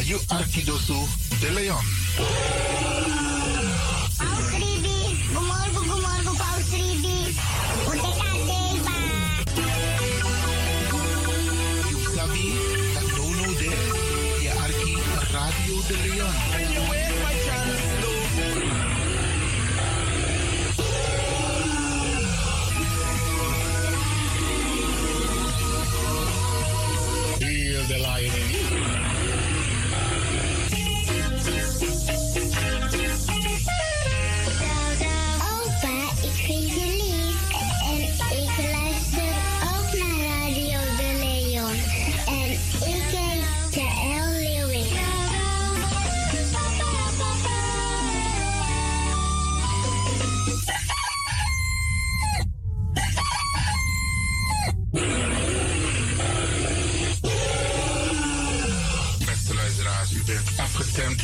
[0.00, 1.08] na you Arkidosu
[1.40, 1.84] de Leon.
[4.16, 5.80] Paus Ribi, gumorgo,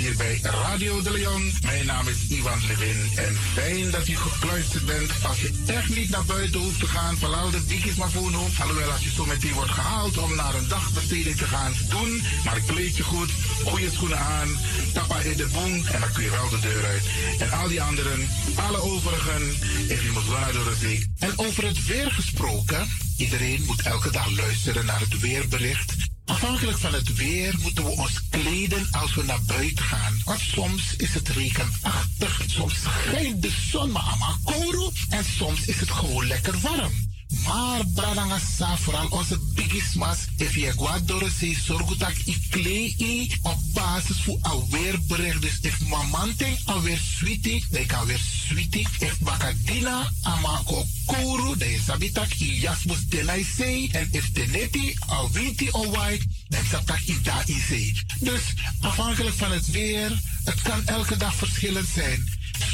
[0.06, 1.52] hier bij Radio de Leon.
[1.62, 5.10] Mijn naam is Ivan Levin en fijn dat u gekluisterd bent.
[5.22, 8.36] Als je echt niet naar buiten hoeft te gaan, verlaal de dikjes maar voor nu.
[8.60, 12.22] Alhoewel, als je zo meteen wordt gehaald om naar een dagbesteding te gaan, doen.
[12.44, 13.30] Maar kleed je goed,
[13.64, 14.58] goede schoenen aan,
[14.92, 17.04] tappa in de boom en dan kun je wel de deur uit.
[17.38, 19.42] En al die anderen, alle overigen,
[19.88, 21.10] if you must door de zee.
[21.18, 26.05] En over het weer gesproken, iedereen moet elke dag luisteren naar het weerbericht.
[26.26, 30.20] Afhankelijk van het weer moeten we ons kleden als we naar buiten gaan.
[30.24, 35.80] Want soms is het regenachtig, soms schijnt de zon maar aan kouro en soms is
[35.80, 37.05] het gewoon lekker warm.
[37.44, 41.30] Maar Bradangasa, vooral onze bigismas, if je gaat door
[41.64, 45.42] zorg dat ik klei op basis van alweerbericht.
[45.42, 48.86] Dus if mamanting alweer sweetie, dan kan weer sweetie.
[48.98, 53.88] If bakadina amako kouru, dan is abitak jasmus tenai zee.
[53.92, 57.94] En if teneti al winti o wai, dan satak i da i.
[58.20, 58.42] Dus
[58.80, 62.28] afhankelijk van het weer, het kan elke dag verschillend zijn.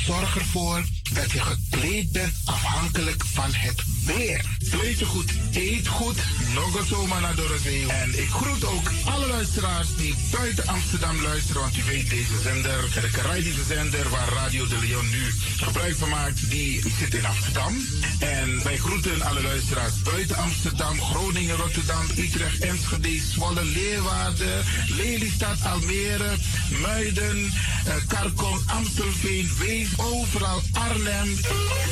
[0.06, 4.44] Zorg ervoor dat je gekleed bent afhankelijk van het weer.
[4.70, 6.16] Kleed je goed, eet goed,
[6.54, 7.88] nog een zomaar naar Dorozee.
[7.88, 12.80] En ik groet ook alle luisteraars die buiten Amsterdam luisteren, want u weet deze zender,
[13.00, 17.74] de Caribische zender waar Radio de Leon nu gebruik van maakt, die zit in Amsterdam.
[18.18, 26.36] En wij groeten alle luisteraars buiten Amsterdam, Groningen, Rotterdam, Utrecht, Enschede, Zwolle, Leeuwarden, Lelystad, Almere,
[26.80, 27.52] Muiden,
[27.84, 31.36] eh, Karkong, Amstelveen, Wees, overal Arnhem,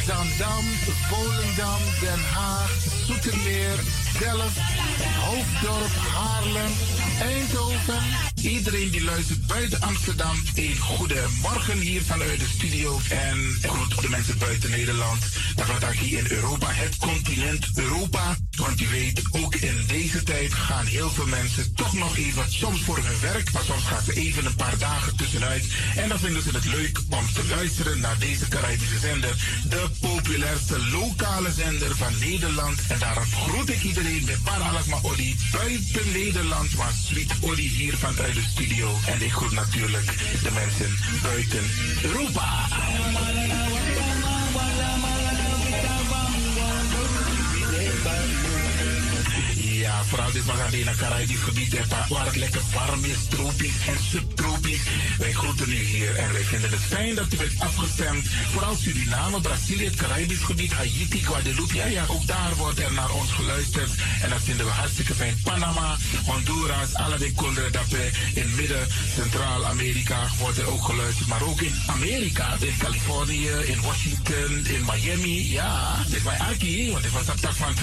[0.06, 0.65] Zandam,
[1.09, 3.78] Volendam, Den Haag, Zoetermeer,
[4.19, 4.59] Delft,
[5.21, 6.72] Hoofddorp, Haarlem,
[7.21, 8.03] Eindhoven.
[8.34, 13.00] Iedereen die luistert buiten Amsterdam, een goede morgen hier vanuit de studio.
[13.09, 15.22] En groet de mensen buiten Nederland.
[15.54, 18.37] Dan gaat hier in Europa, het continent Europa.
[18.56, 22.81] Want u weet, ook in deze tijd gaan heel veel mensen toch nog even, soms
[22.81, 25.66] voor hun werk, maar soms gaan ze even een paar dagen tussenuit.
[25.97, 29.34] En dan vinden ze het leuk om te luisteren naar deze Caribische zender.
[29.69, 32.81] De populairste lokale zender van Nederland.
[33.00, 38.43] Daarom groet ik iedereen met Paralasma Olly buiten Nederland, maar Sweet Olly hier vanuit de
[38.50, 38.97] studio.
[39.06, 40.06] En ik groet natuurlijk
[40.43, 41.65] de mensen buiten
[42.03, 42.69] Europa.
[49.91, 51.75] Ja, vooral dit Magadena Caribisch gebied,
[52.09, 54.81] waar het lekker warm is, tropisch en subtropisch.
[55.19, 58.27] Wij groeten u hier en wij vinden het fijn dat u bent afgestemd.
[58.53, 61.75] Vooral Suriname, Brazilië, het Caribisch gebied, Haiti, Guadeloupe.
[61.75, 63.91] Ja, ja, ook daar wordt er naar ons geluisterd.
[64.23, 65.41] En dat vinden we hartstikke fijn.
[65.43, 68.11] Panama, Honduras, alle Condre Dapé.
[68.34, 71.28] In midden, Centraal-Amerika wordt er ook geluisterd.
[71.28, 75.53] Maar ook in Amerika, in Californië, in Washington, in Miami.
[75.53, 77.75] Ja, dit is mijn arki, want dit was op tak van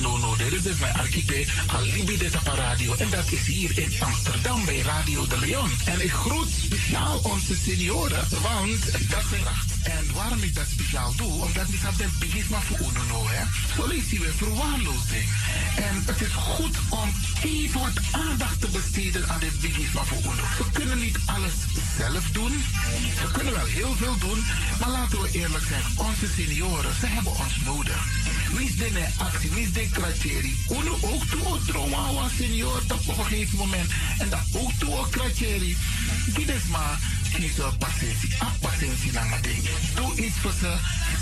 [0.00, 0.36] Nono.
[0.36, 2.94] Dit is dus mijn archipel Alibi de Tapa Radio.
[2.94, 5.70] En dat is hier in Amsterdam bij Radio de Leon.
[5.84, 9.46] En ik groet speciaal onze senioren, want dat is.
[9.82, 13.44] En waarom ik dat speciaal doe, omdat ik heb de bigisma voor UNO, hè.
[13.76, 15.28] Zo lezen we verwaarloosding.
[15.76, 17.08] En het is goed om
[17.42, 20.34] even wat aandacht te besteden aan de bigisma voor.
[20.58, 21.54] We kunnen niet alles
[21.98, 22.52] zelf doen.
[23.22, 24.44] We kunnen wel heel veel doen,
[24.80, 28.23] maar laten we eerlijk zijn, onze senioren, ze hebben ons nodig.
[28.56, 30.56] Wie is de actie, wie is de kratjeri?
[30.70, 33.90] Uno ook toe, trauma was senior op een gegeven moment.
[34.18, 35.76] En dat ook toe, kratjeri.
[36.36, 36.98] Is maar
[37.38, 38.34] niet zo patiëntie.
[38.38, 39.68] Ah, patiëntie naar mijn ding.
[39.94, 40.74] Doe iets voor ze.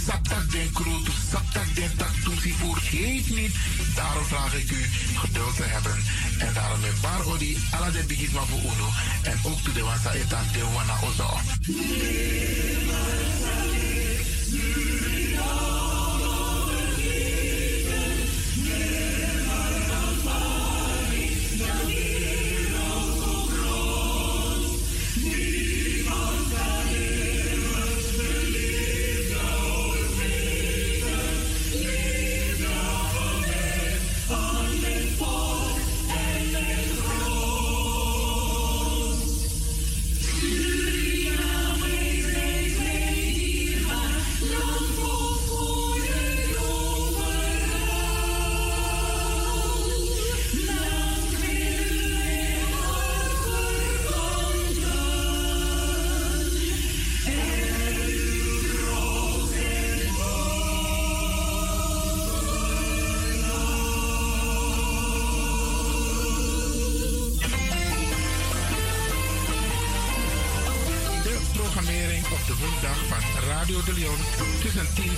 [0.06, 2.14] Saptak den kroot, saptak den tak
[2.58, 2.76] voor.
[2.76, 3.54] Geef niet.
[3.94, 6.04] Daarom vraag ik u geduld te hebben.
[6.38, 8.88] En daarom met bar odi, alla de bigisma voor uno.
[9.22, 11.40] En ook toe de wasa etan de wana ozo.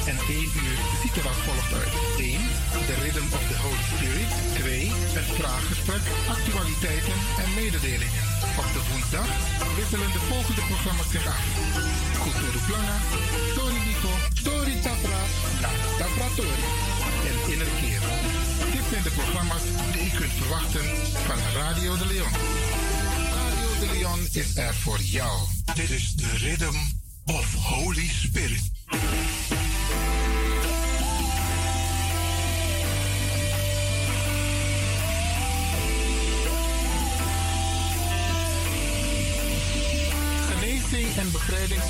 [0.06, 0.78] En 1 uur
[1.22, 1.94] als volgt uit.
[2.18, 2.40] 1.
[2.88, 4.30] De Rhythm of the Holy Spirit.
[4.54, 4.86] 2.
[5.18, 6.04] Een vraaggesprek,
[6.34, 8.24] actualiteiten en mededelingen.
[8.60, 9.28] Op de woensdag
[9.78, 11.44] wisselen de volgende programma's zich af.
[12.22, 12.96] Cultuur Plana,
[13.56, 14.12] Tori Biko,
[14.46, 15.22] Tori Tapra,
[15.62, 16.64] La Tapra Tori
[17.30, 18.02] en Innerkeer.
[18.74, 20.86] Dit zijn de programma's die u kunt verwachten
[21.28, 22.34] van Radio de Leon.
[23.38, 25.34] Radio de Leon is er voor jou.
[25.74, 26.78] Dit is de Rhythm
[27.24, 28.23] of Holy Spirit.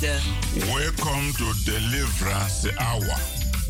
[0.00, 3.18] Welcome to Deliverance Hour.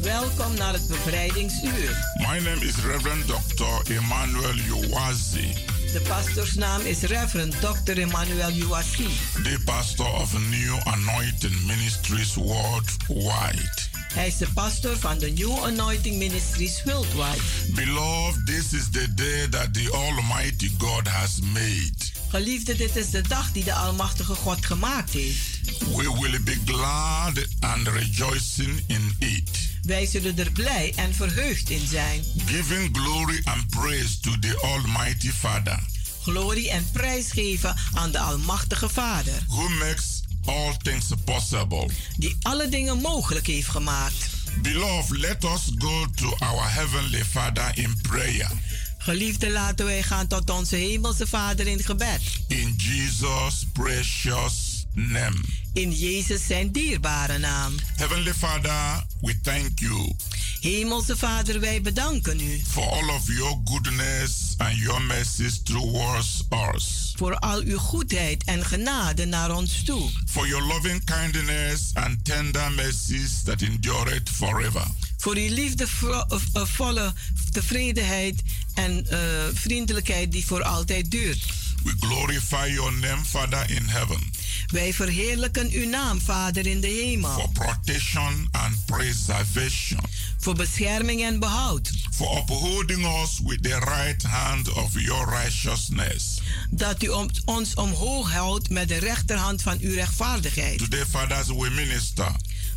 [0.03, 2.15] welkom naar het bevrijdingsuur.
[2.19, 3.93] My name is Reverend Dr.
[3.93, 5.55] Emmanuel Uwazi,
[5.93, 7.99] De pastoorsnaam is Reverend Dr.
[7.99, 9.09] Emmanuel Uwasi.
[9.43, 13.71] the pastor of New Anointing Ministries worldwide.
[14.15, 17.43] Hij is de pastor van de New Anointing Ministries Worldwide.
[17.75, 22.15] Beloved, this is the day that the Almighty God has made.
[22.29, 25.56] Geliefde, dit is de dag die de Almachtige God gemaakt heeft.
[25.79, 29.51] We will be glad and rejoicing in it,
[29.83, 32.23] Wij zullen er blij en verheugd in zijn.
[32.47, 35.79] giving glory and praise to the Almighty Father,
[36.23, 41.89] Glorie en prijs geven aan de Almachtige Vader, who makes all things possible.
[42.17, 44.27] die alle dingen mogelijk heeft gemaakt.
[44.63, 48.51] Beloved, let us go to our Heavenly Father in prayer.
[48.99, 52.21] Geliefde, laten wij gaan tot onze Hemelse Vader in gebed.
[52.49, 55.37] In Jesus' precious name.
[55.77, 57.75] In Jezus zijn dierbare naam.
[57.97, 60.15] Heavenly Father, we thank you
[60.61, 66.45] Hemelse Vader, wij bedanken u for all of your goodness and your mercies towards
[66.75, 67.13] us.
[67.17, 70.11] voor al uw goedheid en genade naar ons toe.
[70.27, 74.87] For your loving kindness and tender mercies that endureth forever.
[75.17, 77.13] Voor uw liefdevolle
[77.51, 78.43] tevredenheid
[78.75, 79.19] en eh,
[79.55, 81.45] vriendelijkheid die voor altijd duurt.
[81.83, 84.31] We glorify your name, Father in heaven,
[84.67, 87.51] Wij verheerlijken uw naam, Vader in de for hemel.
[87.53, 89.99] protection and preservation,
[90.39, 91.91] Voor bescherming en behoud.
[92.11, 96.41] for upholding us with the right hand of your righteousness.
[96.71, 97.09] Dat u
[97.45, 100.79] ons omhoog houdt met de rechterhand van uw rechtvaardigheid.
[100.79, 102.33] Today, fathers, we minister.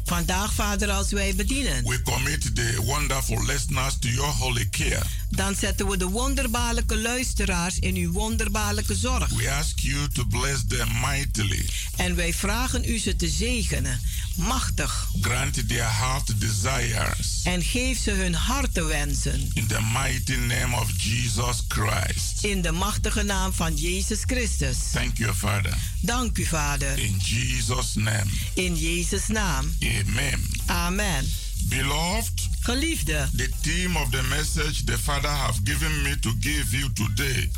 [0.10, 5.02] Vandaag, Vader, als wij bedienen, We commit the wonderful listeners to your holy care.
[5.30, 9.30] dan zetten we de wonderbaarlijke luisteraars in uw wonderbaarlijke zorg.
[9.30, 11.66] We ask you to bless them mightily.
[11.96, 14.02] En wij vragen u ze te zegenen,
[14.40, 15.08] machtig.
[15.22, 17.42] Grant their heart desires.
[17.44, 19.52] En geef ze hun hartenwensen.
[19.54, 22.44] In the mighty name of Jesus Christ.
[22.44, 24.78] In de machtige naam van Jezus Christus.
[24.92, 25.74] Thank you, Father.
[26.02, 27.00] Dank u, Vader.
[27.00, 28.26] In Jesus' name.
[28.54, 29.74] In Jezus' naam.
[29.80, 30.42] Amen.
[30.66, 31.49] Amen.
[31.70, 36.90] Beloved, Geliefde, the theme of the message the Father have given me to give you
[36.94, 37.50] today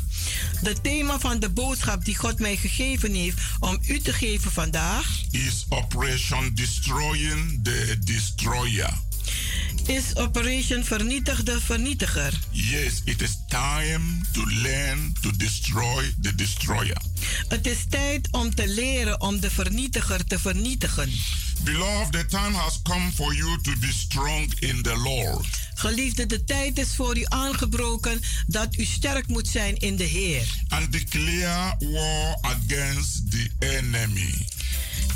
[0.62, 5.20] de thema van de boodschap die God mij gegeven heeft om u te geven vandaag
[5.30, 8.92] is Operation Destroying the Destroyer.
[9.88, 12.32] Is Operation Vernietig de Vernietiger.
[12.50, 16.96] Yes, it is time to learn to destroy the destroyer.
[17.48, 21.10] Het is tijd om te leren om de vernietiger te vernietigen.
[21.64, 25.46] Beloved, the time has come for you to be strong in the Lord.
[25.74, 30.60] Geliefde, de tijd is voor u aangebroken dat u sterk moet zijn in de Heer.
[30.68, 34.46] and declare war against the enemy.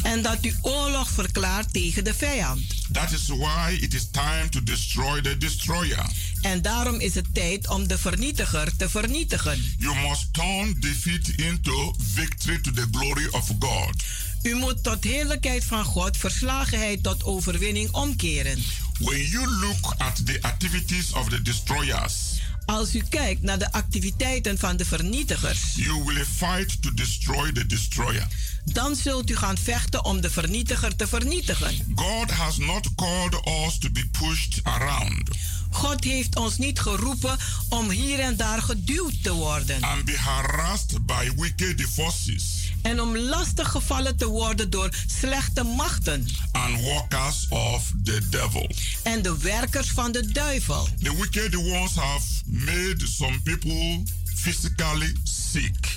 [0.06, 2.62] En dat u oorlog verklaart tegen de vijand.
[2.92, 6.06] That is why it is time to destroy the destroyer.
[6.40, 9.74] En daarom is het tijd om de vernietiger te vernietigen.
[9.78, 14.02] You must turn defeat into victory to the glory of God.
[14.42, 18.64] U moet tot heerlijkheid van God verslagenheid tot overwinning omkeren.
[18.98, 22.35] When you look at the activities of the destroyers,
[22.66, 27.66] Als u kijkt naar de activiteiten van de vernietigers, you will fight to destroy the
[27.66, 28.26] destroyer.
[28.64, 31.94] dan zult u gaan vechten om de vernietiger te vernietigen.
[31.94, 35.30] God has not called us to be pushed around
[35.76, 37.36] God heeft ons niet geroepen
[37.68, 43.16] om hier en daar geduwd te worden and be harassed by wicked forces en om
[43.16, 44.90] lastig gevallen te worden door
[45.20, 48.70] slechte machten and workers of the devil.
[49.02, 50.88] en de werkers van de duivel.
[51.02, 54.02] The wicked ones have made some people
[54.34, 55.94] physically sick.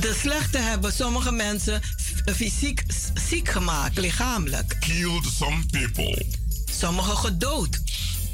[0.00, 1.82] De slechte hebben sommige mensen
[2.36, 2.82] fysiek
[3.28, 4.76] ziek gemaakt, lichamelijk.
[4.80, 6.24] killed some people.
[6.78, 7.80] Sommigen gedood.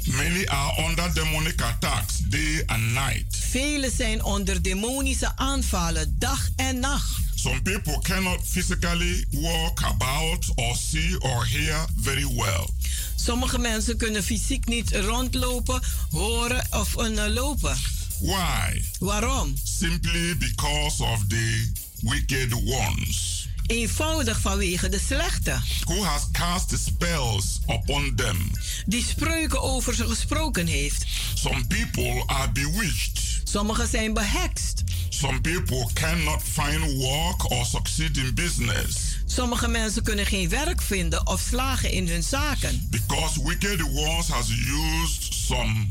[0.03, 3.37] Many are under demonic attacks day and night.
[3.49, 7.21] Velen zijn onder demonische aanvallen dag en nacht.
[7.43, 12.69] Some people cannot physically walk about or see or hear very well.
[13.15, 17.75] Sommige mensen kunnen fysiek niet rondlopen, horen of uh, lopen.
[18.19, 18.83] Why?
[18.99, 19.53] Waarom?
[19.63, 21.71] Simply because of the
[22.01, 28.37] wicked ones Eenvoudig vanwege de slechte, who has cast spells upon them.
[28.85, 31.05] die spreuken over ze gesproken heeft.
[31.33, 33.32] Some people are bewitched.
[33.53, 34.83] Sommigen zijn behekst.
[35.09, 41.27] Some people cannot find work or succeed in business Sommige mensen kunnen geen werk vinden
[41.27, 42.87] of slagen in hun zaken.
[42.89, 45.87] because wicked ones has used some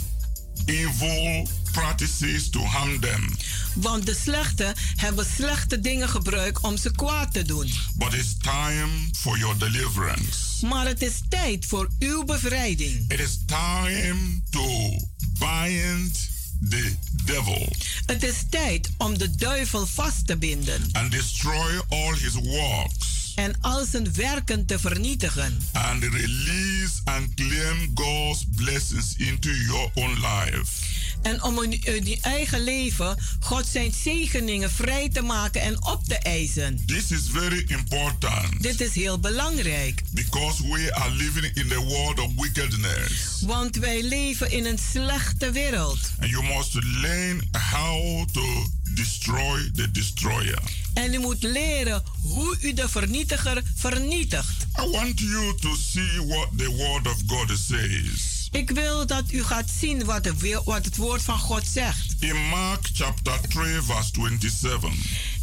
[0.64, 3.36] evil practices to harm them.
[3.74, 7.72] Want de slechte hebben slechte dingen gebruikt om ze kwaad te doen.
[7.94, 10.66] But it's time for your deliverance.
[10.66, 13.12] Maar het is tijd voor uw bevrijding.
[13.12, 14.96] It is time to
[15.38, 16.30] bind
[16.68, 16.92] the
[17.24, 17.68] devil
[18.06, 23.54] Het is tijd om de duivel vast te binden and destroy all his works en
[23.60, 25.58] al zijn werken te vernietigen.
[25.72, 30.91] and release and claim God's blessings into your own life.
[31.22, 36.04] En om in in uw eigen leven God zijn zegeningen vrij te maken en op
[36.04, 36.82] te eisen.
[36.86, 42.18] This is very important Dit is heel belangrijk, because we are living in the world
[42.18, 43.40] of wickedness.
[43.46, 45.98] want wij leven in een slechte wereld.
[46.20, 50.62] And you must learn how to destroy the destroyer.
[50.94, 54.66] En u moet leren hoe u de vernietiger vernietigt.
[54.78, 58.31] I want you to see what the word of God says.
[58.52, 62.14] Ik wil dat u gaat zien wat, de, wil- wat het woord van God zegt.
[62.18, 64.90] In Mark chapter 3, verse 27,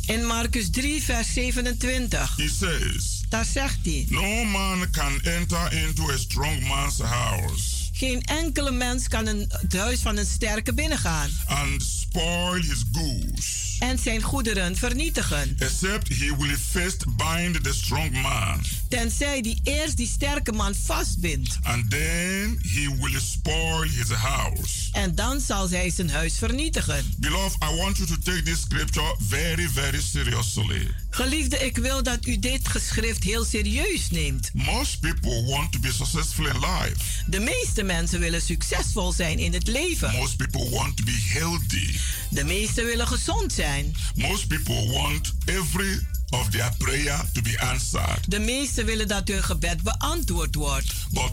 [0.05, 2.35] In Marcus 3, vers 27.
[2.37, 8.21] he says, Daar zegt hij: No man can enter into a strong man's house Geen
[8.21, 13.97] enkele mens kan een, het huis van een sterke binnengaan and spoil his goods, en
[13.99, 15.55] zijn goederen vernietigen.
[15.59, 21.57] except he will first bind the strong man, Tenzij die eerst die sterke man vastbindt.
[21.63, 24.89] and then he will spoil his house.
[24.91, 27.05] En dan zal zij zijn huis vernietigen.
[27.17, 30.87] Beloved, I want you to take this scripture very, very seriously.
[31.09, 34.49] Geliefde, ik wil dat u dit geschrift heel serieus neemt.
[34.53, 36.95] Most people want to be successful in life.
[37.27, 40.11] De meeste mensen willen succesvol zijn in het leven.
[40.15, 41.97] Most people want to be healthy.
[42.29, 43.95] De meesten willen gezond zijn.
[44.15, 48.19] Most people want every of their prayer to be answered.
[48.31, 50.93] De meesten willen dat hun gebed beantwoord wordt.
[51.11, 51.31] But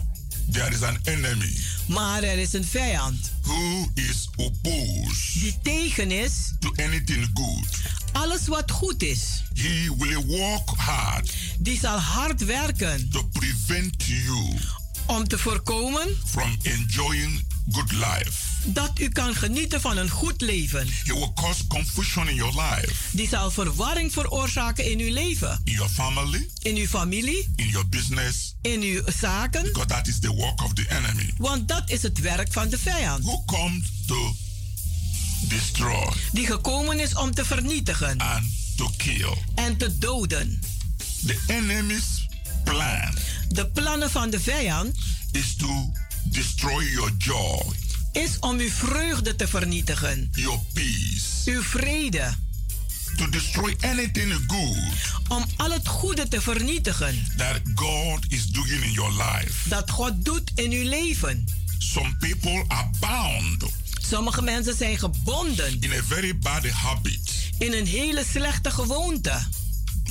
[0.51, 6.31] there is an enemy Maar er is een vijand who is opposed die tegen is
[6.59, 7.67] to anything good.
[8.11, 9.43] alles wat goed is.
[9.53, 14.57] He will work hard Die zal hard werken to prevent you
[15.05, 18.31] om te voorkomen from enjoying good life.
[18.73, 20.87] Dat u kan genieten van een goed leven.
[21.03, 25.73] He will cause confusion in your life, Die zal verwarring veroorzaken in uw leven, in
[25.73, 29.63] your family, in uw familie, in your business, in uw zaken.
[29.63, 31.33] because that is the work of the enemy.
[31.37, 33.23] Want dat is het werk van de vijand.
[33.23, 34.35] Who comes to
[35.47, 38.43] destroy Die gekomen is om te vernietigen and
[38.75, 39.33] to kill.
[39.55, 40.59] en te doden.
[41.25, 42.27] The enemy's
[42.63, 43.13] plan
[43.49, 44.95] De plannen van de vijand
[45.31, 45.91] is to
[46.23, 47.61] destroy your joy,
[48.17, 52.33] is om uw vreugde te vernietigen, your peace, uw vrede,
[53.17, 54.77] to destroy anything good
[55.27, 59.69] om al het goede te vernietigen that God is doing in your life.
[59.69, 61.45] dat God doet in uw leven.
[61.77, 63.63] Some people are bound
[64.07, 69.41] Sommige mensen zijn gebonden in a very bad habit in een hele slechte gewoonte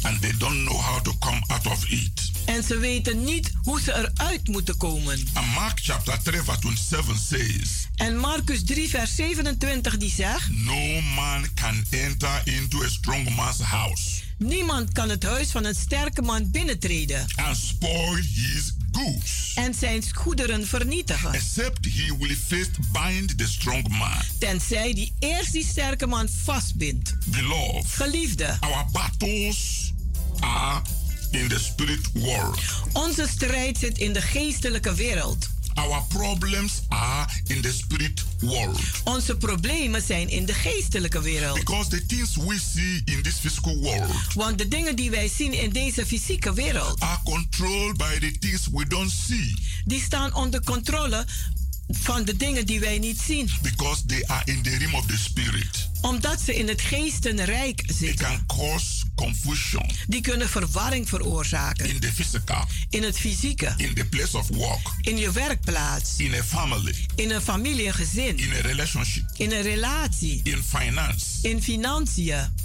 [0.02, 2.30] and they don't know how to come out of it.
[2.46, 5.26] En ze weten niet hoe ze eruit moeten komen.
[5.32, 11.00] And Mark chapter 3 verse 27 says, En Marcus 3, vers 27 die zegt: No
[11.00, 16.22] man can enter into a strong man's house Niemand kan het huis van een sterke
[16.22, 19.52] man binnentreden and spoil his goods.
[19.54, 21.32] En zijn goederen vernietigen.
[21.32, 24.22] Except he will first bind the strong man.
[24.38, 27.14] Tenzij die eerst die sterke man vastbindt.
[27.26, 27.86] Beloved.
[27.86, 28.56] Geliefde.
[28.60, 29.92] Our battles
[30.40, 30.82] are
[31.30, 32.59] in the spirit world.
[32.92, 35.49] Onze strijd zit in de geestelijke wereld.
[35.75, 38.80] Our problems are in the spirit world.
[39.04, 41.59] Onze problemen zijn in de geestelijke wereld.
[41.59, 45.52] Because the things we see in this physical world Want de dingen die wij zien
[45.52, 49.54] in deze fysieke wereld, are controlled by the things we don't see.
[49.85, 51.25] die staan onder controle
[51.88, 53.50] van de dingen die wij niet zien.
[53.62, 55.88] Because they are in the realm of the spirit.
[56.00, 58.26] Omdat ze in het geestenrijk It zitten.
[58.26, 61.88] can cause confusion Die kunnen verwarring veroorzaken.
[61.88, 66.34] in the physical, In het fysieke, in the place of work, in je werkplaats, in
[66.34, 71.24] a family, in een familie, een gezin, in a relationship, in een relatie, in finance.
[71.42, 72.64] in financiën.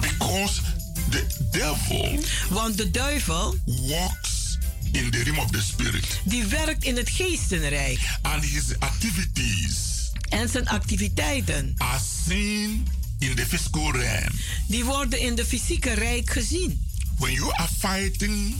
[0.00, 0.60] Because
[1.10, 2.18] the devil
[2.50, 4.33] Want de duivel, works
[4.94, 7.98] in the realm of the spirit die werkt in het geestenrijk.
[8.22, 9.92] and his activities
[10.28, 12.86] En zijn activiteiten, are seen
[13.18, 14.30] in the physical realm.
[14.68, 16.86] die worden in de fysieke rijk gezien.
[17.18, 18.54] When you are fighting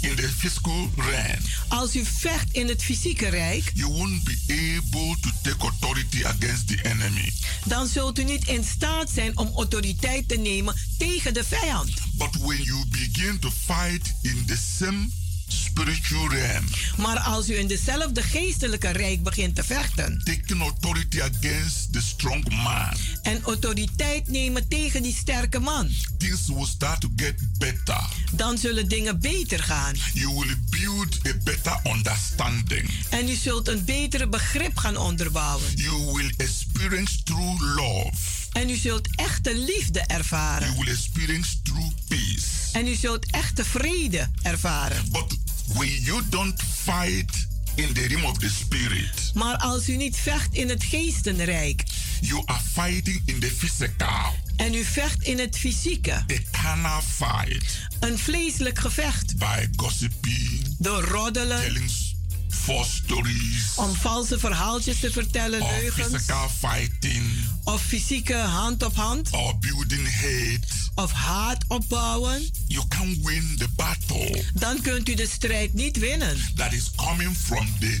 [0.00, 5.16] in the physical realm, Als u vecht in het fysieke rijk, you won't be able
[5.20, 7.32] to take authority against the enemy.
[7.64, 11.90] dan zult u niet in staat zijn om autoriteit te nemen tegen de vijand.
[12.14, 15.08] But when you begin to fight in the same
[15.70, 16.28] spiritual
[16.96, 22.48] Maar als u in dezelfde geestelijke rijk begint te vechten taking authority against the strong
[22.48, 22.92] man,
[23.22, 28.00] en autoriteit nemen tegen die sterke man, things will start to get better.
[28.32, 29.94] dan zullen dingen beter gaan.
[30.12, 32.90] You will build a better understanding.
[33.10, 35.66] En u zult een betere begrip gaan onderbouwen.
[35.74, 38.12] You will experience true love.
[38.52, 40.74] En u zult echte liefde You ervaren.
[40.78, 42.46] will experience true peace.
[42.72, 45.04] En u zult echte vrede ervaren.
[45.10, 45.36] But
[45.76, 50.54] when you don't fight in the realm of the spirit, Maar als u niet vecht
[50.54, 51.82] in het geestenrijk
[52.20, 57.78] you are fighting in the physical, en u vecht in het fysieke, a carnal fight.
[58.00, 61.90] een vleeselijk gevecht, by gossiping, door roddelen, telling
[62.50, 67.24] false stories, om valse verhaaltjes te vertellen, or leugens, physical fighting,
[67.64, 70.60] of fysieke hand op hand, or building hate.
[70.94, 76.36] of haat opbouwen, You can win the battle dan kunt u de strijd niet winnen.
[76.54, 78.00] that is coming from the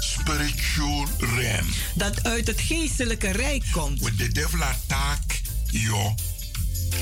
[0.00, 1.66] spiritual realm.
[1.94, 4.00] Dat uit het geestelijke rijk komt.
[4.00, 6.14] When the devil attack your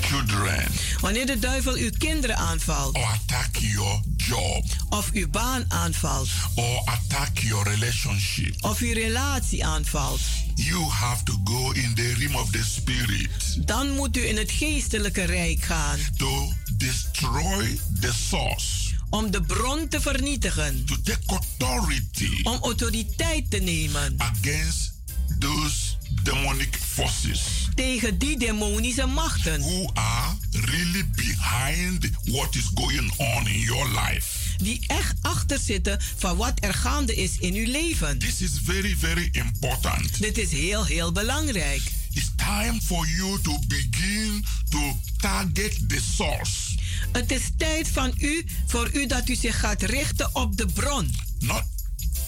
[0.00, 4.64] children Wanneer de duivel uw kinderen aanvalt, or attack your job.
[4.88, 10.20] Of uw baan aanvalt, or attack your relationship, of uw relatie aanvalt,
[10.54, 13.28] you have to go in the realm of the spirit.
[13.66, 15.98] Dan moet u in het geestelijke rijk gaan.
[16.16, 22.42] To destroy the source, om de bron te vernietigen, to take authority.
[22.42, 24.14] Om autoriteit te nemen.
[24.18, 24.92] Against
[25.38, 25.97] those
[26.32, 27.40] demonic forces
[27.74, 34.26] tegen die demonische machten who are really behind what is going on in your life.
[34.62, 38.18] die echt achter zitten van wat er gaande is in uw leven.
[38.18, 40.20] This is very, very important.
[40.20, 41.82] Dit is heel, heel belangrijk.
[42.12, 46.52] It's time for you to begin to target the source,
[47.12, 51.14] Het is tijd van u, voor u dat u zich gaat richten op de bron.
[51.38, 51.62] not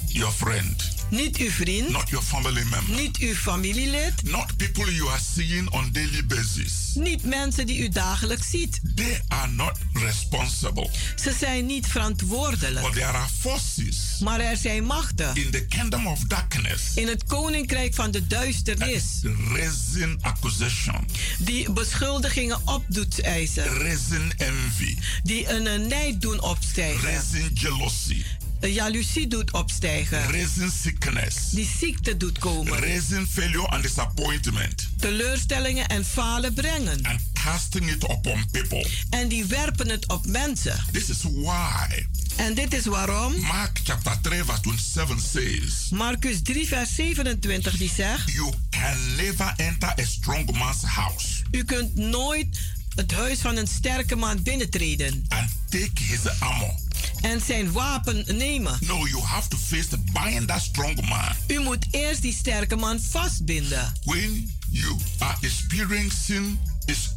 [0.06, 5.08] your friend, Niet uw vriend, not your family member, niet uw familielid, not people you
[5.08, 6.90] are seeing on daily basis.
[6.94, 8.80] niet mensen die u dagelijks ziet.
[8.94, 10.90] They are not responsible.
[11.22, 12.86] Ze zijn niet verantwoordelijk.
[12.86, 17.24] But there are forces Maar er zijn machten in the kingdom of darkness in het
[17.24, 19.20] koninkrijk van de duisternis
[19.52, 21.06] raising accusation,
[21.38, 28.24] die beschuldigingen opdoet eisen, raising envy, die een nijd doen opstijgen, raising jealousy,
[28.60, 36.04] jaloezie doet opstijgen, raising sickness, die ziekte doet komen, raising failure and disappointment, teleurstellingen en
[36.04, 36.98] falen brengen.
[37.02, 38.86] and casting it upon people.
[39.10, 40.84] En die werpen het op mensen.
[40.92, 46.66] This is why En dit is waarom Mark chapter 3 verse 27 says, Marcus 3
[46.66, 52.60] vers 27 die zegt, You can never enter a strong man's house u kunt nooit
[52.94, 56.74] het huis van een sterke man binnentreden and take his armor.
[57.20, 58.76] En zijn wapen nemen.
[58.80, 61.33] No, you have to face the bind that strong man.
[61.48, 63.92] U moet eerst die sterke man vastbinden.
[64.04, 67.14] When you are experiencing a s-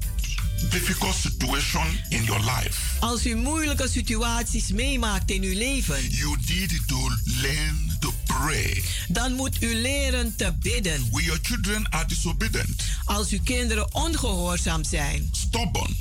[0.69, 6.81] difficult situation in your life, Als u moeilijke situaties meemaakt in uw leven, you need
[6.87, 7.09] to
[7.41, 8.83] learn to pray.
[9.07, 11.07] dan moet u leren te bidden.
[11.11, 15.95] When your children are disobedient, Als uw kinderen ongehoorzaam zijn, stubborn,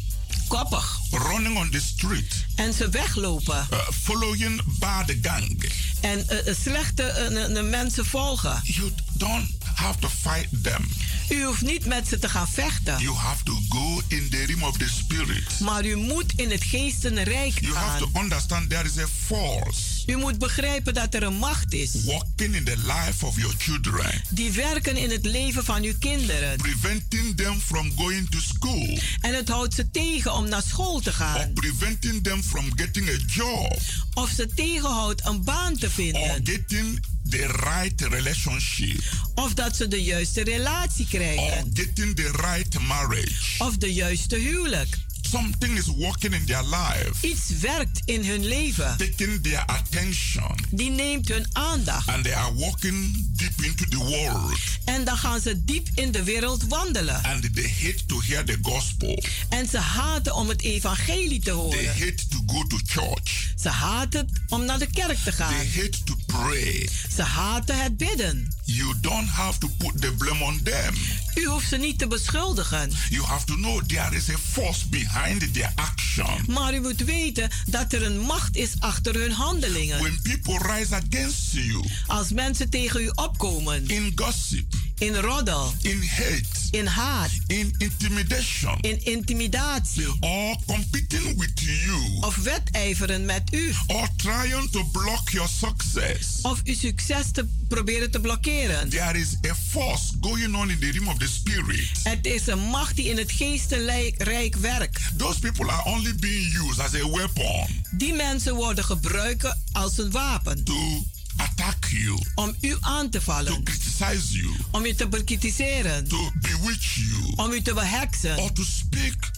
[0.53, 0.99] koppig.
[1.11, 2.45] Running on the street.
[2.55, 3.67] En ze weglopen.
[3.73, 5.71] Uh, following bad gang.
[6.01, 8.61] En uh, slechte uh, mensen volgen.
[8.63, 10.89] You don't have to fight them.
[11.29, 12.99] U hoeft niet met ze te gaan vechten.
[12.99, 15.61] You have to go in the realm of the spirit.
[15.61, 17.63] Maar u moet in het geestenrijk gaan.
[17.63, 19.92] You have to understand there is a force.
[20.07, 21.91] U moet begrijpen dat er een macht is.
[22.05, 24.23] Working in the life of your children.
[24.31, 26.57] Die werken in het leven van uw kinderen.
[26.57, 28.99] Preventing them from going to school.
[29.21, 31.37] En het houdt ze tegen om naar school te gaan.
[31.37, 33.79] Or preventing them from getting a job.
[34.15, 36.23] Of ze tegenhoudt een baan te vinden.
[36.23, 39.03] Or getting the right relationship.
[39.35, 41.43] Of dat ze de juiste relatie krijgen.
[41.43, 43.65] Or getting the right marriage.
[43.65, 44.99] Of de juiste huwelijk.
[45.33, 47.27] Something is working in their life.
[47.27, 48.97] Iets werkt in hun leven.
[48.97, 50.57] Taking their attention.
[50.71, 52.09] Die neemt hun aandacht.
[52.09, 54.59] And they are walking deep into the world.
[54.85, 57.23] En dan gaan ze diep in de wereld wandelen.
[57.23, 59.23] And they hate to hear the gospel.
[59.49, 61.79] En ze haten om het evangelie te horen.
[61.79, 63.53] They hate to go to church.
[63.57, 65.55] Ze haten om naar de kerk te gaan.
[65.55, 66.89] They hate to pray.
[67.15, 68.55] Ze haten het bidden.
[68.75, 70.95] You don't have to put the blame on them.
[71.35, 72.91] U hoeft ze niet te beschuldigen.
[73.09, 76.45] You have to know there is a force behind their action.
[76.55, 80.01] Maar u moet weten dat er een macht is achter hun handelingen.
[80.01, 81.85] When people rise against you.
[82.07, 83.89] Als mensen tegen u opkomen.
[83.89, 84.75] In gossip.
[85.03, 85.73] In roddel.
[85.81, 86.45] In hate.
[86.71, 87.31] In haat.
[87.47, 88.79] In intimidation.
[88.81, 90.07] In intimidatie.
[90.21, 92.19] Or competing with you.
[92.21, 93.73] Of wedijveren met u.
[93.87, 96.39] Or trying to block your success.
[96.43, 98.89] Of uw succes te proberen te blokkeren.
[98.89, 101.89] There is a force going on in the realm of the spirit.
[102.03, 105.01] Het is een macht die in het geestenrijk werkt.
[105.17, 107.67] Those people are only being used as a weapon.
[107.91, 110.65] Die mensen worden gebruikt als een wapen.
[110.65, 111.05] To
[111.37, 112.19] attack you.
[112.35, 113.53] Om u aan te vallen.
[113.53, 114.55] To criticize you.
[114.71, 116.09] Om u te bekritiseren.
[116.09, 117.33] To bewitch you.
[117.37, 118.39] Om u te beheksen.
[118.39, 119.31] Or to speak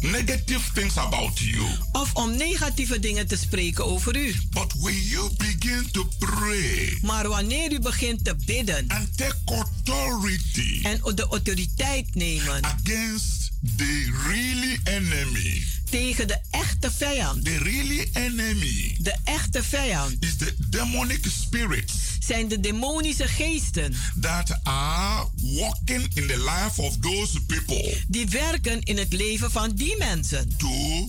[0.00, 1.66] negative things about you.
[1.92, 4.34] Of om negatieve dingen te spreken over u.
[4.50, 6.98] But when you begin to pray.
[7.02, 8.84] Maar wanneer u begint te bidden.
[8.88, 10.80] And take authority.
[10.82, 12.64] En de autoriteit nemen.
[12.64, 15.77] Against the really enemy.
[15.90, 17.44] Tegen de echte vijand.
[17.44, 18.96] The really enemy.
[18.98, 20.16] De echte vijand.
[20.20, 21.94] Is the demonic spirits.
[22.18, 23.94] Zijn de demonische geesten.
[24.20, 27.96] That are walking in the life of those people.
[28.08, 30.56] Die werken in het leven van die mensen.
[30.56, 31.08] To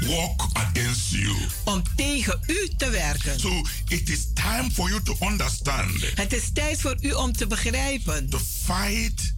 [0.00, 1.36] walk against you.
[1.64, 3.40] Om tegen u te werken.
[3.40, 5.90] So it is time for you to understand.
[6.14, 8.30] Het is tijd voor u om te begrijpen.
[8.30, 9.34] To fight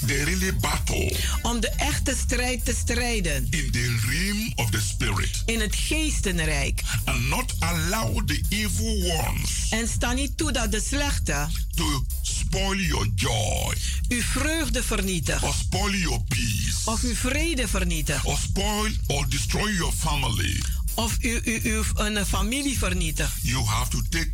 [0.00, 1.16] the battle.
[1.42, 3.46] Om de echte strijd te strijden.
[3.50, 5.42] In the realm of the spirit.
[5.46, 6.82] In het geestenrijk.
[7.04, 9.66] And not allow the evil ones.
[9.70, 11.48] En sta niet toe dat de slechte.
[11.74, 13.74] To spoil your joy.
[14.08, 15.42] Uw vreugde vernietigt.
[15.42, 16.90] Or spoil your peace.
[16.90, 18.24] Of uw vrede vernietigt.
[18.24, 20.62] Or spoil or destroy your family.
[20.94, 23.32] Of u, u, uw een familie vernietigt.
[23.42, 24.32] You have to take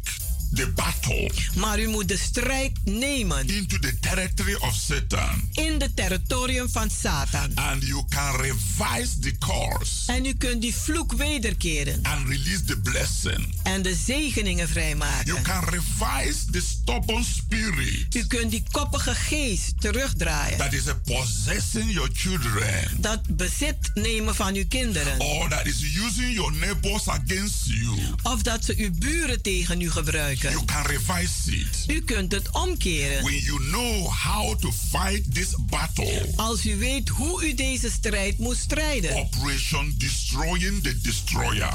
[0.54, 1.30] the battle.
[1.54, 3.48] Maar u moet de strijd nemen.
[3.48, 5.48] Into the territory of Satan.
[5.52, 7.50] In het territorium van Satan.
[7.54, 10.12] And you can revise the course.
[10.12, 11.98] En u kunt die vloek wederkeren.
[12.02, 13.54] And release the blessing.
[13.62, 15.26] En de zegeningen vrijmaken.
[15.26, 18.14] You can revise the stubborn spirit.
[18.14, 20.58] U kunt die koppige geest terugdraaien.
[20.58, 22.88] That is a possessing your children.
[22.98, 25.20] Dat bezit nemen van uw kinderen.
[25.20, 27.96] Or that is using your neighbors against you.
[28.22, 30.41] Of dat ze uw buren tegen u gebruiken.
[30.50, 31.84] You can revise it.
[31.86, 33.22] U kunt het omkeren.
[33.22, 36.32] When you know how to fight this battle.
[36.36, 39.14] Als u weet hoe u deze strijd moet strijden.
[39.14, 41.74] Operation Destroying the Destroyer.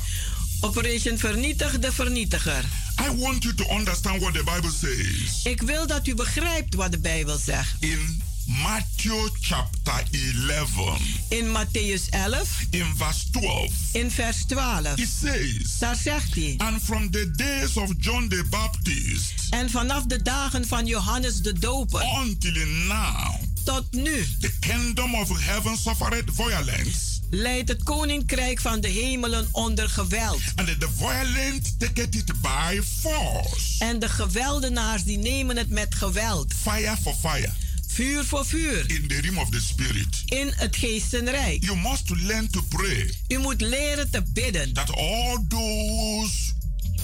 [0.59, 2.63] Operation Vernietig de Vernietiger.
[2.99, 5.41] I want you to understand what the Bible says.
[5.43, 7.75] Ik wil dat u begrijpt wat de Bijbel zegt.
[7.79, 10.03] In Matthew chapter
[10.47, 10.99] 11.
[11.29, 12.67] In Matthäus 11.
[12.71, 13.71] In verse 12.
[13.93, 14.97] In vers 12.
[14.97, 15.77] It says.
[15.79, 16.53] Daar zegt hij.
[16.57, 19.33] And from the days of John the Baptist.
[19.49, 22.01] En vanaf de dagen van Johannes de Doper.
[22.23, 23.35] Until now.
[23.63, 24.27] Tot nu.
[24.39, 27.19] The kingdom of heaven suffered violence.
[27.29, 30.41] Leidt het koninkrijk van de hemelen onder geweld.
[30.55, 33.85] And the violent take it by force.
[33.85, 36.53] En de geweldenaars die nemen het met geweld.
[36.63, 37.66] Fire for fire.
[37.97, 38.83] Vuur voor vuur.
[38.87, 40.21] In the realm of the spirit.
[40.25, 41.63] In het geestenrijk.
[41.63, 43.13] You must learn to pray.
[43.27, 44.73] U moet leren te bidden.
[44.73, 46.53] That all those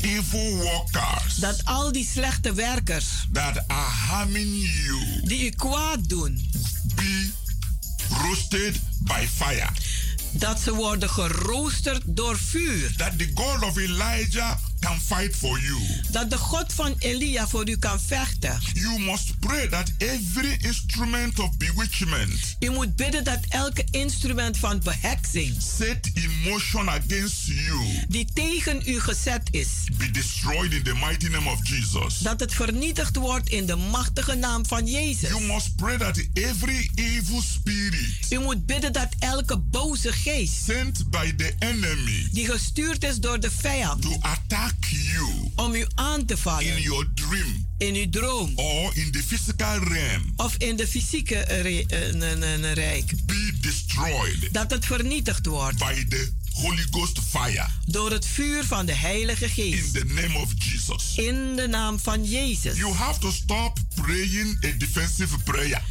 [0.02, 1.36] evil workers.
[1.36, 3.06] Dat al die slechte werkers.
[3.32, 5.22] That are harming you.
[5.24, 6.50] Die u kwaad doen.
[6.96, 7.30] Be
[8.10, 9.70] roasted by fire.
[10.32, 12.96] Dat ze worden geroosterd door vuur.
[12.98, 15.78] That the God of Elijah can fight for you.
[16.12, 18.60] Dat de God van Elia voor u kan vechten.
[18.74, 22.56] You must pray that every instrument of bewitchment.
[22.60, 25.56] U moet bidden dat elke instrument van beheksing.
[25.78, 27.80] Set in motion against you.
[28.08, 29.68] Die tegen u gezet is.
[29.98, 32.18] Be destroyed in the mighty name of Jesus.
[32.18, 35.30] Dat het vernietigd wordt in de machtige naam van Jezus.
[35.30, 38.26] You must pray that every evil spirit.
[38.30, 40.64] U moet bidden dat elke boze geest.
[40.64, 42.28] Sent by the enemy.
[42.32, 44.02] Die gestuurd is door de vijand.
[44.02, 45.52] To attack you.
[45.56, 46.76] Om u aan te vallen.
[46.76, 47.68] In your dream.
[47.78, 48.52] In uw droom.
[48.56, 50.34] Or in the physical realm.
[50.36, 53.26] Of in de fysieke uh, rijk.
[53.26, 54.50] Be destroyed.
[54.52, 55.78] Dat het vernietigd wordt.
[55.78, 57.68] By the Holy Ghost fire.
[57.86, 59.96] Door het vuur van de Heilige Geest.
[59.96, 61.14] In the name of Jesus.
[61.16, 62.78] In de naam van Jezus.
[62.78, 65.82] You have to stop praying a defensive prayer.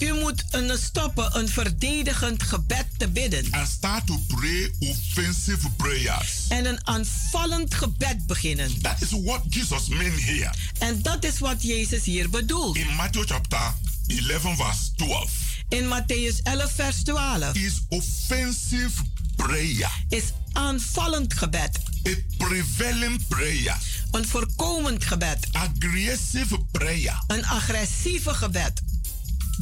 [0.00, 3.46] U moet een stoppen een verdedigend gebed te bidden.
[3.50, 6.46] And start to pray offensive prayers.
[6.48, 8.80] En een aanvallend gebed beginnen.
[8.80, 10.50] That is what Jesus meant here.
[10.78, 12.76] En dat is wat Jezus hier bedoelt.
[12.76, 13.74] In Matthew chapter
[14.06, 15.30] 11 verse 12.
[15.68, 17.54] In Matthäus 11 vers 12.
[17.54, 19.02] Is offensive
[19.36, 19.90] prayer.
[20.08, 21.78] Is aanvallend gebed.
[22.08, 23.76] A prevailing prayer.
[24.10, 25.48] Een voorkomend gebed.
[25.52, 27.22] Aggressive prayer.
[27.26, 28.82] Een agressieve gebed.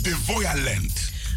[0.03, 0.93] The violent.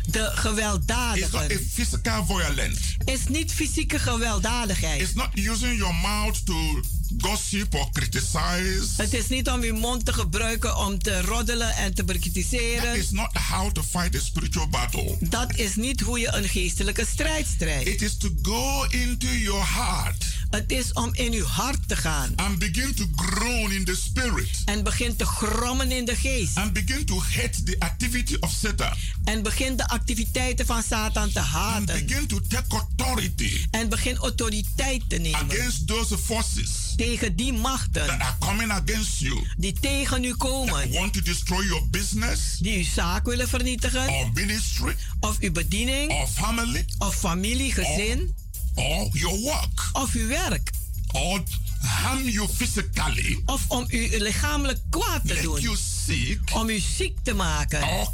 [0.06, 1.46] De gewelddadige.
[1.48, 2.82] It's not.
[3.06, 5.02] Is niet fysieke gewelddadigheid.
[5.02, 6.82] It's not using your mouth to
[7.18, 8.88] gossip or criticize.
[8.98, 12.84] Het is niet om uw mond te gebruiken om te roddelen en te bekritiseren.
[12.84, 15.18] That is not how to fight a spiritual battle.
[15.20, 17.88] Dat is niet hoe je een geestelijke strijd strijdt.
[17.88, 20.26] It is to go into your heart.
[20.52, 22.34] Het is om in uw hart te gaan.
[22.36, 24.62] And begin to groan in the spirit.
[24.66, 26.58] En begin te grommen in de geest.
[26.58, 28.94] And begin to hate the activity of Satan.
[29.24, 31.96] En begin de activiteiten van Satan te haten.
[31.96, 33.66] And begin to take authority.
[33.72, 35.40] En begin autoriteit te nemen.
[35.40, 36.94] Against those forces.
[36.96, 38.08] Tegen die machten.
[38.08, 39.48] That are coming against you.
[39.58, 40.82] Die tegen u komen.
[40.82, 42.58] That want to destroy your business.
[42.60, 44.10] Die uw zaak willen vernietigen.
[44.10, 44.96] Or ministry.
[45.20, 46.12] Of uw bediening.
[46.12, 46.86] Or family.
[46.98, 48.36] Of familie, gezin.
[48.76, 49.90] Or, your work.
[49.94, 50.72] Of uw werk.
[51.14, 51.44] Or
[51.82, 53.42] harm you physically.
[53.46, 55.62] Of om u lichamelijk kwaad te Make doen.
[55.62, 56.40] You sick.
[56.54, 57.84] Om u ziek te maken.
[57.84, 58.08] Or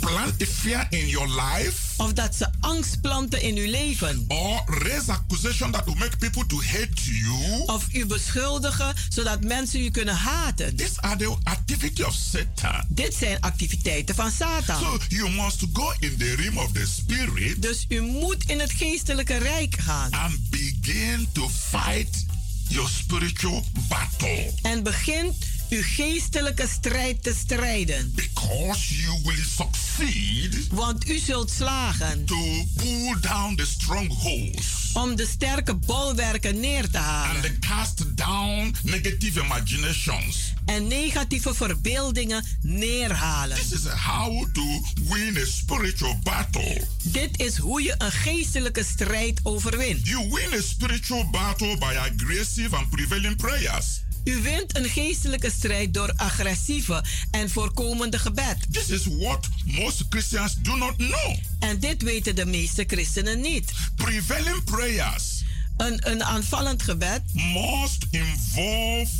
[0.00, 1.78] plant fear in your life.
[1.96, 4.24] Of dat ze angst planten in uw leven.
[4.28, 7.62] Or raise accusation that will make people to hate you.
[7.66, 10.76] Of u beschuldigen zodat mensen u kunnen haten.
[10.76, 12.84] These are the activity of Satan.
[12.88, 14.80] Dit zijn activiteiten van Satan.
[14.80, 17.62] So you must go in the realm of the spirit.
[17.62, 20.10] Dus u moet in het geestelijke rijk gaan.
[20.10, 22.24] And begin to fight
[22.68, 24.52] your spiritual battle.
[24.62, 25.36] En begint
[25.70, 28.12] uw geestelijke strijd te strijden.
[28.14, 30.68] Because you will succeed.
[30.70, 32.24] Want u zult slagen.
[32.24, 34.92] To pull down the strongholds.
[34.92, 37.42] Om de sterke bolwerken neer te halen.
[37.42, 40.52] And cast down negative imaginations.
[40.64, 43.56] En negatieve verbeeldingen neerhalen.
[43.56, 46.86] This is how to win a spiritual battle.
[47.02, 50.06] Dit is hoe je een geestelijke strijd overwint.
[50.06, 54.00] You win a spiritual battle by aggressive and prevailing prayers.
[54.24, 58.56] U wint een geestelijke strijd door agressieve en voorkomende gebed.
[58.70, 61.36] This is what most Christians do not know.
[61.58, 63.72] En dit weten de meeste christenen niet.
[63.96, 65.42] Prevailing prayers.
[65.76, 67.22] Een, een aanvallend gebed.
[67.32, 69.12] Must involve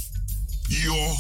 [0.69, 1.17] your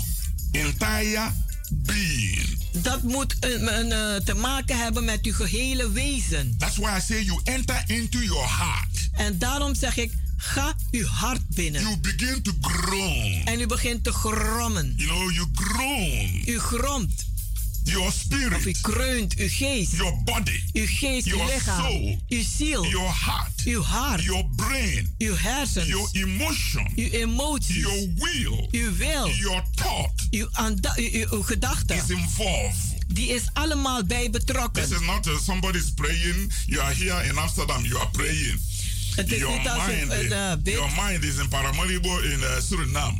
[0.52, 1.30] entire
[1.70, 2.58] being.
[2.72, 6.54] Dat moet een, een, een, te maken hebben met uw gehele wezen.
[6.58, 9.08] That's why I say you enter into your heart.
[9.12, 11.80] En daarom zeg ik Ga uw hart binnen.
[11.80, 13.42] You begin to groan.
[13.44, 14.94] En u begint te grommen.
[14.96, 16.42] You know, you groan.
[16.46, 17.28] U gromt.
[17.84, 18.52] Your spirit.
[18.52, 19.96] Of u kreunt, uw geest.
[19.96, 20.62] Your body.
[20.72, 21.80] Uw geest, your uw lichaam.
[21.80, 22.84] Soul, uw ziel.
[22.84, 23.66] Your heart.
[23.66, 24.22] Uw hart.
[24.22, 25.14] Your brain.
[25.18, 25.86] Uw hersens.
[25.86, 26.86] Your emotion.
[26.96, 27.76] Uw emoties.
[27.76, 28.68] Your will.
[28.70, 29.28] Uw wil.
[29.28, 30.26] Your thought.
[30.30, 30.48] Uw,
[30.96, 31.96] uw, uw, gedachten.
[31.96, 32.98] Is involved.
[33.06, 34.82] Die is allemaal bij betrokken.
[34.82, 36.52] This is not uh, somebody's praying.
[36.66, 37.84] You are here in Amsterdam.
[37.84, 38.58] You are praying.
[39.20, 40.74] Het is your niet mind, een uh, bid.
[40.74, 43.18] Your mind is in Paramaribo in uh, Suriname.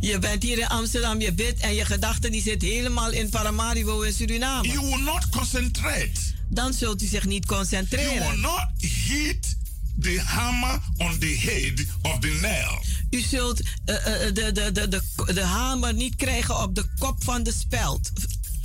[0.00, 4.00] Je bent hier in Amsterdam, je bidt en je gedachten die zit helemaal in Paramaribo
[4.00, 4.68] in Suriname.
[4.68, 6.10] You will not concentrate.
[6.48, 8.14] Dan zult u zich niet concentreren.
[8.14, 9.56] You will not hit
[10.00, 12.82] the hammer on the head of the nail.
[13.10, 15.02] U zult uh, uh, de, de, de, de,
[15.34, 18.12] de hamer niet krijgen op de kop van de speld.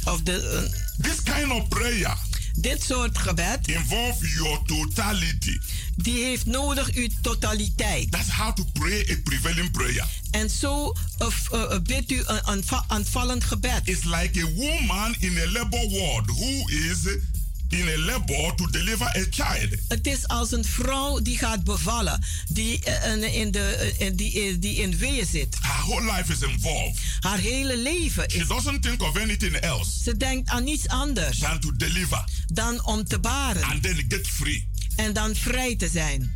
[0.05, 0.69] Of de,
[1.01, 2.17] This kind of prayer.
[2.59, 3.67] Dit soort gebed.
[3.67, 5.59] Involve your totality.
[5.95, 8.11] Die heeft nodig uw totaliteit.
[8.11, 10.05] That's how to pray a prevailing prayer.
[10.31, 10.93] En zo
[11.53, 13.81] uh, bidt u een aanvallend gebed.
[13.83, 17.17] It's like a woman in a labor ward who is
[17.69, 19.69] in a labor to deliver a child.
[19.87, 24.75] Het is als een vrouw die gaat bevallen, die, uh, in, de, uh, die, die
[24.75, 25.57] in weeën zit.
[25.61, 26.99] Her whole life is involved.
[27.19, 28.47] Haar hele leven She is.
[28.47, 33.03] doesn't think of anything else Ze denkt aan niets anders than to deliver dan om
[33.03, 34.67] te baren and then get free.
[34.95, 36.33] en dan vrij te zijn.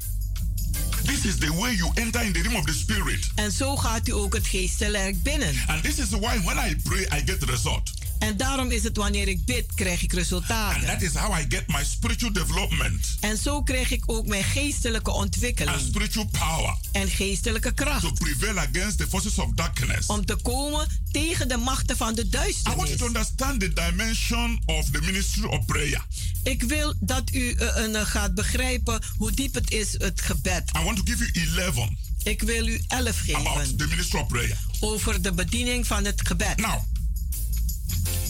[1.06, 3.30] This is the way you enter in the realm of the spirit.
[3.36, 5.56] En zo gaat u ook het geestelijk binnen.
[5.68, 7.92] And this is why when I pray, I get result.
[8.22, 10.86] En daarom is het wanneer ik bid, krijg ik And resultaten.
[10.86, 15.10] that is how I get my spiritual development En zo krijg ik ook mijn geestelijke
[15.12, 18.14] and ontwikkeling spiritual power en geestelijke to kracht.
[18.14, 20.08] prevail against the forces of darkness.
[20.08, 22.98] Om te komen tegen de machten van de I want you duisternis.
[22.98, 26.06] to understand the dimension of the ministry of prayer.
[26.44, 30.72] Ik wil dat u eh, gaat begrijpen hoe diep het is, het gebed.
[30.80, 31.90] I want to give you 11
[32.24, 34.58] Ik wil u elf about geven the ministry of prayer.
[34.80, 36.58] over de bediening van het gebed.
[36.58, 36.80] Now,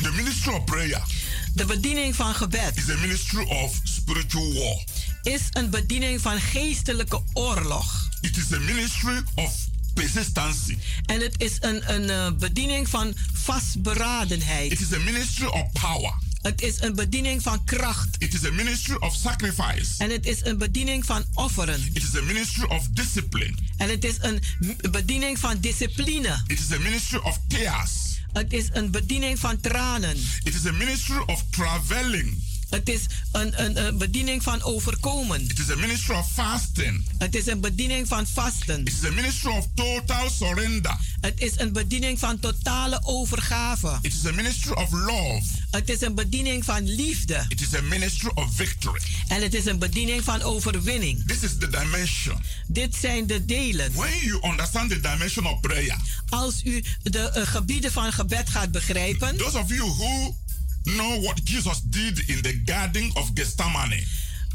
[0.02, 1.02] the ministry of prayer
[1.54, 4.84] De bediening van gebed is a ministry of spiritual war.
[5.22, 8.10] is een bediening van geestelijke oorlog.
[8.22, 9.54] It is a ministry of
[9.94, 10.78] persistency.
[11.06, 14.72] En het is een, een eh, bediening van vastberadenheid.
[14.72, 16.14] It is a ministry of power.
[16.42, 18.16] Het is een bediening van kracht.
[18.18, 19.86] It is a ministry of sacrifice.
[19.98, 21.90] En het is een bediening van offeren.
[21.94, 23.54] It is a ministry of discipline.
[23.78, 24.42] En het is een
[24.92, 26.44] bediening van discipline.
[26.48, 28.11] It is a ministry of tears.
[28.34, 30.18] Het is een bediening van tranen.
[30.44, 32.51] It is a ministry of traveling.
[32.72, 35.42] Het is een, een, een bediening van overkomen.
[35.50, 37.06] It is a ministry of fasting.
[37.18, 38.82] Het is een bediening van vasten.
[38.82, 40.98] It is a ministry of total surrender.
[41.22, 43.98] Het is een bediening van totale overgave.
[44.02, 45.42] It is a ministry of love.
[45.72, 47.46] Het is een bediening van liefde.
[47.48, 49.02] It is a ministry of victory.
[49.28, 51.28] En het is een bediening van overwinning.
[51.28, 52.44] This is the dimension.
[52.68, 53.94] Dit zijn de delen.
[53.94, 55.98] When you understand the dimension of prayer,
[56.30, 60.36] Als u de eh, gebieden van gebed gaat begrijpen, those of you who
[60.84, 64.04] know what Jesus did in the Garden of Gethsemane,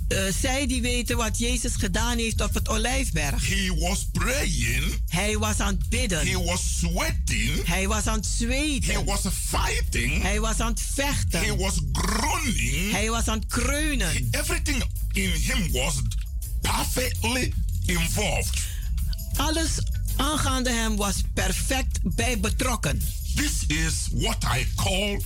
[0.09, 3.49] eh, zij die weten wat Jezus gedaan heeft op het Olijfberg.
[3.49, 6.27] he was praying, Hij was aan het bidden.
[6.27, 11.57] he was sweating, Hij was aan het he was fighting, Hij was aan het he
[11.57, 12.91] was groaning.
[12.93, 14.29] Hij was aan het kreunen.
[14.31, 15.95] Everything in him was
[16.61, 17.53] perfectly
[17.85, 18.59] involved.
[19.37, 19.71] Alles
[20.17, 23.03] aangaande hem was perfect bij betrokken.
[23.35, 25.21] This is what I call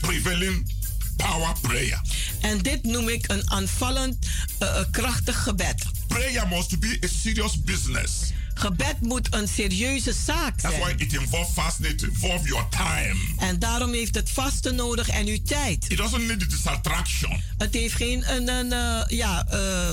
[0.00, 0.70] prevailing
[1.16, 2.00] power prayer.
[2.40, 4.16] En dit noem ik een aanvallend,
[4.58, 5.84] eh, krachtig gebed.
[6.06, 8.10] Prayer must be a serious business.
[8.54, 10.98] Gebed moet een serieuze zaak That's why zijn.
[10.98, 13.16] it involves fasting, it involves your time.
[13.38, 15.84] En daarom heeft het vasten nodig en uw tijd.
[15.88, 17.42] It doesn't need distraction.
[17.58, 19.90] Het heeft geen een, een, eh, ja, eh,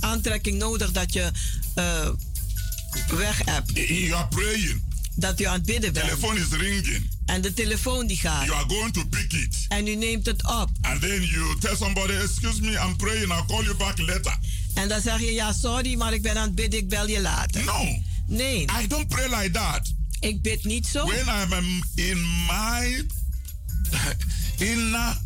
[0.00, 1.30] aantrekking nodig dat je
[3.16, 3.70] weg hebt.
[3.74, 4.82] You are praying,
[5.14, 6.06] Dat u aan het bidden bent.
[6.06, 8.44] telephone is ringing, En de telefoon die gaat.
[8.44, 9.56] you are going to pick it.
[9.68, 10.68] En u neemt het op.
[10.80, 14.38] And then you tell somebody, excuse me, I'm praying, I'll call you back later.
[14.74, 17.20] En dan zeg je, ja sorry, maar ik ben aan het bidden, ik bel je
[17.20, 17.64] later.
[17.64, 19.92] No, Nee, I don't pray like that.
[20.20, 21.06] ik bid niet zo.
[21.06, 23.06] When I'm in my
[24.68, 25.16] inner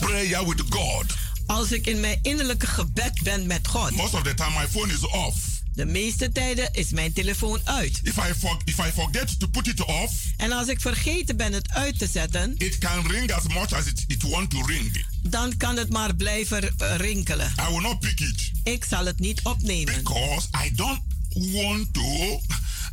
[0.00, 1.04] prayer with God,
[1.46, 3.90] Als ik in mijn innerlijke gebed ben met God.
[3.90, 5.36] most of the time my phone is off.
[5.78, 8.00] De meeste tijden is mijn telefoon uit.
[8.02, 11.52] If I, for, if I forget to put it off, En als ik vergeten ben
[11.52, 15.04] het uit te zetten, it can ring as much as it, it want to ring.
[15.22, 17.52] dan kan het maar blijven eh, rinkelen.
[17.68, 19.94] I will not pick it Ik zal het niet opnemen.
[19.94, 21.00] because I don't
[21.32, 22.40] want to.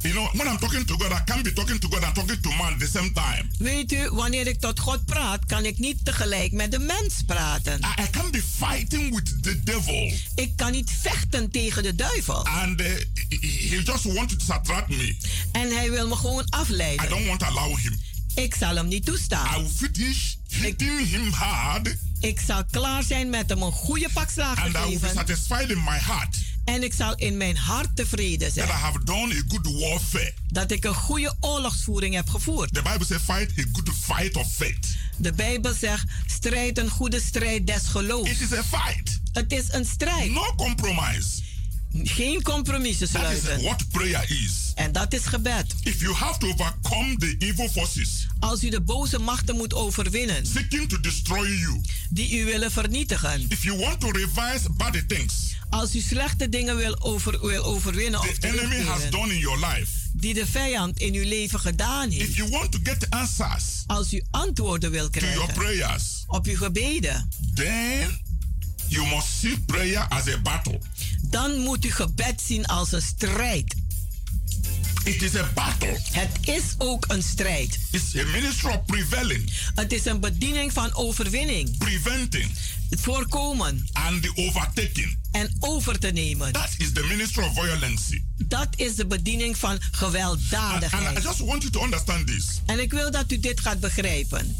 [0.05, 2.39] You know, when I'm talking to God, I can't be talking to God and talking
[2.41, 3.49] to man at the same time.
[3.57, 7.79] Weet u, wanneer ik tot God praat, kan ik niet tegelijk met de mens praten.
[7.79, 12.45] I, I can't be fighting with the devil Ik kan niet vechten tegen de duivel.
[12.45, 12.87] and uh,
[13.41, 15.15] he just wants to distract me.
[15.51, 17.09] En hij wil me gewoon I afleiden.
[17.09, 17.99] don't want to allow him.
[18.35, 19.53] Ik zal hem niet I toestaan.
[19.61, 24.57] will finish hitting him hard Ik zal klaar zijn met hem een goede pak slaag
[24.63, 25.15] and te I will be geven.
[25.15, 26.35] satisfied in my heart
[26.65, 28.69] En ik zal in mijn hart tevreden that I zijn.
[28.69, 30.33] have done a good warfare.
[30.51, 32.73] Dat ik een goede oorlogsvoering heb gevoerd.
[32.73, 34.87] The Bible says, fight a good fight of faith.
[35.17, 38.29] De Bijbel zegt, strijd een goede strijd des geloofs.
[38.29, 40.31] It is a fight, Het is een strijd.
[40.31, 41.27] no compromise.
[42.03, 43.63] Geen compromissen That is sluiten.
[43.65, 44.71] what prayer is.
[44.75, 45.65] En dat is gebed.
[45.83, 50.45] If you have to overcome the evil forces Als u de boze machten moet overwinnen,
[50.45, 53.45] seeking to destroy you, die u willen vernietigen.
[53.49, 55.33] if you want to revise bad things
[55.69, 59.59] Als u slechte dingen wil, over, wil overwinnen of the enemy has done in your
[59.67, 62.35] life, die de vijand in uw leven gedaan if heeft.
[62.35, 66.55] you want to get answers Als u antwoorden wil to your krijgen prayers, op uw
[66.57, 68.19] gebeden, then
[68.87, 70.79] you must see prayer as a battle.
[71.29, 73.75] Dan moet u gebed zien als een strijd.
[75.03, 75.99] It is a battle.
[76.11, 77.79] Het is ook een strijd.
[77.91, 79.51] It's a ministry of prevailing.
[79.75, 81.77] Het is een bediening van overwinning.
[81.77, 82.51] Preventing.
[82.89, 83.87] Het voorkomen.
[83.93, 85.17] And the overtaking.
[85.31, 86.51] En over te nemen.
[86.51, 88.21] That is the ministry of violence.
[88.37, 91.07] Dat is de bediening van gewelddadigheid.
[91.07, 92.45] And I just want you to understand this.
[92.65, 94.55] En ik wil dat u dit gaat begrijpen.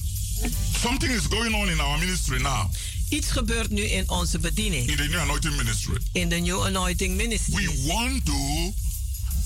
[0.81, 2.69] Something is going on in our ministry now.
[3.09, 4.89] Iets gebeurt nu in onze bediening.
[4.89, 5.97] In the New Anointing Ministry.
[6.11, 7.65] In de New Anointing Ministry.
[7.65, 8.73] We want to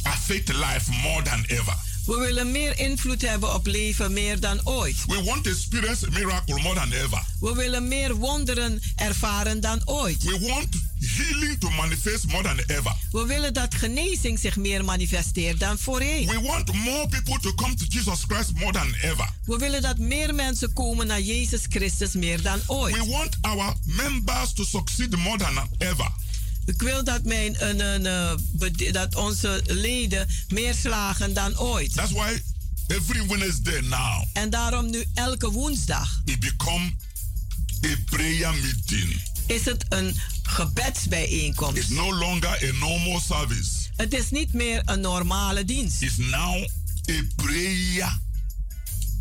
[0.03, 1.88] affect life more than ever.
[2.05, 4.95] We willen meer invloed hebben op leven meer dan ooit.
[5.05, 7.25] We want to experience a miracle more than ever.
[7.39, 10.23] We willen meer wonderen ervaren dan ooit.
[10.23, 10.67] We want
[10.99, 12.95] healing to manifest more than ever.
[13.11, 16.27] We willen dat genezing zich meer manifesteert dan voorheen.
[16.27, 19.29] We want more people to come to Jesus Christ more than ever.
[19.45, 22.95] We willen dat meer mensen komen naar Jezus Christus meer dan ooit.
[22.95, 26.11] We want our members to succeed more than ever.
[26.65, 31.93] Ik wil dat, mijn, een, een, een, dat onze leden meer slagen dan ooit.
[31.93, 32.41] That's why
[32.87, 34.23] every Wednesday now.
[34.33, 36.21] En daarom nu elke woensdag.
[36.25, 36.91] It become
[37.85, 39.21] a prayer meeting.
[39.45, 41.77] Is het een gebedsbijeenkomst?
[41.77, 43.69] It's no longer a normal service.
[43.95, 46.01] Het is niet meer een normale dienst.
[46.01, 46.67] It's now
[47.09, 48.19] a prayer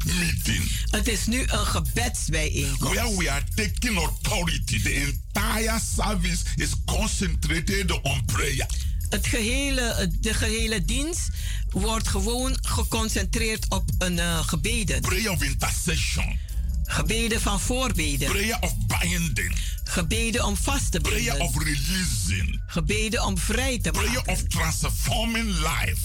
[0.04, 0.70] meeting.
[0.90, 2.94] Het is nu een gebedsbijeenkomst.
[2.94, 4.82] Where we are taking authority.
[4.82, 4.94] The
[5.34, 8.66] entire service is concentrated on prayer.
[9.08, 11.28] Het gehele, de gehele dienst
[11.70, 15.00] wordt gewoon geconcentreerd op een uh, gebeden.
[15.00, 16.38] Prayer of intercession.
[16.84, 18.30] Gebeden van voorbeden.
[18.30, 19.56] Prayer of binding.
[19.84, 21.24] Gebeden om vast te binden.
[21.24, 22.60] Prayer of releasing.
[22.66, 24.32] Gebeden om vrij te Prayer maken.
[24.32, 25.96] of transforming life.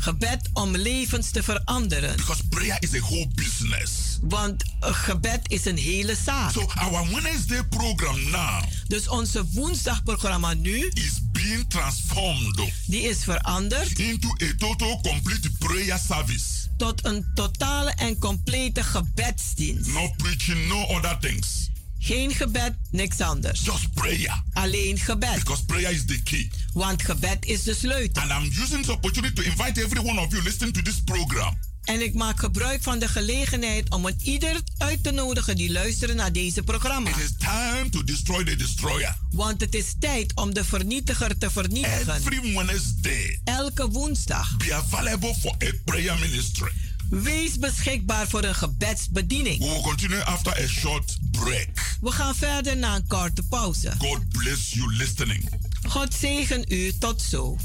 [0.00, 2.16] Gebed om levens te veranderen.
[2.16, 4.18] Because prayer is a whole business.
[4.22, 6.52] Want gebed is een hele zaak.
[6.52, 8.62] So our Wednesday program now.
[8.86, 12.72] Dus onze woensdagprogramma nu is being transformed.
[12.86, 16.44] Die is veranderd into a total complete prayer service.
[16.76, 19.92] Tot een totale en complete gebedsdienst.
[19.92, 21.70] No preaching, no other things.
[22.08, 23.60] Geen gebed, niks anders.
[23.64, 24.42] Just prayer.
[24.52, 25.34] Alleen gebed.
[25.34, 26.50] Because prayer is the key.
[26.72, 28.22] Want gebed is de sleutel.
[28.22, 31.58] And I'm using this opportunity to invite every one of you listening to this program.
[31.84, 36.16] En ik maak gebruik van de gelegenheid om het ieder uit te nodigen die luisteren
[36.16, 37.10] naar deze programma.
[37.10, 39.16] It is time to destroy the destroyer.
[39.30, 42.14] Want het is tijd om de vernietiger te vernietigen.
[42.14, 43.40] Every Wednesday.
[43.44, 44.56] Elke woensdag.
[44.56, 46.72] Be available for a prayer ministry.
[47.10, 49.58] Wees beschikbaar voor een gebedsbediening.
[49.58, 51.96] We will continue after a short break.
[52.00, 53.92] We gaan verder na een korte pauze.
[53.98, 55.48] God bless you listening.
[55.88, 57.56] God zegen u tot zo.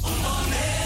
[0.00, 0.81] Beloved,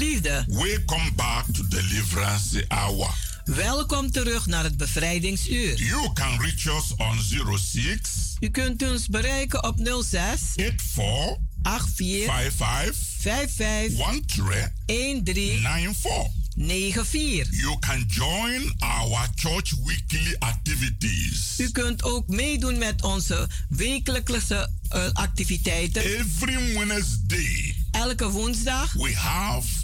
[0.00, 3.14] Geliefde, welcome back to Deliverance Hour.
[3.44, 5.82] welkom terug naar het bevrijdingsuur.
[5.82, 7.18] You can reach us on
[7.58, 13.96] 06 U kunt ons bereiken op 06 84 84 55 55
[14.86, 16.40] 13 13 94.
[16.56, 17.60] 94.
[17.60, 21.58] You can join our church weekly activities.
[21.58, 26.02] U kunt ook meedoen met onze wekelijkse uh, activiteiten.
[26.02, 29.79] Every Wednesday, Elke woensdag we have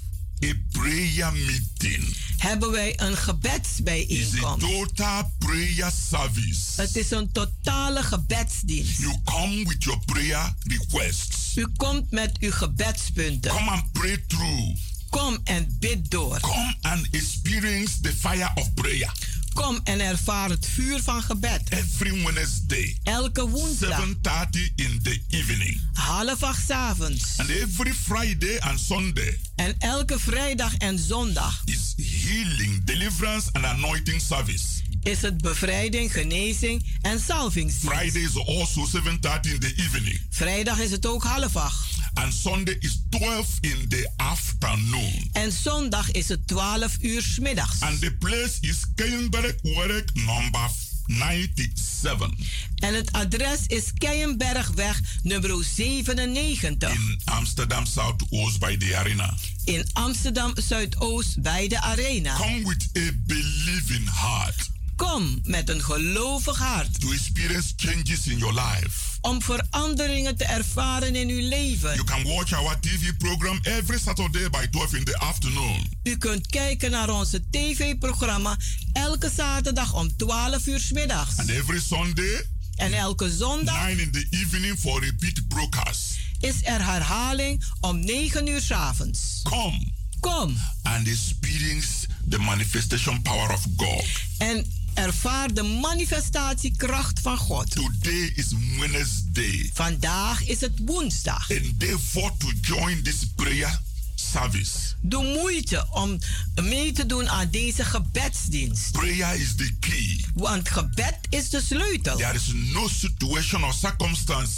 [0.91, 2.17] prayer meeting.
[2.37, 4.61] hebben wij een It's a gebedsbijeenkomst.
[4.67, 6.81] total prayer service.
[6.83, 8.99] Het is een totale gebedsdienst.
[8.99, 11.57] You come with your prayer requests.
[11.57, 13.51] U komt met uw gebedspunten.
[13.51, 14.77] Come and pray through.
[15.11, 16.41] Kom en bid door.
[16.41, 19.13] Come and experience the fire of prayer.
[19.57, 21.61] Kom en ervaar het vuur van gebed.
[21.69, 25.81] Every Wednesday, Elke woensdag, 7:30 in the evening.
[25.93, 27.25] half acht avonds.
[27.37, 31.95] And every Friday and Sunday En elke vrijdag en zondag is
[32.25, 34.65] healing, deliverance and anointing service.
[35.03, 37.97] is het bevrijding, genezing en salvingsdienst.
[37.97, 40.21] Friday is also 7:30 in the evening.
[40.31, 41.86] Vrijdag is het ook half acht.
[42.17, 45.29] And Sunday is 12 in the afternoon.
[45.33, 47.81] En zondag is het 12 uur 's middags.
[47.81, 50.71] And the place is Keienberg Werk number
[51.07, 52.31] 97
[52.77, 59.35] En het adres is Keienbergweg nummer 97 in Amsterdam Southoost by the arena.
[59.65, 62.37] in Amsterdam Zuidoost bij de Arena.
[62.37, 68.55] Come with a believing heart Kom met een gelovig hart to experience changes in your
[68.55, 69.05] life.
[69.21, 71.95] om veranderingen te ervaren in uw leven.
[71.95, 75.87] You can watch our TV program every Saturday by 12 in the afternoon.
[76.03, 78.57] U kunt kijken naar onze tv-programma
[78.93, 81.37] elke zaterdag om 12 uur 's middags.
[81.39, 82.45] And every Sunday,
[82.77, 86.19] En elke zondag 9 in the evening for repeat broadcast.
[86.41, 89.41] is er herhaling om 9 uur 's avonds.
[89.43, 91.89] Come Kom and experience
[92.29, 94.05] the manifestation power of God.
[94.39, 94.67] en
[94.97, 97.71] ervaar de manifestatiekracht van God.
[97.71, 98.47] Today is
[98.79, 99.71] Wednesday.
[99.75, 101.51] Vandaag is het woensdag.
[101.51, 103.81] Endeavor to join this prayer
[104.15, 104.71] service.
[105.01, 106.19] Doe moeite om
[106.63, 108.93] mee te doen aan deze gebedsdienst.
[108.93, 110.25] Prayer is the key.
[110.35, 112.17] Want gebed is de sleutel.
[112.17, 114.53] There is no situation or circumstance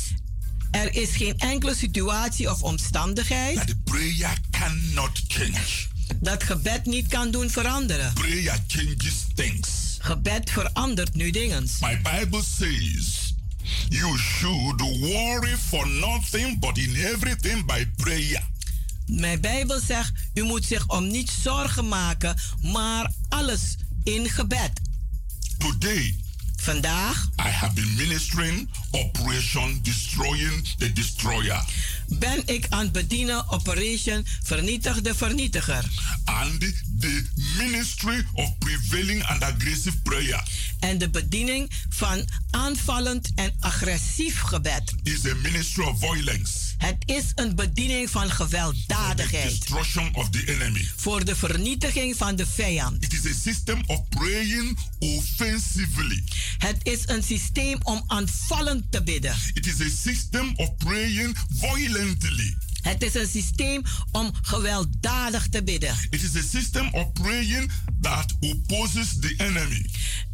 [0.70, 5.86] Er is geen enkele situatie of omstandigheid that the prayer cannot change.
[6.20, 8.12] dat gebed niet kan doen veranderen.
[8.12, 9.88] Prayer changes things.
[9.99, 11.68] Gebed verandert nu dingen.
[11.80, 13.34] My Bible says
[13.88, 18.42] you should worry for nothing but in everything by prayer.
[19.07, 24.70] Mijn Bijbel zegt, u moet zich om niets zorgen maken, maar alles in gebed.
[25.59, 26.14] Today,
[26.62, 31.64] Vandaag I have been ministering Operation Destroying the Destroyer.
[32.06, 35.84] ben ik aan het bedienen Operation Vernietig de Vernietiger.
[36.24, 36.61] and
[37.00, 37.22] the
[37.59, 40.42] ministry of prevailing and aggressive prayer
[40.80, 44.94] En de bediening van aanvallend en agressief gebed.
[45.02, 49.70] is a ministry of violence Het is een bediening van gewelddadigheid
[50.12, 53.05] of the enemy voor de vernietiging van de vijand.
[53.05, 56.22] it is a system of praying offensively
[56.59, 59.37] Het is een systeem om aanvallend te bidden.
[59.55, 65.97] it is a system of praying violently Het is een systeem om gewelddadig te bidden.
[66.11, 67.70] it is a system of praying
[68.01, 69.87] that opposes the enemy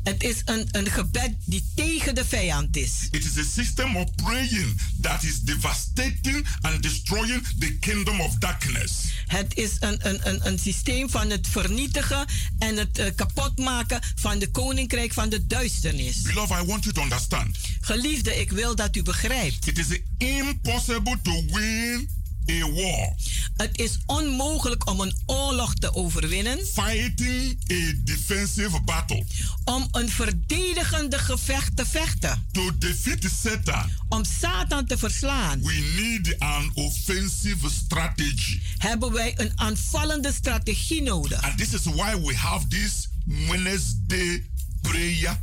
[0.03, 3.09] Het is een, een gebed die tegen de vijand is.
[3.11, 8.93] it is a system of praying that is devastating and destroying the kingdom of darkness
[9.27, 12.27] Het is een, een, een, een systeem van het vernietigen
[12.59, 16.23] en het uh, kapotmaken van de koninkrijk van de duisternis.
[16.23, 19.67] beloved i want you to understand Geliefde, ik wil dat u begrijpt.
[19.67, 19.87] it is
[20.19, 22.09] impossible to win
[22.51, 23.13] a war
[23.57, 29.25] Het is onmogelijk om een oorlog te overwinnen, fighting a defensive battle.
[29.65, 35.61] om een verdedigende gevecht te vechten, To defeat Satan, om Satan te verslaan.
[35.63, 38.61] we need an offensive strategy.
[38.79, 41.43] Hebben wij een aanvallende strategie nodig.
[41.43, 43.09] And this is why we have this
[43.49, 44.45] Wednesday
[44.81, 45.41] prayer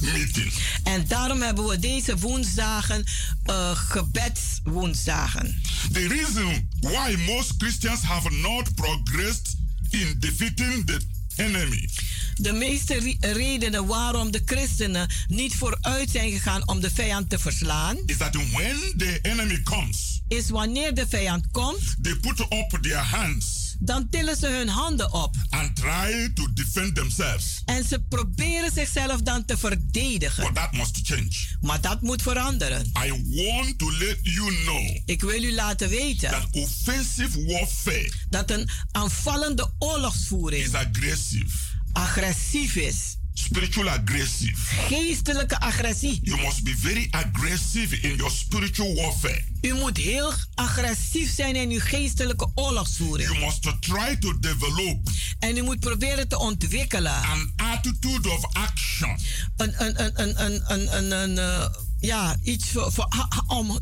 [0.00, 0.52] meeting.
[0.84, 3.04] En daarom hebben we deze woensdagen
[3.46, 5.62] uh, gebedswoensdagen.
[5.92, 9.56] The reason why most Christians have not progressed
[9.90, 11.00] in defeating the
[11.36, 11.88] enemy
[12.34, 17.96] De meeste redenen waarom de christenen niet vooruit zijn gegaan om de vijand te verslaan.
[18.06, 20.20] Is that when the enemy comes.
[20.28, 21.96] Is wanneer de vijand komt.
[22.02, 25.36] They put up their hands dan tillen ze hun handen op.
[25.48, 27.62] And try to defend themselves.
[27.64, 30.44] En ze proberen zichzelf dan te verdedigen.
[30.44, 31.56] But that must change.
[31.60, 32.92] Maar dat moet veranderen.
[33.04, 34.98] I want to let you know.
[35.04, 36.30] Ik wil u laten weten.
[36.30, 38.12] That offensive warfare.
[38.28, 40.64] Dat een aanvallende oorlogsvoering.
[40.64, 41.56] Is aggressive.
[41.92, 43.18] Agressief is.
[43.34, 44.56] Spiritual aggressive.
[44.88, 46.18] Geestelijke agressie.
[46.22, 49.42] You must be very aggressive in your spiritual warfare.
[49.60, 53.28] U moet heel agressief zijn in uw geestelijke oorlogsvoering.
[53.28, 55.08] You must try to develop.
[55.38, 57.12] En u moet proberen te ontwikkelen.
[57.12, 59.18] An attitude of action.
[59.56, 61.66] Een, een, een, een, een, een, een, een uh,
[62.00, 63.08] ja, iets voor, voor,
[63.46, 63.78] om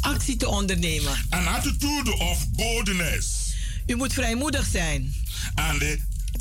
[0.00, 1.26] actie te ondernemen.
[1.28, 3.54] An attitude of boldness.
[3.86, 5.14] U moet vrijmoedig zijn.
[5.54, 5.90] And uh,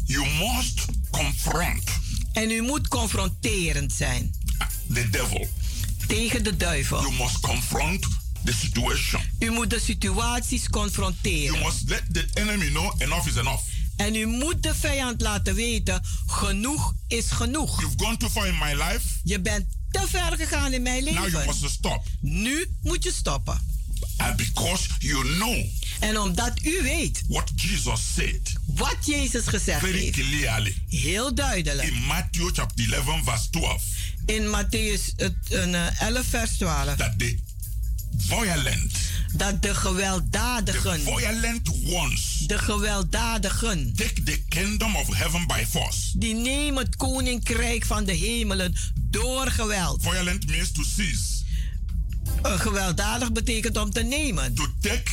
[0.06, 1.84] you must confront.
[2.34, 4.36] En u moet confronterend zijn.
[4.94, 5.48] The devil.
[6.08, 7.02] Tegen de duivel.
[7.02, 8.08] You must confront
[8.44, 9.22] the situation.
[9.40, 11.54] U moet de situaties confronteren.
[11.54, 13.64] You must let the enemy know enough is enough.
[13.96, 17.82] En u moet de vijand laten weten, genoeg is genoeg.
[17.82, 19.08] You've gone too far in my life.
[19.24, 21.22] Je bent te ver gegaan in mijn leven.
[21.22, 22.04] Now you must stop.
[22.22, 23.62] Nu moet je stoppen.
[24.18, 25.66] And because you know.
[26.00, 27.24] En omdat u weet.
[27.28, 28.51] What Jesus said.
[28.66, 30.16] Wat Jezus gezegd heeft.
[30.90, 31.88] Heel duidelijk.
[31.88, 33.84] In Matthew chapter 11 verse 12.
[34.26, 35.16] In Matthäus
[36.00, 36.96] 11 vers 12.
[36.96, 37.38] That the
[38.18, 38.92] violent.
[39.36, 41.04] Dat de gewelddadigen.
[41.04, 42.44] The violent ones.
[42.48, 43.94] De gewelddadigen.
[43.96, 46.18] Take the kingdom of heaven by force.
[46.18, 50.02] Die nemen het koninkrijk van de hemelen door geweld.
[50.02, 51.40] Violent means to seize.
[52.46, 54.54] Uh, gewelddadig betekent om te nemen.
[54.54, 55.12] To take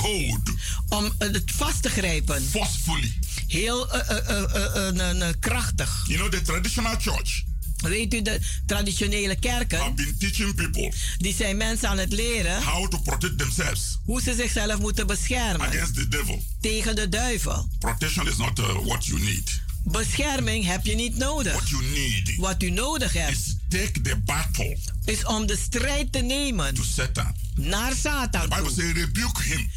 [0.00, 0.50] hold.
[0.88, 2.42] Om het vast te grijpen.
[2.50, 3.12] Forcefully.
[3.46, 6.04] Heel uh, krachtig.
[6.06, 7.42] You know the traditional church.
[7.76, 9.94] Weet u, de traditionele kerken.
[9.94, 10.92] Been teaching people.
[11.18, 12.62] Die zijn mensen aan het leren.
[12.62, 13.98] How to protect themselves.
[14.04, 15.66] Hoe ze zichzelf moeten beschermen.
[15.66, 16.44] Against the devil.
[16.60, 17.68] Tegen de duivel.
[17.78, 19.60] Protection is not uh, what you need.
[19.84, 21.52] Bescherming heb je niet nodig.
[21.52, 22.36] What you need.
[22.36, 23.38] Wat u nodig hebt.
[23.38, 24.78] Is take the battle.
[25.04, 26.74] Is om de strijd te nemen.
[26.74, 27.34] To Satan.
[27.54, 28.48] Naar Satan.
[28.48, 29.70] The Bible says rebuke him.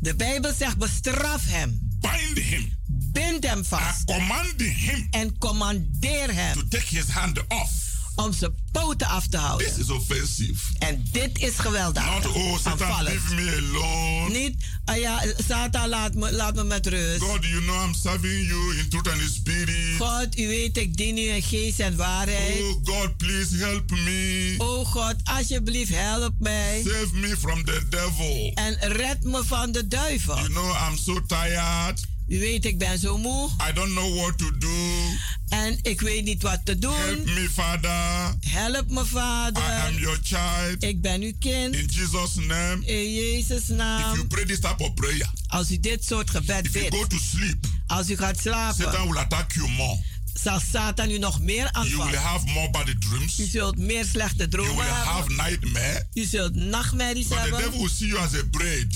[0.00, 1.78] De Bijbel zegt bestraf hem.
[2.00, 2.72] Bind him.
[3.12, 4.10] Bind hem vast.
[4.10, 5.06] And command him.
[5.10, 6.54] En commandeer hem.
[6.54, 7.87] To take his hand off.
[8.18, 9.66] Om zijn poten af te houden.
[9.66, 10.60] This is offensive.
[10.78, 12.24] En dit is gewelddadig.
[12.24, 14.38] Not, oh, Satan, leave me alone.
[14.38, 17.22] Niet, ah ja, Satan, laat me, laat me met rust.
[17.22, 19.96] God, you know I'm serving you in truth and in spirit.
[19.98, 22.60] God, u weet, ik dien u in geest en waarheid.
[22.60, 24.54] Oh, God, please help me.
[24.58, 26.82] Oh, God, alsjeblieft, help mij.
[26.84, 28.52] Save me from the devil.
[28.54, 30.36] En red me van de duivel.
[30.36, 32.06] You know I'm so tired.
[32.28, 33.50] U weet, ik ben zo moe.
[33.68, 34.68] I don't know what to do.
[35.48, 36.94] En ik weet niet wat te doen.
[36.94, 38.34] Help me, Father.
[38.40, 39.62] Help me, Vader.
[39.62, 40.82] I am your child.
[40.82, 41.74] Ik ben uw kind.
[41.74, 42.78] In Jesus' name.
[42.86, 44.10] In Jezus' naam.
[44.10, 45.30] If you pray this type of prayer.
[45.46, 46.84] Als u dit soort gebed If bidt.
[46.94, 47.66] you go to sleep.
[47.86, 48.84] Als u gaat slapen.
[48.84, 49.98] Satan will attack you more.
[50.42, 51.90] Zal Satan u nog meer aanvallen.
[51.98, 53.38] You will have more bad dreams.
[53.38, 55.12] U zult meer slechte dromen you will hebben.
[55.12, 56.06] have nightmare.
[56.14, 57.58] U zult nachtmerries But hebben.
[57.58, 58.86] the devil will see you as a bread.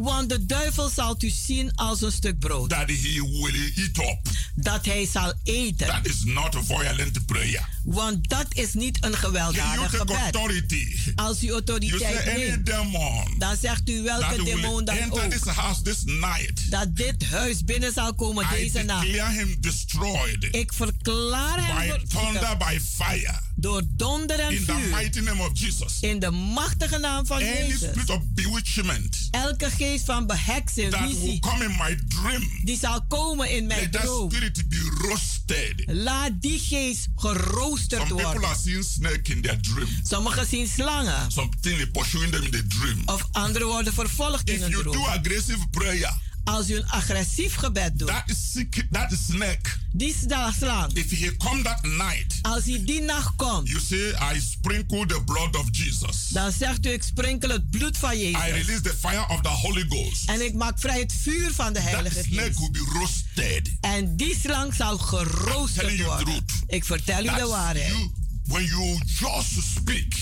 [0.00, 2.70] Want de duivel zal u zien als een stuk brood.
[2.70, 4.18] That he will eat up.
[4.54, 5.86] Dat hij zal eten.
[5.86, 7.68] That is not a violent prayer.
[7.84, 10.16] Want dat is niet een gewelddadig gebed.
[10.16, 10.96] Authority.
[11.14, 15.30] Als u autoriteit neemt, demon dan zegt u welke demon dan ook.
[15.30, 16.70] This house this night.
[16.70, 19.06] Dat dit huis binnen zal komen I deze nacht.
[19.06, 20.48] Him destroyed.
[20.50, 23.40] Ik verklaar hem by thunder, by fire.
[23.60, 24.74] Door donder en In vuur.
[24.82, 26.00] The mighty name of Jesus.
[26.00, 27.76] In de machtige naam van Any Jezus.
[27.90, 29.28] Spirit of bewitchment.
[29.30, 32.48] Elke geest van beheksing, that will come in my dream.
[32.64, 34.28] die zal komen in mijn Let droom.
[34.28, 35.82] That spirit be roasted.
[35.86, 38.30] Laat die geest geroosterd Some worden.
[38.30, 39.88] people are seeing snake in their dream.
[40.02, 41.30] Sommigen zien slangen.
[41.32, 43.02] Something pursuing them in the dream.
[43.06, 44.96] Of anderen worden vervolgd If in een you droom.
[44.96, 46.28] do aggressive prayer.
[46.44, 48.08] Als u een agressief gebed doet.
[48.08, 49.78] That is that is snake.
[49.92, 50.14] Die
[50.58, 50.92] slang.
[50.92, 52.38] If he come that night.
[52.42, 53.68] Als hij die nacht komt.
[53.68, 56.28] You say I sprinkle the blood of Jesus.
[56.28, 58.48] Dan zegt u ik sprinkel het bloed van Jezus.
[58.48, 60.28] I release the fire of the Holy Ghost.
[60.28, 62.58] En ik maak vrij het vuur van de Heilige that snake Geest.
[62.58, 63.76] Will be roasted.
[63.80, 66.44] En die slang zal geroosterd worden.
[66.66, 67.88] Ik vertel u de waarheid.
[67.88, 68.10] You,
[68.44, 70.14] when you just speak.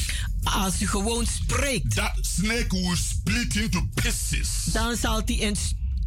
[0.43, 1.95] Als u gewoon spreekt.
[1.95, 4.49] That snake will split into pieces.
[4.65, 5.57] Dan zal die in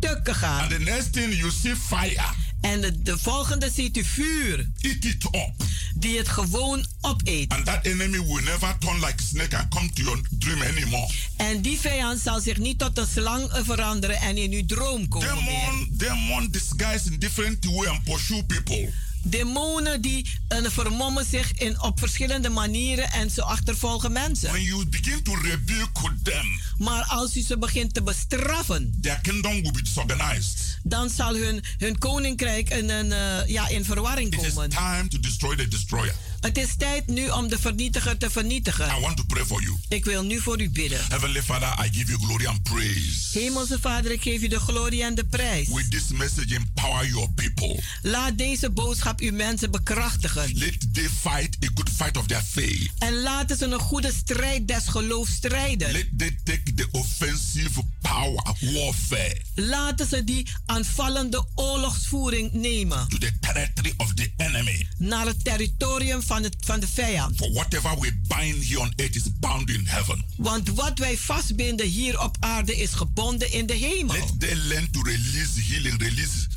[0.01, 0.61] stukken gaan.
[0.61, 2.33] And the next thing you see fire.
[2.61, 4.69] En de, de volgende ziet u vuur.
[4.79, 5.53] Eat it up.
[5.95, 7.51] Die het gewoon opeet.
[7.51, 11.09] And that enemy will never turn like snake and come to your dream anymore.
[11.37, 15.27] En die vijand zal zich niet tot een slang veranderen en in uw droom komen
[15.27, 15.87] demon, meer.
[15.89, 18.93] Demon disguise in different way and pursue people.
[19.23, 24.51] Demonen die vermommen zich in, op verschillende manieren en ze achtervolgen mensen.
[24.51, 29.61] When you begin to rebuke them, maar als u ze begint te bestraffen, their kingdom
[29.61, 30.79] will be disorganized.
[30.83, 34.63] dan zal hun, hun koninkrijk in, een, uh, ja, in verwarring komen.
[34.63, 36.13] It is time to destroy the destroyer.
[36.41, 38.85] Het is tijd nu om de vernietiger te vernietigen.
[38.97, 39.77] I want to pray for you.
[39.89, 40.99] Ik wil nu voor u bidden.
[41.09, 43.39] Heavenly Father, I give you glory and praise.
[43.39, 45.67] Hemelse Vader, ik geef u de glorie en de prijs.
[45.67, 47.79] With this message empower your people.
[48.01, 50.51] Laat deze boodschap uw mensen bekrachtigen.
[50.53, 52.89] Let they fight a good fight of their faith.
[52.97, 55.91] En laten ze een goede strijd des geloofs strijden.
[55.91, 59.41] Let they take the offensive power warfare.
[59.55, 63.07] Laten ze die aanvallende oorlogsvoering nemen.
[63.07, 64.87] To the territory of the enemy.
[64.97, 67.35] Naar het territorium van, het, van de vijand.
[67.35, 70.25] For whatever we bind here on earth is bound in heaven.
[70.37, 74.15] Want wat wij vastbinden hier op aarde is gebonden in de hemel.
[74.15, 76.47] Let them learn to release healing, release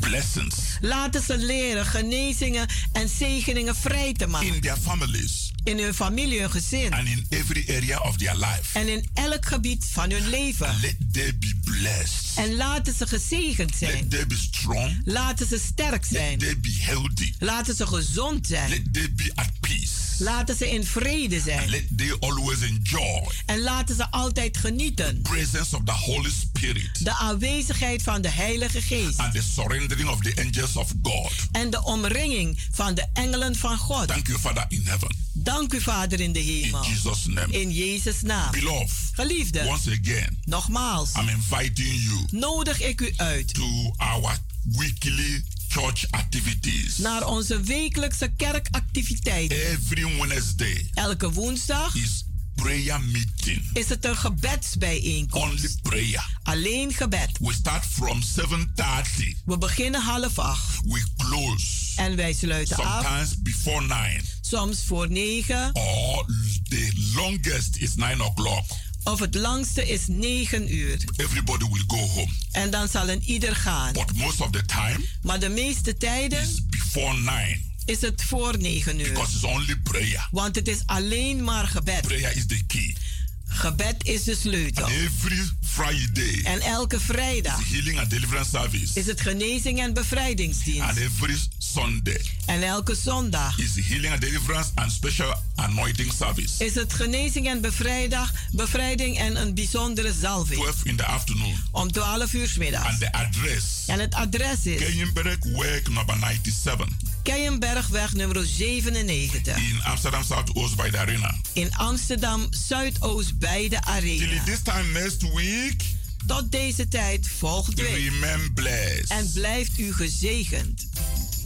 [0.00, 0.56] blessings.
[0.80, 4.54] Laten ze leren genezingen en zegeningen vrij te maken.
[4.54, 5.49] In their families.
[5.64, 6.92] In hun familie, hun gezin.
[6.92, 8.78] And in every area of their life.
[8.78, 10.66] En in elk gebied van hun leven.
[10.66, 12.36] And let they be blessed.
[12.36, 13.92] En laten ze gezegend zijn.
[13.92, 15.00] Let they be strong.
[15.04, 16.30] Laten ze sterk zijn.
[16.30, 17.32] Let they be healthy.
[17.38, 18.70] Laten ze gezond zijn.
[18.70, 20.09] Let they be at peace.
[20.20, 21.58] Laten ze in vrede zijn.
[21.58, 23.30] And let they always enjoy.
[23.46, 25.22] En laten ze altijd genieten.
[25.22, 27.04] The presence of the Holy Spirit.
[27.04, 29.18] De aanwezigheid van de Heilige Geest.
[29.18, 31.32] And the surrendering of the angels of God.
[31.52, 34.08] En de omringing van de engelen van God.
[34.08, 35.16] Thank you, Father in heaven.
[35.32, 36.84] Dank u, Vader in de hemel.
[36.84, 37.52] In Jesus' name.
[37.52, 38.50] In Jezus' naam.
[38.50, 38.90] Beloved.
[39.12, 39.64] Geliefde.
[39.66, 40.38] Once again.
[40.44, 41.10] Nogmaals.
[41.14, 42.26] I'm inviting you.
[42.30, 43.54] Nodig ik u uit.
[43.54, 46.98] To our weekly church activities.
[46.98, 49.56] Naar onze wekelijkse kerkactiviteiten.
[49.56, 50.90] Every Wednesday.
[50.94, 51.94] Elke woensdag.
[51.94, 53.70] Is prayer meeting.
[53.72, 55.64] Is het een gebedsbijeenkomst?
[55.64, 56.38] Only prayer.
[56.42, 57.30] Alleen gebed.
[57.40, 59.42] We start from 7:30.
[59.44, 60.80] We beginnen half acht.
[60.84, 61.66] We close.
[61.96, 63.04] En wij sluiten Sometimes af.
[63.04, 64.24] Sometimes before 9.
[64.40, 65.70] Soms voor negen.
[65.74, 66.26] Or
[66.68, 68.64] the longest is 9 o'clock.
[69.04, 70.98] Of het langste is 9 uur.
[71.16, 72.32] Everybody will go home.
[72.52, 73.92] En dan zal een ieder gaan.
[73.92, 74.98] But most of the time.
[75.22, 76.40] Maar de meeste tijden.
[76.40, 79.08] Is before 9 is het voor 9 uur.
[79.08, 80.28] Because it's only prayer.
[80.30, 82.00] Want het is alleen maar gebed.
[82.00, 82.96] Prayer is the key.
[83.44, 84.84] Gebed is de sleutel.
[84.84, 86.40] And every Friday.
[86.44, 87.60] En elke vrijdag.
[87.60, 88.98] Is healing and deliverance service.
[88.98, 90.88] Is het genezing en bevrijdingsdienst.
[90.88, 91.38] And every
[91.72, 92.20] Sunday.
[92.46, 93.58] En elke zondag.
[93.58, 96.64] Is healing and deliverance and special anointing service.
[96.64, 100.60] Is het genezing en bevrijdag, bevrijding en een bijzondere zalving.
[100.62, 101.54] 12 in the afternoon.
[101.70, 102.86] Om 12 uur middags.
[102.86, 103.64] And the address.
[103.86, 104.78] En het adres is.
[104.78, 106.86] Keienbergweg number 97.
[107.22, 109.56] Keienbergweg nummer 97.
[109.56, 111.34] In Amsterdam Zuidoost bij de Arena.
[111.52, 114.26] In Amsterdam Zuidoost bij de Arena.
[114.26, 115.82] Till this time next week.
[116.26, 118.54] Tot deze tijd volgende week.
[118.54, 119.08] Blessed.
[119.08, 120.88] En blijft u gezegend.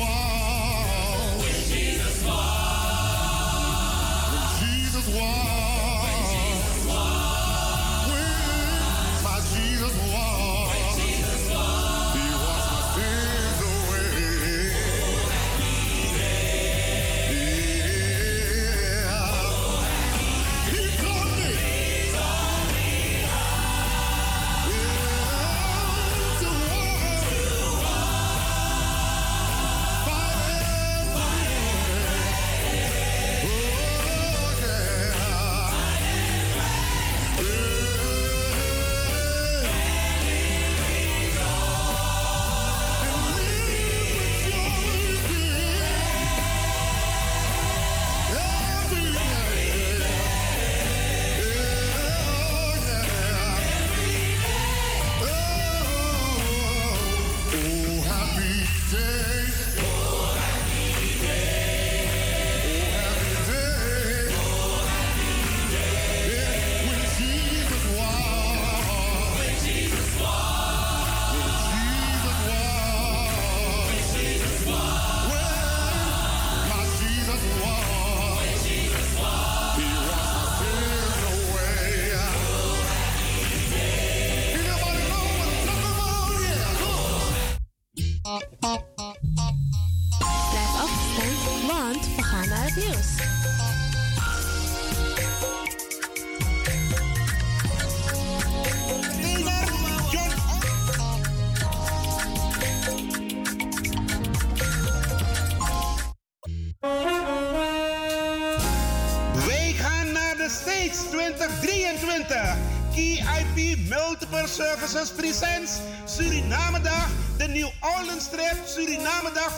[0.00, 0.39] wall.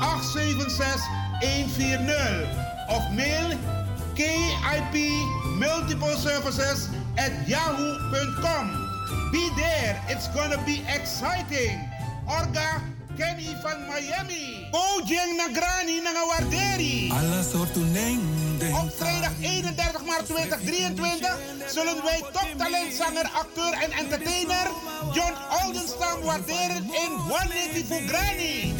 [0.00, 1.00] 876
[1.42, 2.48] 140
[2.90, 3.58] of mail
[4.14, 4.94] KIP
[5.58, 6.88] Multiple Services
[7.18, 8.66] at yahoo.com.
[9.32, 11.78] Be there, it's gonna be exciting.
[12.26, 12.82] Orga
[13.16, 14.66] Kenny van Miami.
[14.70, 17.10] Bojang Nagrani Nangawarderi.
[17.10, 17.42] Alla
[18.74, 24.66] Op vrijdag 31 maart 2023 zullen wij toptalentzanger, acteur en entertainer
[25.12, 25.34] John
[25.64, 28.74] Oldenstam waarderen in One for Granny.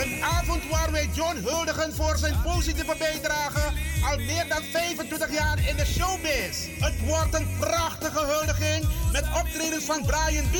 [0.00, 3.72] Een avond waar wij John huldigen voor zijn positieve bijdrage
[4.10, 6.66] al meer dan 25 jaar in de showbiz.
[6.78, 10.56] Het wordt een prachtige huldiging met optredens van Brian B.,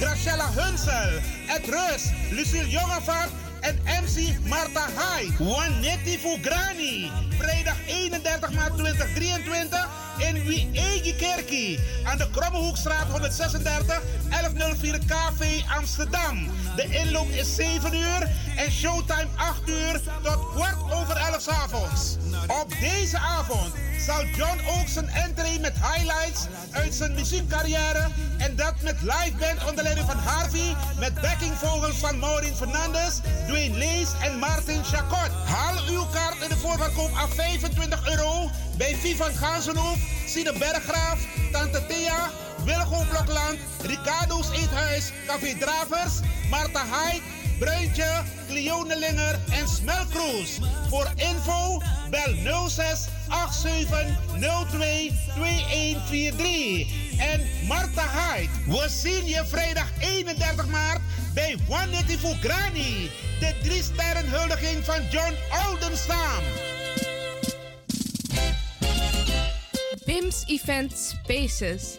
[0.00, 5.44] Graciela Hunsel, Ed Rus, Lucille Jongevaart en MC Marta Hyde.
[5.44, 7.10] Juanetti Fugrani.
[7.38, 11.78] Vrijdag 31 maart 2023 in Wiegi Kerkie.
[12.04, 16.46] Aan de Krommehoekstraat 136 1104 KV Amsterdam.
[16.76, 22.16] De inloop is 7 uur en showtime 8 uur tot kwart over 11 's avonds.
[22.46, 23.72] Op deze avond
[24.08, 29.68] zal John ook zijn entree met highlights uit zijn muziekcarrière en dat met live band
[29.68, 35.30] onder leiding van Harvey met backingvogels van Maureen Fernandes, Dwayne Lees en Martin Chacot.
[35.44, 41.18] Haal uw kaart in de voorverkoop af 25 euro bij Vivan Gansenhoef, Sine Berggraaf,
[41.52, 42.30] Tante Thea,
[42.64, 46.14] Wilgo Blokland, Ricardo's Eethuis, Café Dravers,
[46.50, 47.22] Marta Hyde,
[47.58, 48.96] Bruintje, Cleone
[49.50, 50.58] en Smelkroes.
[50.88, 53.06] Voor info bel 06
[53.50, 54.16] 87
[54.70, 57.18] 02 2143.
[57.18, 61.00] En Marta Hyde, we zien je vrijdag 31 maart
[61.34, 63.10] bij One voor Granny.
[63.40, 65.34] De drie sterren van John
[65.68, 66.42] Oldenstam.
[70.04, 71.98] BIMS Event Spaces.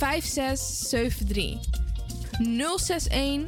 [0.00, 1.58] 5673.
[2.38, 3.44] 061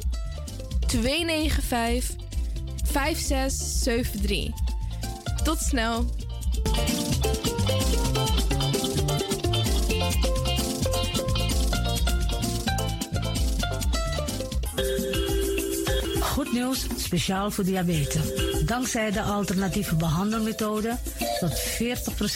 [0.87, 2.15] 295
[2.83, 4.51] 5673.
[5.43, 6.05] Tot snel.
[16.19, 18.21] Goed nieuws, speciaal voor diabetes.
[18.65, 20.97] Dankzij de alternatieve behandelmethode
[21.39, 21.61] tot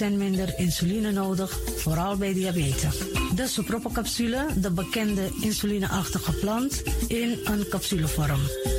[0.05, 3.16] 40% minder insuline nodig, vooral bij diabetes.
[3.37, 8.39] De Sopropocapsule, de bekende insulineachtige plant, in een capsulevorm.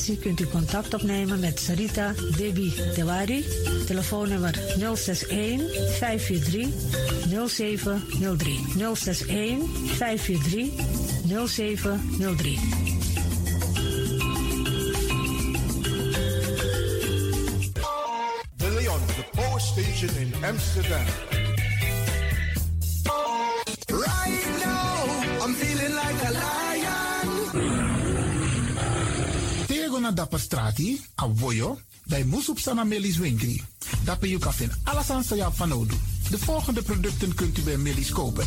[0.00, 3.44] kunt u contact opnemen met Sarita Debi Dewari.
[3.86, 4.54] Telefoonnummer
[4.94, 5.68] 061
[5.98, 6.68] 543
[7.46, 8.60] 0703.
[8.94, 10.72] 061 543
[11.46, 12.58] 0703.
[18.56, 19.00] De Leon,
[19.32, 21.41] power station in Amsterdam.
[30.02, 33.62] Na dapper strati, a voyo, bij Moesop Sana Melis Winkri.
[34.04, 34.52] Dapper you kan
[34.84, 35.94] alles aan van Odu.
[36.30, 38.46] De volgende producten kunt u bij Melis kopen.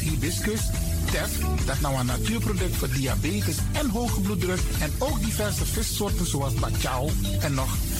[0.00, 0.60] hibiscus,
[1.10, 6.54] tef, dat nou een natuurproduct voor diabetes en hoge bloeddruk en ook diverse vissoorten zoals
[6.54, 7.76] bachao en nog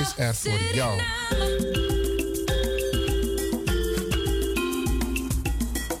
[0.00, 1.00] Is er voor jou.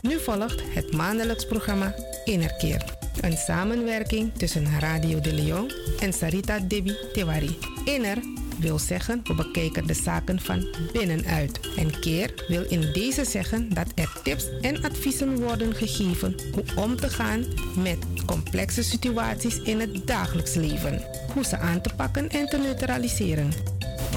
[0.00, 1.94] Nu volgt het maandelijks programma
[2.24, 2.84] Innerkeer.
[3.20, 5.70] Een samenwerking tussen Radio de Leon
[6.00, 7.58] en Sarita Devi Tewari.
[7.84, 8.18] Inner
[8.58, 11.60] wil zeggen we bekijken de zaken van binnenuit.
[11.76, 16.96] En keer wil in deze zeggen dat er tips en adviezen worden gegeven hoe om
[16.96, 17.44] te gaan
[17.76, 21.02] met complexe situaties in het dagelijks leven.
[21.34, 23.69] Hoe ze aan te pakken en te neutraliseren.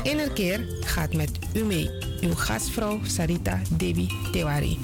[0.04, 1.89] Innerkeer gaat met u mee.
[2.22, 4.78] Uw gastvrouw Sarita Devi Tewari.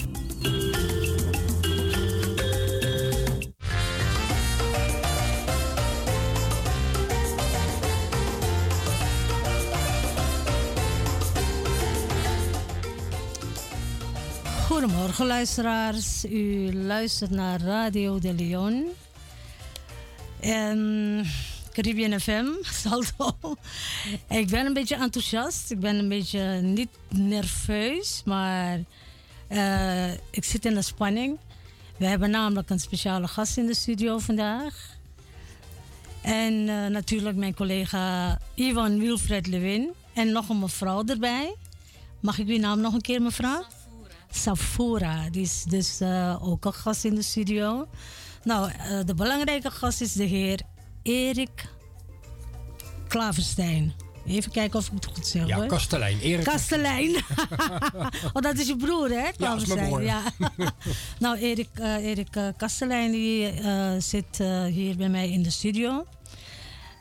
[14.68, 16.26] Goedemorgen luisteraars.
[16.26, 18.86] U luistert naar Radio de Leon.
[20.40, 21.26] En
[21.72, 23.36] Caribbean FM, Salto.
[24.30, 25.72] Ik ben een beetje enthousiast.
[25.72, 28.80] Ik ben een beetje niet nerveus, maar
[29.48, 31.38] eh, ik zit in de spanning.
[31.98, 34.98] We hebben namelijk een speciale gast in de studio vandaag.
[36.22, 39.90] En eh, natuurlijk mijn collega Ivan Wilfred Lewin.
[40.14, 41.56] En nog een mevrouw erbij.
[42.20, 43.64] Mag ik uw naam nog een keer, mevrouw?
[44.32, 45.30] Safura.
[45.30, 47.88] Die is dus eh, ook een gast in de studio.
[48.44, 48.72] Nou,
[49.06, 50.62] de belangrijke gast is de heer
[51.04, 51.68] Erik
[53.10, 53.94] Klaverstein.
[54.26, 55.48] Even kijken of ik het goed zeg.
[55.48, 55.66] Ja, hoor.
[55.66, 56.20] Kastelein.
[56.20, 57.16] Erik Kastelein.
[58.34, 59.16] oh, dat is je broer, hè?
[59.16, 59.90] Ja, dat is mijn Klaverstein.
[59.90, 60.04] broer.
[60.04, 60.24] Ja.
[61.20, 64.38] nou, Erik, eh, Erik eh, Kastelein die, eh, zit
[64.70, 66.06] hier bij mij in de studio.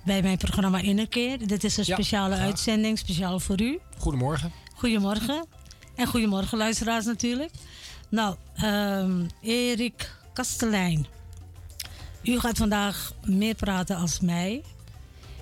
[0.04, 1.46] Bij mijn programma Innerkeer.
[1.46, 3.78] Dit is een Ja, speciale uitzending, speciaal voor u.
[3.98, 4.52] Goedemorgen.
[4.74, 5.46] Goedemorgen.
[5.94, 7.50] En goedemorgen, luisteraars natuurlijk.
[8.08, 11.06] Nou, ehm, Erik Kastelein.
[12.22, 14.62] U gaat vandaag meer praten als mij.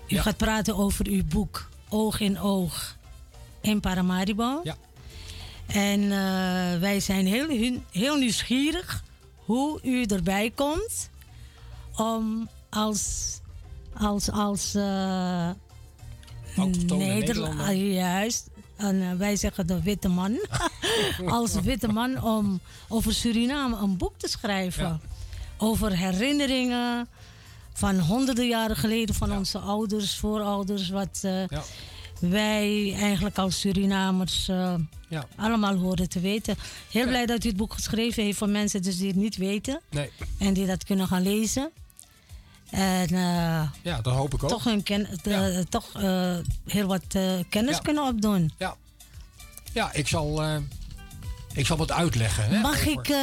[0.08, 0.22] U Ja.
[0.22, 2.96] gaat praten over uw boek Oog in Oog
[3.60, 4.60] in Paramaribo.
[4.64, 4.76] Ja.
[5.66, 9.04] En eh, wij zijn heel, heel nieuwsgierig
[9.44, 11.10] hoe u erbij komt
[11.96, 13.38] om als,
[13.94, 14.72] als, als
[16.86, 17.66] Nederlander.
[17.66, 18.48] ah, Juist.
[18.76, 20.38] En eh, wij zeggen de witte man.
[21.26, 24.84] als witte man om over Suriname een boek te schrijven.
[24.84, 25.00] Ja.
[25.58, 27.08] Over herinneringen
[27.76, 30.88] van honderden jaren geleden van onze ouders, voorouders.
[30.88, 31.62] Wat eh, Ja.
[32.20, 34.74] wij eigenlijk als Surinamers eh,
[35.08, 35.26] Ja.
[35.36, 36.56] allemaal horen te weten.
[36.90, 39.80] Heel blij dat u het boek geschreven heeft voor mensen dus die het niet weten.
[39.90, 40.10] Nee.
[40.38, 41.70] En die dat kunnen gaan lezen.
[42.70, 44.48] En eh, Ja, dat hoop ik ook.
[44.50, 45.08] toch, hun ken,
[45.68, 45.92] toch
[46.66, 47.04] heel wat
[47.48, 48.52] kennis kunnen opdoen.
[48.58, 48.76] Ja.
[49.72, 50.42] Ja, ik zal,
[51.54, 52.44] ik zal wat uitleggen.
[52.48, 53.16] Hè, Mag over- ik,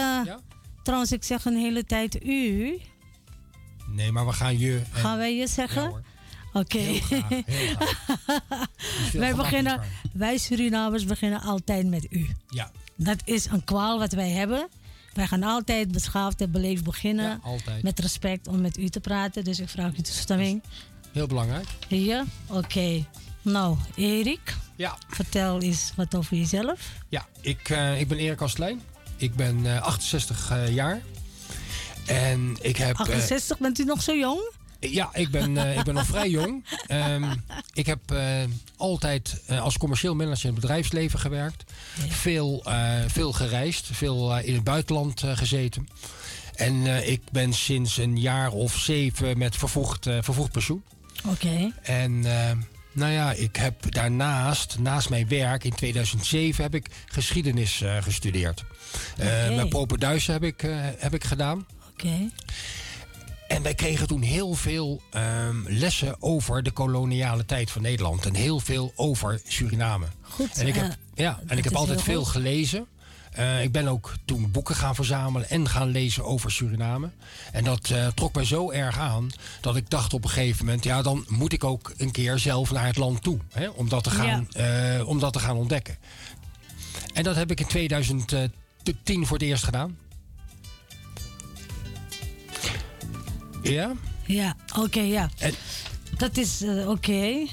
[0.83, 2.79] trouwens, ik zeg een hele tijd u.
[3.87, 4.81] Nee, maar we gaan je...
[4.93, 5.81] en- Gaan wij je zeggen?
[5.83, 6.01] Ja.
[6.53, 6.79] Oké.
[9.13, 9.81] Wij, beginnen,
[10.13, 12.29] wij Surinamers beginnen altijd met u.
[12.47, 12.71] Ja.
[12.95, 14.67] Dat is een kwaal wat wij hebben.
[15.13, 17.25] Wij gaan altijd beschaafd en beleefd beginnen.
[17.29, 17.83] Ja, altijd.
[17.83, 19.43] Met respect om met u te praten.
[19.43, 20.63] Dus ik vraag u toestemming.
[21.11, 21.65] Heel belangrijk.
[21.87, 23.05] Ja, oké.
[23.41, 24.55] Nou, Erik.
[24.75, 24.97] Ja.
[25.07, 26.91] Vertel eens wat over jezelf.
[27.09, 28.81] Ja, ik, eh, ik ben Erik Kastelein.
[29.17, 31.01] Ik ben eh, 68 eh, jaar.
[32.05, 32.95] En ik heb...
[32.99, 34.51] eh, 68, bent u nog zo jong?
[34.79, 36.65] Ja, ik ben, eh, ik ben nog vrij jong.
[36.87, 37.33] Ehm,
[37.73, 38.27] ik heb eh,
[38.77, 41.63] altijd eh, als commercieel manager in het bedrijfsleven gewerkt.
[42.09, 45.87] Veel, eh, veel gereisd, veel eh, in het buitenland eh, gezeten.
[46.55, 50.83] En eh, ik ben sinds een jaar of zeven met vervroegd, eh, vervroegd pensioen.
[51.27, 51.71] Oké.
[51.81, 52.51] En eh,
[52.91, 58.63] nou ja, ik heb daarnaast, naast mijn werk in 2007, heb ik geschiedenis eh, gestudeerd.
[59.17, 59.55] Eh Oké.
[59.55, 61.65] Mijn propenduizen heb ik, eh, heb ik gedaan.
[62.03, 62.29] Oké.
[63.47, 68.25] En wij kregen toen heel veel ehm, lessen over de koloniale tijd van Nederland.
[68.25, 70.05] En heel veel over Suriname.
[70.21, 72.31] Goed, En ik heb, eh, ja, en ik heb altijd veel goed.
[72.31, 72.87] gelezen.
[73.31, 77.09] Eh, ik ben ook toen boeken gaan verzamelen en gaan lezen over Suriname.
[77.51, 79.29] En dat eh, trok mij zo erg aan
[79.61, 80.83] dat ik dacht op een gegeven moment...
[80.83, 83.39] ja, dan moet ik ook een keer zelf naar het land toe.
[83.51, 84.47] Hè, om, dat te gaan,
[85.05, 85.97] om dat te gaan ontdekken.
[87.13, 88.51] En dat heb ik in 2010
[89.25, 89.97] voor het eerst gedaan.
[93.63, 93.93] Ja?
[94.25, 95.29] Ja, oké, ja.
[96.17, 97.47] dat is eh, oké.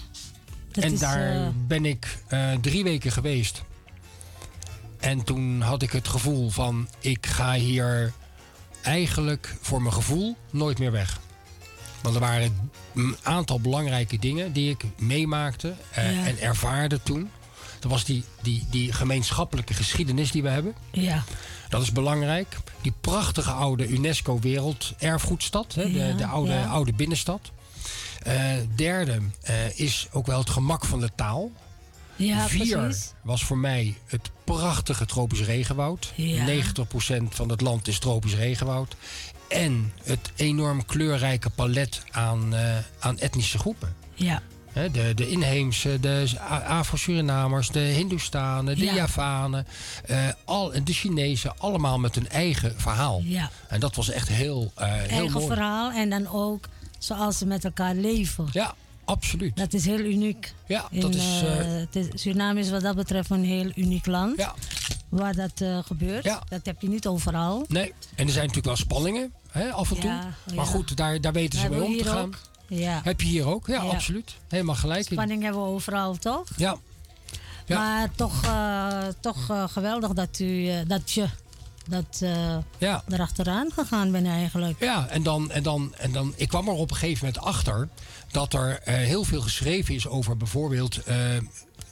[0.73, 3.63] En is, daar eh, ben ik eh, drie weken geweest.
[5.01, 6.89] En toen had ik het gevoel van...
[7.01, 8.13] ik ga hier
[8.83, 11.21] eigenlijk voor mijn gevoel nooit meer weg.
[12.03, 16.03] Want er waren een aantal belangrijke dingen die ik meemaakte Ja.
[16.03, 17.31] en ervaarde toen.
[17.81, 20.75] Dat was die, die, die gemeenschappelijke geschiedenis die we hebben.
[20.91, 21.25] ja.
[21.69, 22.57] Dat is belangrijk.
[22.81, 26.65] Die prachtige oude UNESCO Werelderfgoedstad, hè, de, Ja, de oude, ja.
[26.67, 27.51] oude binnenstad.
[28.23, 28.35] Eh,
[28.77, 31.51] derde eh, is ook wel het gemak van de taal.
[32.17, 33.13] Ja, Vier precies.
[33.23, 36.13] was voor mij het prachtige tropisch regenwoud.
[36.15, 36.45] Ja.
[36.47, 38.97] 90% van het land is tropisch regenwoud.
[39.49, 43.95] En het enorm kleurrijke palet aan, eh, aan etnische groepen.
[44.15, 44.43] Ja.
[44.89, 46.27] De, de inheemse, de
[46.67, 48.95] Afro-Surinamers, de Hindoestanen, de Ja.
[48.95, 49.67] Javanen,
[50.07, 53.21] eh, al, de Chinezen, allemaal met hun eigen verhaal.
[53.25, 53.51] Ja.
[53.69, 55.47] En dat was echt heel, eh, heel Eigen mooi.
[55.47, 56.65] verhaal en dan ook
[56.99, 58.49] zoals ze met elkaar leven.
[58.53, 58.75] Ja,
[59.05, 59.57] absoluut.
[59.57, 60.53] Dat is heel uniek.
[60.67, 64.37] Ja, In, dat is, eh, is- Suriname is wat dat betreft een heel uniek land.
[64.39, 64.55] Ja.
[65.09, 66.25] Waar dat gebeurt.
[66.25, 66.43] Ja.
[66.49, 67.65] Dat heb je niet overal.
[67.69, 70.11] Nee, en er zijn natuurlijk wel spanningen hè, af en toe.
[70.11, 72.25] Ja, oh Maar goed, daar, daar weten ze mee om te gaan.
[72.27, 72.39] ook?
[72.71, 73.01] Ja.
[73.05, 73.67] Heb je hier ook?
[73.67, 73.89] Ja, Ja.
[73.91, 74.35] absoluut.
[74.49, 74.99] Helemaal gelijk.
[75.11, 75.17] in.
[75.17, 76.49] Spanning hebben we overal, toch?
[76.57, 76.77] Ja.
[77.67, 77.79] Ja.
[77.79, 81.27] Maar toch, eh, toch eh, geweldig dat, u, eh, dat je
[81.89, 82.23] dat,
[82.79, 83.03] Ja.
[83.09, 84.81] erachteraan gegaan bent eigenlijk.
[84.81, 87.89] Ja, en dan, en, dan, en dan, ik kwam er op een gegeven moment achter
[88.31, 91.01] dat er heel veel geschreven is over bijvoorbeeld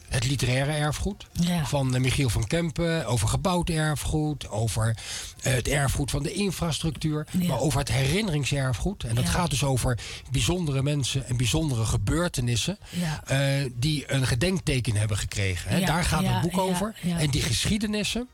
[0.08, 1.66] het literaire erfgoed Ja.
[1.66, 4.96] van eh, Michiel van Kempen, over gebouwd erfgoed, over
[5.42, 9.04] eh, het erfgoed van de infrastructuur, maar over het herinneringserfgoed.
[9.04, 9.30] En dat Ja.
[9.30, 9.98] gaat dus over
[10.30, 12.78] bijzondere mensen en bijzondere gebeurtenissen
[13.26, 13.38] eh,
[13.74, 15.70] die een gedenkteken hebben gekregen.
[15.70, 15.80] Hè.
[15.84, 16.94] Daar gaat het boek over.
[17.18, 18.28] En die geschiedenissen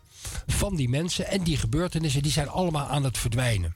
[0.46, 3.74] van die mensen en die gebeurtenissen, die zijn allemaal aan het verdwijnen.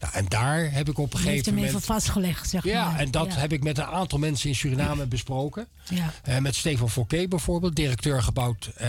[0.00, 1.74] Nou, en daar heb ik op een Je heeft gegeven hem moment.
[1.74, 2.98] even vastgelegd, zeg Ja, maar.
[3.00, 3.38] en dat ja.
[3.40, 5.66] heb ik met een aantal mensen in Suriname besproken.
[5.88, 6.12] Ja.
[6.22, 8.88] Eh, met Stefan Fouquet bijvoorbeeld, directeur gebouwd, eh,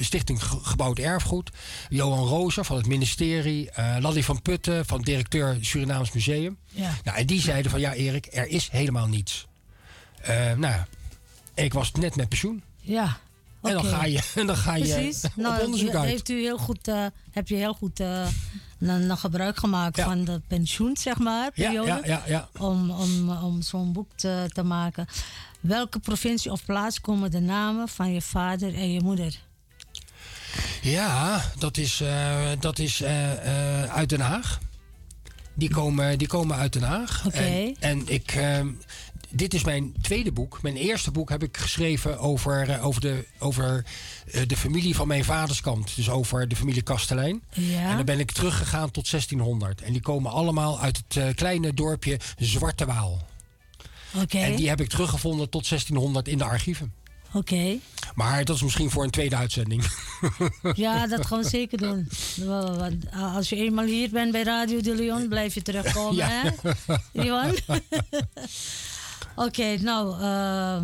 [0.00, 1.50] Stichting Ge- Gebouwd Erfgoed.
[1.88, 3.70] Johan Rozer van het ministerie.
[3.70, 6.56] eh Lally van Putten van directeur Surinaams Museum.
[6.66, 6.90] Ja.
[7.04, 9.46] Nou, en die zeiden van ja Erik, er is helemaal niets.
[10.56, 10.86] Nou ja,
[11.54, 12.62] ik was net met pensioen.
[12.80, 13.18] Ja.
[13.66, 15.24] En dan ga je, en dan ga je Precies.
[15.24, 16.08] op Nou, onderzoek uit.
[16.08, 18.30] Heeft u heel goed, eh, heb je heel goed een,
[18.78, 22.00] een gebruik gemaakt van de pensioen, zeg maar, periode.
[22.04, 22.48] ja, ja.
[22.58, 25.06] Om, om, om zo'n boek te, te maken.
[25.60, 29.38] Welke provincie of plaats komen de namen van je vader en je moeder?
[30.82, 33.02] Ja, dat is, eh, dat is
[33.88, 34.58] uit Den Haag.
[35.54, 37.26] Die komen, die komen uit Den Haag.
[37.26, 37.38] Oké.
[37.38, 38.68] En, en ik, ehm,
[39.36, 40.62] dit is mijn tweede boek.
[40.62, 43.84] Mijn eerste boek heb ik geschreven over, eh, over, de, over
[44.30, 45.96] eh, de familie van mijn vaderskant.
[45.96, 47.42] Dus over de familie Kastelein.
[47.50, 47.90] Ja.
[47.90, 49.82] En dan ben ik teruggegaan tot 1600.
[49.82, 53.26] En die komen allemaal uit het eh, kleine dorpje Zwarte Waal.
[54.14, 54.38] Oké.
[54.38, 56.92] En die heb ik teruggevonden tot 1600 in de archieven.
[57.32, 57.78] Oké.
[58.14, 59.84] Maar dat is misschien voor een tweede uitzending.
[60.74, 62.08] Ja, dat gaan we zeker doen.
[63.34, 66.28] Als je eenmaal hier bent bij Radio de Leon, blijf je terugkomen, Ja.
[66.28, 67.22] hè?
[67.22, 67.56] Iwan?
[69.36, 70.80] Oké, nou, eh,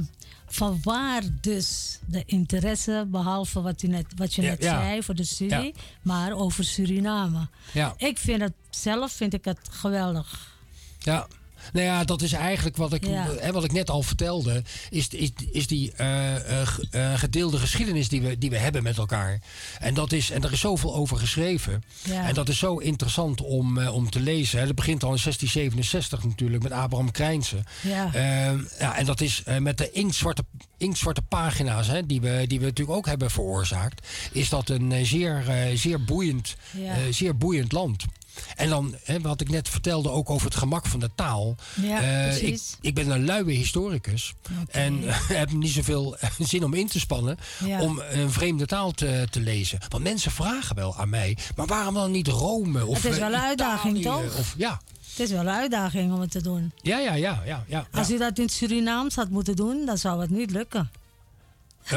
[0.46, 4.80] van waar dus de interesse, behalve wat, u net, wat je Ja, net ja.
[4.80, 5.80] zei voor de studie, Ja.
[6.02, 7.48] maar over Suriname.
[7.72, 7.94] Ja.
[7.96, 10.56] Ik vind het zelf vind ik het geweldig.
[10.98, 11.26] Ja.
[11.72, 13.26] Nou ja, dat is eigenlijk wat ik, Ja.
[13.38, 14.62] hè, wat ik net al vertelde.
[14.90, 18.98] Is, is, is die eh, eh, eh, gedeelde geschiedenis die we, die we hebben met
[18.98, 19.40] elkaar.
[19.78, 21.84] En, dat is, en er is zoveel over geschreven.
[22.04, 22.28] Ja.
[22.28, 24.58] En dat is zo interessant om, om te lezen.
[24.58, 24.66] Hè.
[24.66, 27.64] Dat begint al in 1667 natuurlijk met Abraham Krijnsen.
[27.80, 28.14] Ja.
[28.14, 30.44] Ehm, ja, en dat is met de inktzwarte,
[30.76, 34.06] inktzwarte pagina's hè, die, we, die we natuurlijk ook hebben veroorzaakt.
[34.32, 35.44] Is dat een zeer,
[35.74, 36.56] zeer, boeiend,
[37.10, 38.04] zeer boeiend land.
[38.56, 41.54] En dan, hè, wat ik net vertelde, ook over het gemak van de taal.
[41.82, 42.76] Ja, Eh, ik, precies.
[42.80, 44.34] ik ben een luie historicus.
[44.70, 47.80] En eh, heb niet zoveel eh, zin om in te spannen Ja.
[47.80, 49.78] om een vreemde taal te, te lezen.
[49.88, 52.86] Want mensen vragen wel aan mij, maar waarom dan niet Rome?
[52.86, 54.38] Of, het is wel een uitdaging, toch?
[54.38, 54.80] Of, ja.
[55.10, 56.72] Het is wel een uitdaging om het te doen.
[56.82, 57.86] Ja, ja, ja, ja, ja.
[57.92, 60.90] Als u dat in het Surinaams had moeten doen, dan zou het niet lukken.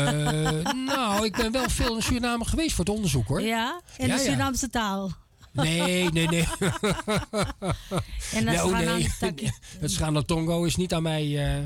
[0.85, 3.41] Nou, ik ben wel veel in Suriname geweest voor het onderzoek hoor.
[3.41, 3.81] Ja?
[3.97, 4.19] In de ja.
[4.19, 5.11] Surinaamse taal.
[5.55, 6.47] Nee, nee, nee.
[8.33, 8.87] En dat oh, nee.
[8.89, 9.01] aan-
[9.79, 11.53] Het Schanatongo is niet aan mij.
[11.55, 11.63] eh,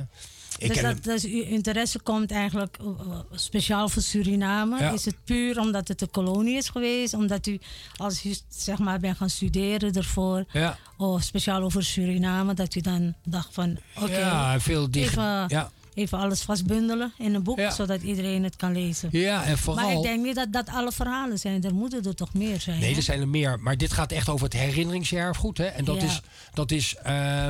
[0.57, 4.79] ik dus, dat, dus uw interesse komt eigenlijk uh, uh, speciaal voor Suriname.
[4.79, 4.91] Ja.
[4.91, 7.13] Is het puur omdat het een kolonie is geweest?
[7.13, 7.59] Omdat u,
[7.95, 10.77] als u zeg maar bent gaan studeren ervoor, Ja.
[10.97, 15.71] of speciaal over Suriname, dat u dan dacht van, oké, Ja, veel die- even, ja.
[15.99, 17.71] Even alles vastbundelen in een boek, Ja.
[17.71, 19.09] zodat iedereen het kan lezen.
[19.11, 19.85] Ja, en vooral.
[19.85, 21.63] Maar ik denk niet dat dat alle verhalen zijn.
[21.63, 22.79] Er moeten er toch meer zijn.
[22.79, 22.95] Nee, hè?
[22.95, 23.59] er zijn er meer.
[23.59, 25.57] Maar dit gaat echt over het herinneringserfgoed.
[25.57, 25.65] Hè?
[25.65, 26.03] En dat Ja.
[26.07, 26.21] is,
[26.53, 27.49] dat is, eh,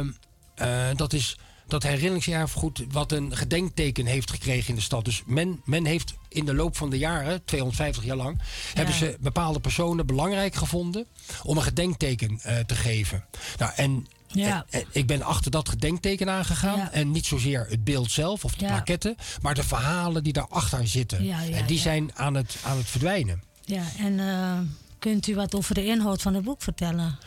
[0.95, 5.05] dat is dat herinneringserfgoed wat een gedenkteken heeft gekregen in de stad.
[5.05, 8.39] Dus men, men heeft in de loop van de jaren, 250 jaar lang,
[8.73, 11.05] hebben ze bepaalde personen belangrijk gevonden
[11.43, 13.25] om een gedenkteken eh, te geven.
[13.57, 14.65] Nou, en Ja.
[14.69, 16.77] en- en ik ben achter dat gedenkteken aangegaan.
[16.77, 16.91] Ja.
[16.91, 18.71] En niet zozeer het beeld zelf of de Ja.
[18.71, 21.23] plaketten, maar de verhalen die daarachter zitten.
[21.23, 23.43] Ja, en die zijn aan het, aan het verdwijnen.
[23.65, 24.59] Ja, en eh,
[24.99, 27.17] kunt u wat over de inhoud van het boek vertellen?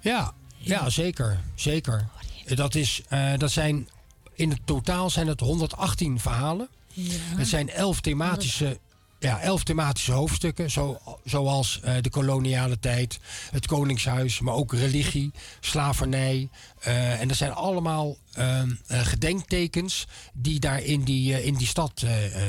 [0.00, 1.40] Ja, ja zeker.
[1.54, 2.08] zeker.
[2.54, 3.88] Dat, is, eh, dat zijn
[4.34, 6.68] In het totaal zijn het 118 verhalen.
[6.92, 7.12] Ja.
[7.36, 8.78] Het zijn elf thematische,
[9.26, 13.18] ja, elf thematische hoofdstukken, zo, zoals eh, de koloniale tijd,
[13.50, 15.30] het koningshuis, maar ook religie,
[15.60, 16.48] slavernij.
[16.80, 22.04] Eh, en dat zijn allemaal ehm, eh, gedenktekens die daar in die, in die stad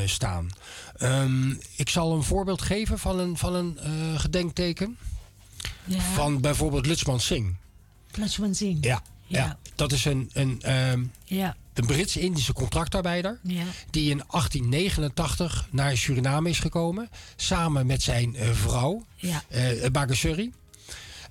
[0.06, 0.50] staan.
[0.98, 3.78] Ehm, ik zal een voorbeeld geven van een, van een
[4.20, 4.98] gedenkteken.
[5.86, 6.00] Ja.
[6.00, 7.56] Van bijvoorbeeld Lutsman Singh.
[8.16, 8.78] Laten we zien.
[8.82, 9.58] Ja, ja.
[9.76, 11.56] dat is een, een, ehm, Ja.
[11.80, 13.40] Een Brits-Indische contractarbeider.
[13.44, 13.64] Ja.
[13.90, 17.10] Die in 1889 naar Suriname is gekomen.
[17.36, 19.44] Samen met zijn eh, vrouw, Ja.
[19.48, 20.52] eh Bagasuri.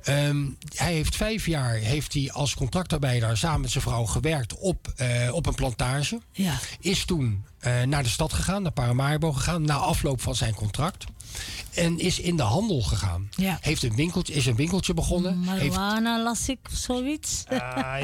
[0.02, 4.92] Ehm, hij heeft vijf jaar heeft hij als contractarbeider samen met zijn vrouw gewerkt op,
[4.96, 6.20] eh, op een plantage.
[6.32, 6.58] Ja.
[6.80, 11.04] Is toen eh, naar de stad gegaan, naar Paramaribo gegaan, na afloop van zijn contract.
[11.74, 13.28] En is in de handel gegaan.
[13.30, 13.58] Ja.
[13.60, 15.42] Heeft een winkeltje, is een winkeltje begonnen.
[15.42, 17.44] Heeft Marijuana las ik of zoiets.
[17.48, 17.58] Ah,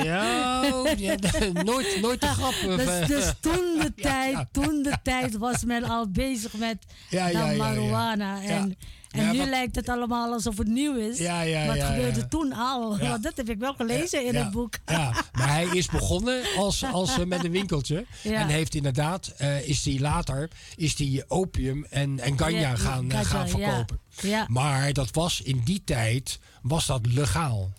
[0.04, 0.62] ja,
[0.96, 1.14] ja,
[1.64, 2.76] nooit, nooit te grappen.
[2.76, 6.76] Dus, dus toen de tijd, toen de tijd was men al bezig met
[7.08, 7.56] Ja, ja, ja, ja.
[7.56, 8.42] marijuana.
[8.42, 8.86] En, Ja.
[9.12, 11.18] En Ja, nu wat- lijkt het allemaal alsof het nieuw is.
[11.18, 12.98] Ja, ja, maar het gebeurde toen al.
[12.98, 14.74] Want dat heb ik wel gelezen in het boek.
[14.86, 18.04] Ja, maar hij is begonnen als, als, eh, met een winkeltje.
[18.22, 23.10] En heeft inderdaad, eh, is hij later, is die opium en, en ganja Ja, gaan,
[23.10, 23.98] eh, gaan verkopen.
[24.20, 24.46] Ja.
[24.48, 27.70] Maar dat was in die tijd, was dat legaal.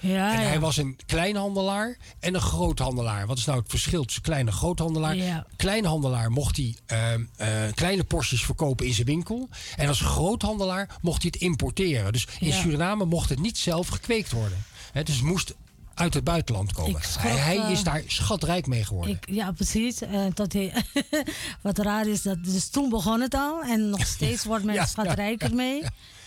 [0.00, 0.46] Ja, en ja.
[0.46, 3.26] hij was een kleinhandelaar en een groothandelaar.
[3.26, 5.16] Wat is nou het verschil tussen klein en groothandelaar?
[5.16, 5.46] Ja.
[5.56, 9.48] Kleinhandelaar mocht hij ehm, eh, kleine porties verkopen in zijn winkel.
[9.76, 12.12] En als groothandelaar mocht hij het importeren.
[12.12, 12.52] Dus in.
[12.52, 14.64] Suriname mocht het niet zelf gekweekt worden.
[14.92, 15.54] Hè, dus het moest
[15.94, 17.00] uit het buitenland komen.
[17.18, 19.14] Hij hij eh, is daar schatrijk mee geworden.
[19.14, 20.00] Ik, ja, precies.
[20.00, 20.72] Eh, hij,
[21.62, 23.62] wat raar is, dat, dus toen begon het al.
[23.62, 25.82] En nog steeds wordt men Ja, schatrijker ja, mee.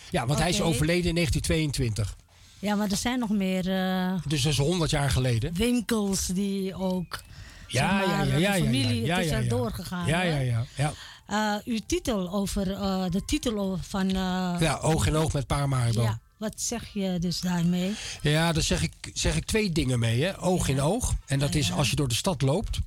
[0.10, 2.16] ja, want hij is overleden in 1922.
[2.62, 5.54] Ja, maar er zijn nog meer eh, Dus dat is 100 jaar geleden.
[5.54, 7.22] winkels die ook
[7.68, 9.50] Ja, zeg maar, ja, ja, ja, familie ja, het is ja, er ja.
[9.50, 10.08] doorgegaan.
[10.08, 10.66] Ja, ja, ja.
[10.76, 10.94] ja.
[11.28, 14.10] Eh, uw titel over eh, de titel van.
[14.10, 16.02] Ja, oog in oog met Paramaribo.
[16.02, 17.94] ja, wat zeg je dus daarmee?
[18.22, 20.24] Ja, daar zeg ik, zeg ik twee dingen mee.
[20.24, 20.42] Hè.
[20.42, 21.14] Oog in oog.
[21.26, 22.80] En dat is als je door de stad loopt.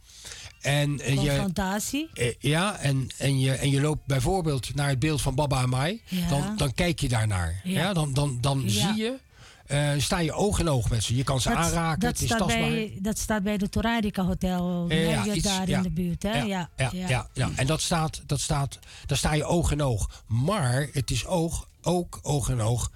[0.60, 2.08] En eh, je, Confrontatie.
[2.14, 6.00] eh, ja, en, en, je, en je loopt bijvoorbeeld naar het beeld van Baba Amai.
[6.04, 6.28] Ja.
[6.28, 7.60] Dan, dan kijk je daarnaar.
[7.64, 7.80] Ja.
[7.80, 7.92] Ja.
[7.92, 8.70] dan dan, dan Ja.
[8.70, 9.18] zie je,
[9.66, 11.16] eh, sta je oog in oog met ze.
[11.16, 12.68] Je kan ze aanraken, dat het is staat tastbaar.
[12.68, 14.86] bij, dat staat bij de Toradica Hotel.
[14.88, 15.76] Eh, Ja, iets- daar ja.
[15.76, 16.38] in de buurt, hè?
[16.42, 17.50] Ja, ja, ja, ja.
[17.56, 20.24] En dat staat, dat staat, daar sta je oog in oog.
[20.26, 22.90] Maar het is oog, ook oog in oog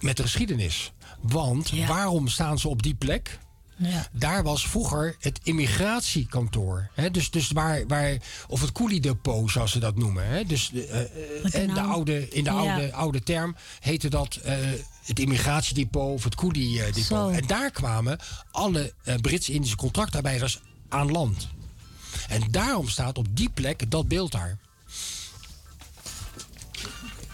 [0.00, 0.92] met de geschiedenis.
[1.20, 3.38] Want waarom staan ze op die plek?
[3.76, 4.06] Ja.
[4.12, 6.88] Daar was vroeger het immigratiekantoor.
[6.94, 7.10] Hè?
[7.10, 8.16] Dus, dus waar, waar,
[8.48, 10.26] of het koeliedepot, zoals ze dat noemen.
[10.26, 10.44] Hè?
[10.44, 11.88] Dus eh, eh, en de nou?
[11.88, 12.56] oude, in de Ja.
[12.56, 14.56] oude, oude term heette dat eh,
[15.04, 17.32] het immigratiedepot of het koeliedepot.
[17.32, 18.18] En daar kwamen
[18.50, 21.48] alle eh, Brits-Indische contractarbeiders aan land.
[22.28, 24.58] En daarom staat op die plek dat beeld daar.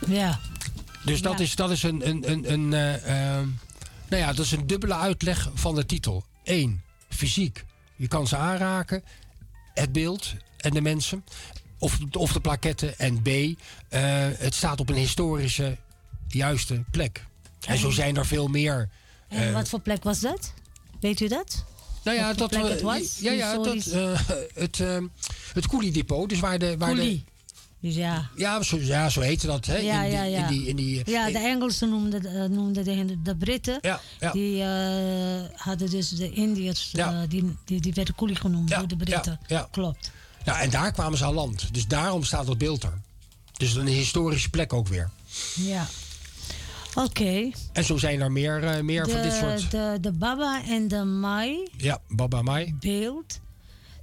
[0.06, 0.40] Ja.
[1.05, 2.69] Dus dat is, dat is een, een, een, een
[4.09, 6.24] nou ja, dat is een dubbele uitleg van de titel.
[6.44, 7.64] Eén, fysiek.
[7.97, 9.02] Je kan ze aanraken,
[9.74, 11.24] het beeld en de mensen.
[11.78, 12.98] Of, of de plaketten.
[12.98, 13.51] En B, eh,
[14.39, 15.77] het staat op een historische,
[16.28, 17.24] juiste plek.
[17.66, 18.89] En zo zijn er veel meer.
[19.28, 20.52] En eh, wat voor plek was dat?
[21.01, 21.64] Weet u dat?
[22.05, 23.19] nou ja, dat, we- het was?
[23.20, 24.20] ja, ja, dat, eh,
[24.55, 24.98] het, eh,
[25.52, 26.28] het koeliedepot.
[26.28, 26.77] Dus waar de.
[26.78, 27.20] Waar de.
[27.82, 28.28] Dus ja.
[28.36, 29.66] ja, zo, ja, zo heette dat.
[29.66, 29.76] Hè?
[29.76, 30.48] Ja, in, die, ja, ja.
[30.48, 33.78] In die, in die, Ja, de Engelsen noemden, eh, noemden de, de Britten.
[33.80, 34.32] Ja, ja.
[34.32, 37.12] Die eh, hadden dus de Indiërs, Ja.
[37.22, 39.38] eh, die, die, die werden koelie genoemd door de Britten.
[39.46, 39.68] Ja, ja.
[39.70, 40.10] Klopt.
[40.44, 41.74] Nou, en daar kwamen ze aan land.
[41.74, 43.00] Dus daarom staat dat beeld er.
[43.52, 45.10] Dus een historische plek ook weer.
[45.54, 45.86] Ja.
[46.94, 47.50] Oké.
[47.72, 49.70] En zo zijn er meer, eh, meer van dit soort.
[49.70, 52.74] de, de Baba en de Mai Ja, Baba Mai.
[52.80, 53.40] beeld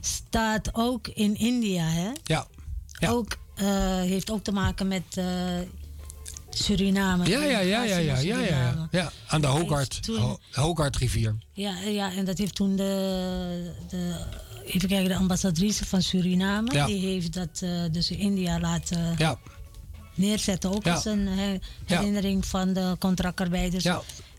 [0.01, 2.09] staat ook in India, hè?
[2.23, 2.47] Ja.
[3.07, 5.25] Ook, eh, heeft ook te maken met eh,
[6.49, 7.25] Suriname.
[7.27, 9.11] Ja, ja, ja, ja, ja, ja, ja, ja.
[9.27, 9.99] Aan de Hogart,
[10.51, 11.35] Hogartrivier.
[11.53, 14.15] Ja, ja, en dat heeft toen de, de,
[14.65, 16.85] even kijken, de ambassadrice van Suriname, Ja.
[16.85, 19.39] die heeft dat eh, dus in India laten Ja.
[20.15, 20.71] neerzetten.
[20.75, 20.93] Ook Ja.
[20.93, 23.85] als een he- herinnering van de contractarbeiders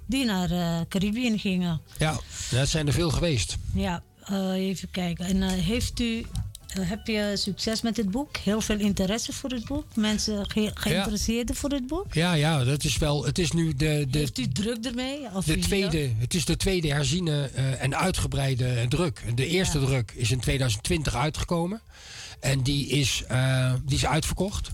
[0.06, 1.80] die naar eh Caribbean gingen.
[1.98, 2.18] Ja,
[2.51, 3.56] dat zijn er veel geweest.
[3.74, 5.24] Ja, eh, even kijken.
[5.24, 6.26] En eh, heeft u, eh,
[6.80, 8.36] heb je succes met het boek?
[8.36, 9.84] Heel veel interesse voor het boek?
[9.97, 12.14] Mensen ge- geïnteresseerd voor het boek?
[12.14, 13.24] Ja, ja, dat is wel.
[13.24, 15.18] Het is nu de, de, Heeft u druk ermee?
[15.34, 16.10] Of de tweede.
[16.18, 19.22] Het is de tweede herziene eh, en uitgebreide druk.
[19.34, 21.80] De eerste druk is in 2020 uitgekomen.
[22.40, 24.70] En die is, eh, die is uitverkocht.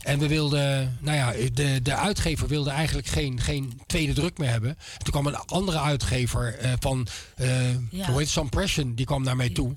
[0.00, 4.48] En we wilden, nou ja, de, de uitgever wilde eigenlijk geen, geen tweede druk meer
[4.50, 4.70] hebben.
[4.70, 7.06] En toen kwam een andere uitgever eh, van,
[7.36, 7.46] Ja.
[7.90, 9.72] hoe heet het, Sam Pression, die kwam naar mij toe.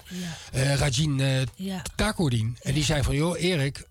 [0.51, 1.81] Eh Rajin eh Ja.
[1.95, 2.57] Takordien.
[2.61, 3.87] En die zei van, joh Erik,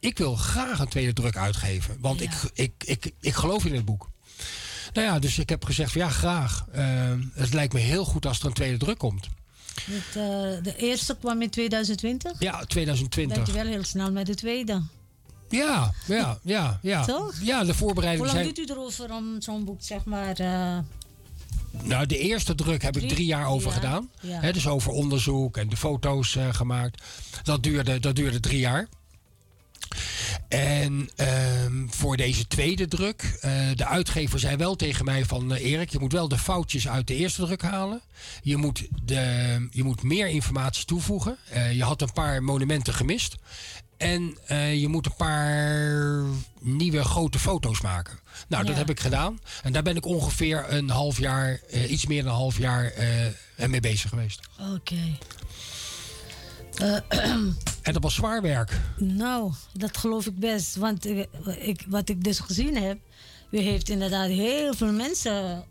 [0.00, 1.96] ik wil graag een tweede druk uitgeven.
[2.00, 4.10] Want ik, ik, ik, ik geloof in het boek.
[4.92, 6.64] Nou ja, dus ik heb gezegd van ja, graag.
[7.34, 9.28] Het lijkt me heel goed als er een tweede druk komt.
[9.86, 10.14] Eh,
[10.62, 12.32] de eerste kwam in 2020.
[12.38, 13.44] Ja, Dan 2020.
[13.44, 14.82] ben je wel heel snel met de tweede.
[15.52, 17.04] Ja, ja, ja, ja.
[17.04, 17.34] Toch?
[17.42, 18.66] Ja, de voorbereidingen Hoe lang zijn...
[18.66, 20.38] doet u erover om zo'n boek, zeg maar...
[20.38, 20.78] eh,
[21.82, 23.26] Nou, de eerste druk heb ik Drie?
[23.26, 24.10] jaar over Ja, gedaan.
[24.20, 24.52] ja.
[24.52, 27.02] Dus over onderzoek en de foto's eh, gemaakt.
[27.42, 28.88] Dat duurde, dat duurde drie jaar.
[30.48, 35.90] En ehm, voor deze tweede druk, eh, de uitgever zei wel tegen mij van Erik,
[35.90, 38.00] je moet wel de foutjes uit de eerste druk halen.
[38.42, 41.36] Je moet, de, je moet meer informatie toevoegen.
[41.72, 43.36] Je had een paar monumenten gemist.
[44.02, 46.22] En eh, je moet een paar
[46.60, 48.18] nieuwe grote foto's maken.
[48.48, 49.40] Nou, dat heb ik gedaan.
[49.62, 52.84] En daar ben ik ongeveer een half jaar, eh, iets meer dan een half jaar
[52.84, 54.40] eh, mee bezig geweest.
[54.74, 54.96] Oké.
[57.82, 58.80] En dat was zwaar werk.
[58.98, 60.76] nou, dat geloof ik best.
[60.76, 61.06] Want
[61.58, 62.98] ik, wat ik dus gezien heb...
[63.50, 65.64] U heeft inderdaad heel veel mensen...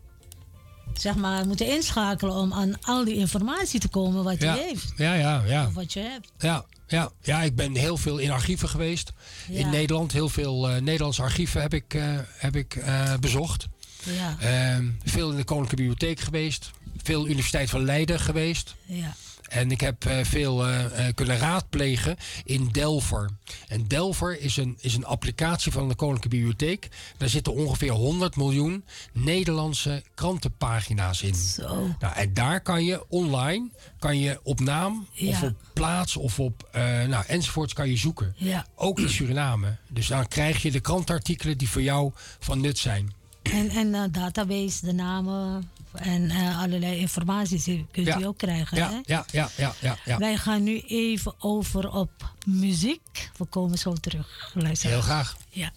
[0.94, 2.34] zeg maar, moeten inschakelen...
[2.34, 4.56] om aan al die informatie te komen wat Ja.
[4.56, 4.92] u heeft.
[4.96, 5.66] Ja, ja, ja.
[5.66, 6.32] Of wat je hebt.
[6.38, 9.12] Ja, ja, ja, ik ben heel veel in archieven geweest.
[9.48, 9.58] Ja.
[9.58, 10.12] In Nederland.
[10.12, 13.66] Heel veel eh, Nederlandse archieven heb ik, eh, heb ik eh, bezocht.
[14.02, 14.36] Ja.
[14.40, 16.70] Ehm, veel in de Koninklijke Bibliotheek geweest.
[17.02, 18.74] Veel Universiteit van Leiden geweest.
[18.84, 19.14] Ja.
[19.52, 23.30] En ik heb eh, veel eh, eh, kunnen raadplegen in Delver.
[23.68, 26.88] En Delver is een, is een applicatie van de Koninklijke Bibliotheek.
[27.16, 31.34] Daar zitten ongeveer 100 miljoen Nederlandse krantenpagina's in.
[31.34, 31.94] Zo.
[31.98, 36.68] Nou, en daar kan je online, kan je op naam of op plaats of op
[37.08, 38.34] nou, enzovoorts kan je zoeken.
[38.36, 38.66] Ja.
[38.74, 39.76] Ook in Suriname.
[39.88, 43.12] Dus dan krijg je de krantartikelen die voor jou van nut zijn.
[43.42, 48.18] En, en database, de namen en eh, allerlei informaties die kunt Ja.
[48.18, 48.76] u ook krijgen.
[48.76, 48.98] Ja, hè?
[49.02, 50.18] ja, ja, ja, ja, ja.
[50.18, 53.30] Wij gaan nu even over op muziek.
[53.36, 54.50] We komen zo terug.
[54.54, 54.90] Luister.
[54.90, 55.36] Heel graag.
[55.48, 55.70] Ja.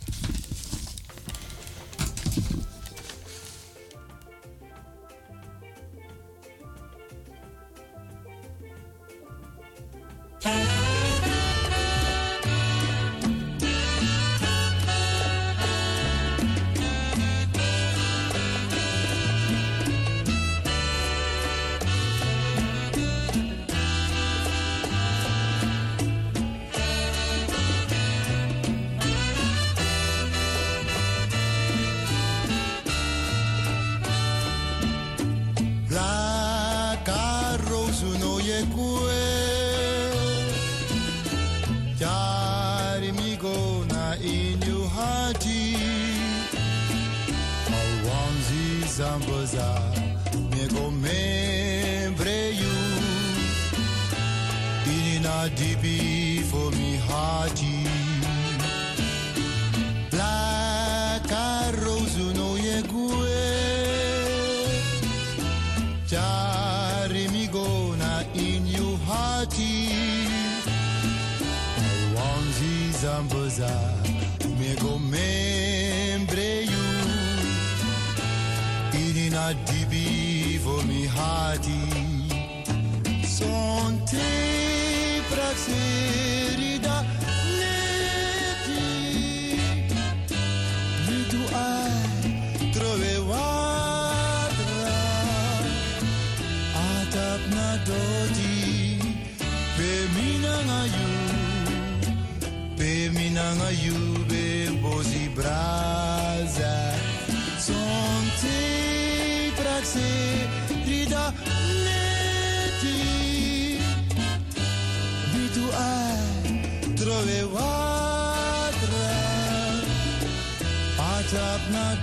[83.45, 84.17] Sonte
[85.29, 86.34] praxerida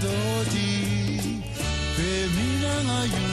[0.02, 1.42] melody
[1.94, 3.31] Femina ngayon.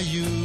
[0.00, 0.37] You.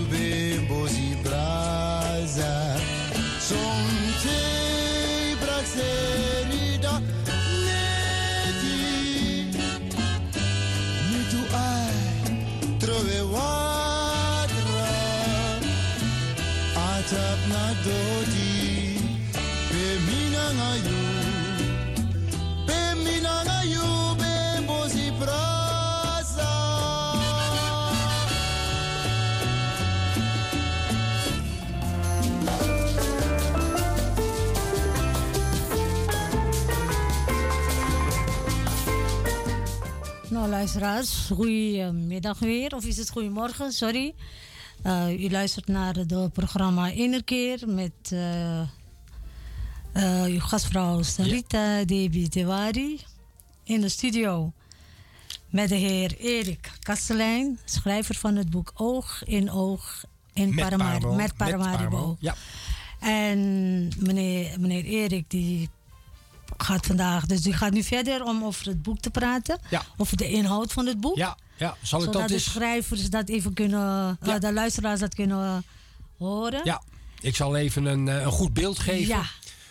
[40.64, 42.76] Luisteraars, goedemiddag weer.
[42.76, 43.72] Of is het goedemorgen?
[43.72, 44.14] Sorry.
[44.82, 53.00] Eh, u luistert naar het programma Innerkeer met eh, eh, uw gastvrouw Sarita Debi Dewari.
[53.64, 54.54] In de studio
[55.50, 60.04] met de heer Erik Kastelein, schrijver van het boek Oog in Oog
[60.34, 61.00] in Met Paramaribo.
[61.00, 61.16] Paramaribo.
[61.16, 61.90] Met Paramaribo.
[61.90, 62.36] Paramaribo, ja.
[63.00, 63.40] En
[64.00, 65.70] meneer, meneer Erik die
[66.58, 69.60] gaat vandaag, dus die gaat nu verder om over het boek te praten.
[69.70, 69.82] Ja.
[69.98, 71.16] Over de inhoud van het boek.
[71.18, 71.76] Ja, ja.
[71.82, 72.44] Zal ik Zodat dat de eens...
[72.44, 75.64] schrijvers dat even kunnen, eh, de luisteraars dat kunnen
[76.18, 76.62] horen.
[76.64, 76.82] Ja,
[77.22, 79.08] ik zal even een, eh, een goed beeld geven.
[79.08, 79.24] Ja.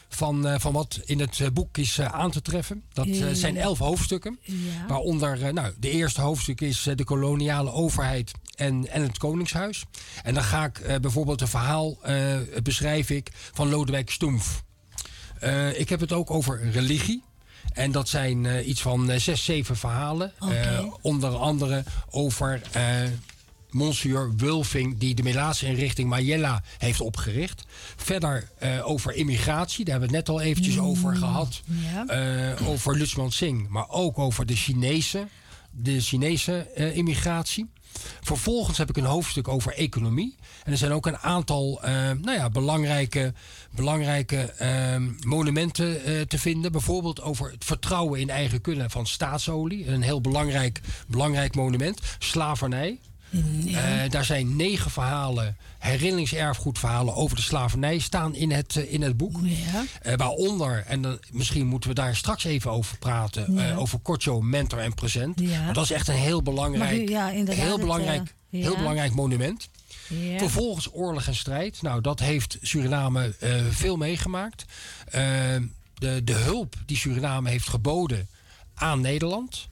[0.09, 2.83] Van, eh, van wat in het eh, boek is eh, aan te treffen.
[2.93, 4.39] Dat eh, zijn elf hoofdstukken.
[4.43, 4.87] Ja.
[4.89, 9.85] Waaronder, eh, nou, de eerste hoofdstuk is eh, de koloniale overheid en, en het koningshuis.
[10.23, 14.63] En dan ga ik eh, bijvoorbeeld een verhaal, eh, beschrijf ik, van Lodewijk Stoemf.
[15.43, 17.23] Eh, ik heb het ook over religie.
[17.73, 20.33] En dat zijn eh, iets van eh, zes, zeven verhalen.
[21.01, 22.61] Onder andere over
[23.71, 27.65] Monsieur Wulfing, die de Melaatse-inrichting Mayella heeft opgericht.
[27.97, 28.49] Verder
[28.85, 31.63] over immigratie, daar hebben we het net al eventjes over gehad.
[32.07, 35.27] Eh, over Lutsman Singh, maar ook over de Chinese,
[35.71, 37.71] de Chinese immigratie.
[38.21, 40.35] Vervolgens heb ik een hoofdstuk over economie.
[40.65, 43.33] En er zijn ook een aantal eh, nou ja, belangrijke,
[43.71, 44.97] belangrijke eh,
[45.27, 46.73] monumenten eh, te vinden.
[46.73, 49.89] Bijvoorbeeld over het vertrouwen in eigen kunnen van staatsolie.
[49.89, 52.01] Een heel belangrijk, belangrijk monument.
[52.19, 52.99] Slavernij.
[53.33, 59.17] Eh, daar zijn negen verhalen, herinneringserfgoedverhalen over de slavernij staan in het, eh, in het
[59.17, 59.37] boek.
[60.03, 63.75] Eh, waaronder, en dan, misschien moeten we daar straks even over praten, Ja.
[63.75, 65.41] over Corcho, mentor en present.
[65.41, 65.73] Ja.
[65.73, 68.77] Dat is echt een heel belangrijk, u- ja, heel belangrijk, heel ja.
[68.79, 69.69] belangrijk monument.
[70.09, 70.39] Ja.
[70.39, 71.83] Vervolgens oorlog en strijd.
[71.83, 73.35] Nou, dat heeft Suriname
[73.71, 74.65] veel meegemaakt.
[75.95, 78.29] De, de hulp die Suriname heeft geboden
[78.75, 79.69] aan Nederland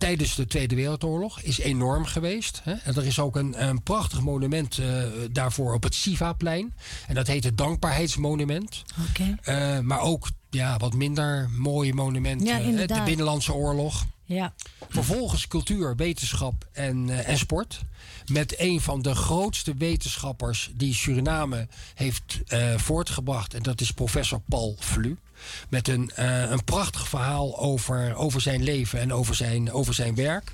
[0.00, 2.60] tijdens de Tweede Wereldoorlog is enorm geweest.
[2.64, 2.72] Hè?
[2.72, 6.74] En er is ook een, een prachtig monument eh, daarvoor op het Sivaplein.
[7.06, 8.82] En dat heet het Dankbaarheidsmonument.
[9.08, 9.36] Oké.
[9.42, 12.46] Eh, maar ook ja, wat minder mooie monumenten.
[12.46, 12.86] Ja, hè?
[12.86, 13.02] de.
[13.04, 14.04] Binnenlandse Oorlog.
[14.34, 14.52] Ja.
[14.88, 17.80] Vervolgens cultuur, wetenschap en, eh, en sport.
[18.26, 23.54] Met een van de grootste wetenschappers die Suriname heeft eh, voortgebracht.
[23.54, 25.16] En dat is professor Paul Vlu.
[25.68, 30.14] Met een, eh, een prachtig verhaal over, over zijn leven en over zijn, over zijn
[30.14, 30.52] werk.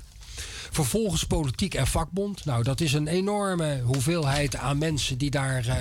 [0.77, 2.45] Vervolgens politiek en vakbond.
[2.45, 5.75] Nou, dat is een enorme hoeveelheid aan mensen die daar eh,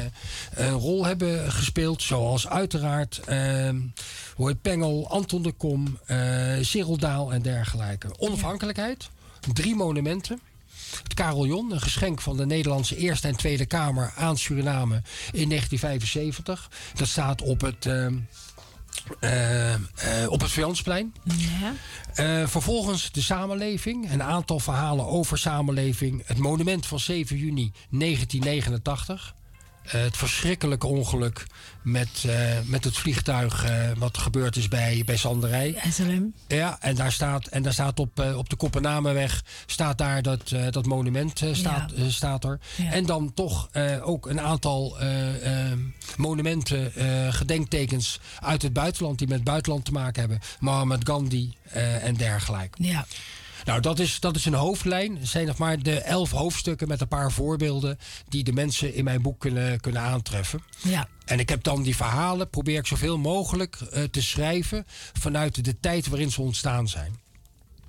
[0.50, 2.02] een rol hebben gespeeld.
[2.02, 3.20] Zoals uiteraard
[4.36, 8.18] heet Pengel, Anton de Kom, eh Cyril Daal en dergelijke.
[8.18, 9.08] Onafhankelijkheid.
[9.52, 10.40] Drie monumenten.
[11.02, 15.02] Het Carillon, een geschenk van de Nederlandse Eerste en Tweede Kamer aan Suriname
[15.32, 16.70] in 1975.
[16.94, 17.86] Dat staat op het,
[19.20, 19.80] eh, eh,
[20.28, 21.14] op het Viansplein.
[21.36, 21.74] Ja.
[22.14, 24.12] Eh, vervolgens de samenleving.
[24.12, 26.22] Een aantal verhalen over samenleving.
[26.26, 29.34] Het monument van 7 juni 1989.
[29.86, 31.46] Eh, het verschrikkelijke ongeluk
[31.86, 35.78] met, eh, met het vliegtuig eh, wat gebeurd is bij, bij Zanderij.
[35.90, 36.32] SLM.
[36.48, 40.52] Ja, en daar staat, en daar staat op, eh, op de Koppenamenweg staat daar dat,
[40.70, 42.10] dat monument staat, Ja.
[42.10, 42.58] staat er.
[42.76, 42.92] Ja.
[42.92, 43.68] En dan toch
[44.02, 44.96] ook een aantal
[46.16, 46.92] monumenten,
[47.32, 50.38] gedenktekens uit het buitenland die met het buitenland te maken hebben.
[50.60, 51.52] Mohammed Gandhi
[52.02, 52.84] en dergelijke.
[52.84, 53.06] Ja.
[53.66, 55.16] Nou, dat is, dat is een hoofdlijn.
[55.18, 57.98] Het zijn nog maar de elf hoofdstukken met een paar voorbeelden
[58.28, 60.62] die de mensen in mijn boek kunnen, kunnen aantreffen.
[60.82, 61.08] Ja.
[61.24, 64.86] En ik heb dan die verhalen, probeer ik zoveel mogelijk eh, te schrijven
[65.18, 67.16] vanuit de tijd waarin ze ontstaan zijn.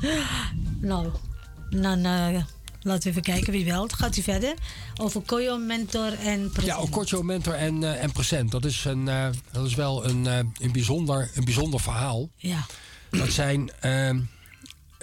[0.80, 1.08] nou,
[1.70, 2.42] dan eh,
[2.80, 3.92] laten we even kijken wie belt.
[3.92, 4.54] Gaat u verder?
[4.96, 6.82] Over Koyo Mentor en Present.
[6.82, 8.50] Ja, Corcho Mentor en, eh, en Present.
[8.50, 12.30] Dat is, een, eh, dat is wel een, een, bijzonder, een bijzonder verhaal.
[12.36, 12.66] Ja.
[13.10, 13.70] Dat zijn.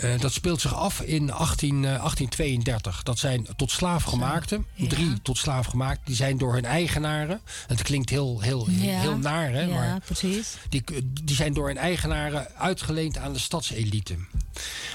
[0.01, 3.03] Eh, dat speelt zich af in 18, eh, 1832.
[3.03, 7.41] Dat zijn tot slaafgemaakte, drie tot slaafgemaakt, die zijn door hun eigenaren.
[7.67, 8.99] Het klinkt heel, heel, Ja.
[8.99, 9.61] heel naar, hè?
[9.61, 10.57] Ja, maar precies.
[10.69, 10.83] die,
[11.23, 14.15] die zijn door hun eigenaren uitgeleend aan de stadselite.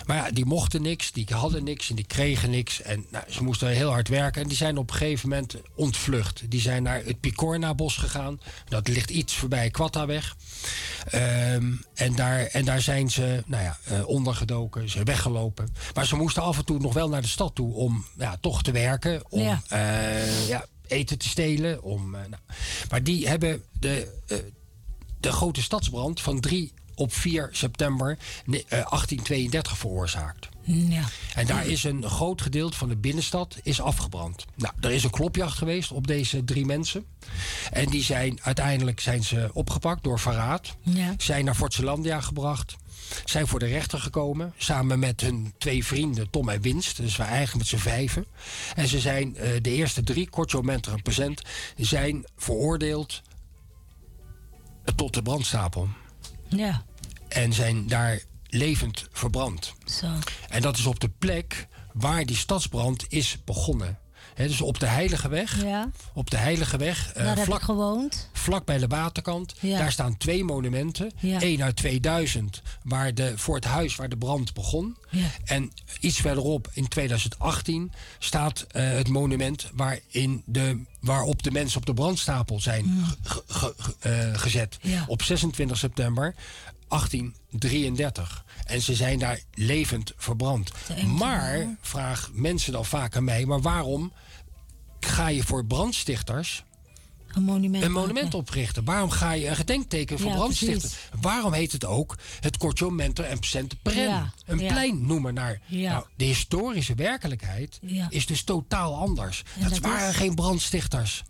[0.07, 2.83] Maar ja, die mochten niks, die hadden niks en die kregen niks.
[2.83, 4.43] En nou, ze moesten heel hard werken.
[4.43, 6.43] En die zijn op een gegeven moment ontvlucht.
[6.51, 8.41] Die zijn naar het Picorna-bos gegaan.
[8.69, 10.37] Dat ligt iets voorbij Quattaweg.
[11.11, 15.75] Ehm en, daar, en daar zijn ze nou ja, eh, ondergedoken, ze zijn weggelopen.
[15.95, 18.63] Maar ze moesten af en toe nog wel naar de stad toe om ja, toch
[18.63, 19.23] te werken.
[19.29, 19.63] Om Ja.
[19.69, 21.83] eh, ja, eten te stelen.
[21.83, 22.43] Om, eh, nou.
[22.91, 24.13] Maar die hebben de,
[25.21, 30.49] de grote stadsbrand van 3 op 4 september ne- eh, 1832 veroorzaakt.
[30.63, 31.05] Ja.
[31.35, 34.45] En daar is een groot gedeelte van de binnenstad is afgebrand.
[34.55, 37.05] Nou, er is een klopjacht geweest op deze drie mensen.
[37.71, 40.77] En die zijn uiteindelijk zijn ze opgepakt door verraad.
[40.81, 41.15] Ja.
[41.19, 42.77] Zijn naar Fort Zeelandia gebracht.
[43.25, 44.53] Zijn voor de rechter gekomen.
[44.57, 46.97] Samen met hun twee vrienden Tom en Winst.
[46.97, 48.27] Dus we eigenlijk met z'n vijven.
[48.75, 51.43] En ze zijn eh, de eerste drie, Corcho, Mentor en Present...
[51.77, 53.23] zijn veroordeeld
[54.97, 55.89] tot de brandstapel.
[56.49, 56.85] Ja.
[57.37, 59.75] En zijn daar levend verbrand.
[60.01, 60.07] Zo.
[60.49, 63.99] En dat is op de plek waar die stadsbrand is begonnen.
[64.35, 65.63] Hè, dus op de Heilige Weg.
[65.65, 65.91] Ja.
[66.15, 67.13] Op de Heilige Weg.
[67.13, 68.29] eh, Daar heb vlak, ik gewoond.
[68.33, 69.55] vlak bij de waterkant.
[69.61, 69.79] Ja.
[69.79, 71.13] Daar staan twee monumenten.
[71.19, 71.43] Ja.
[71.43, 74.97] Eén uit 2000 waar de, voor het huis waar de brand begon.
[75.11, 75.27] Ja.
[75.45, 81.87] En iets verderop in 2018 staat eh, het monument waarin de, waarop de mensen op
[81.87, 84.79] de brandstapel zijn ge- ge- ge- eh, gezet.
[84.81, 85.05] Ja.
[85.09, 86.35] Op 26 september
[86.89, 88.45] 1833.
[88.65, 90.71] En ze zijn daar levend verbrand.
[91.07, 94.13] Maar, vraag mensen dan vaak aan mij, maar waarom
[95.01, 96.65] ga je voor brandstichters
[97.33, 97.85] Een monument.
[97.85, 98.85] een monument oprichten?
[98.85, 100.93] Waarom ga je een gedenkteken voor Ja, brandstichters?
[100.93, 101.09] precies.
[101.21, 104.03] Waarom heet het ook het Corcho Mentor en Present Pren?
[104.09, 104.73] Ja, Een ja.
[104.73, 105.61] plein noemen naar.
[105.69, 109.43] Nou, de historische werkelijkheid is dus totaal anders.
[109.55, 110.17] En dat dat waren is?
[110.17, 111.23] geen brandstichters.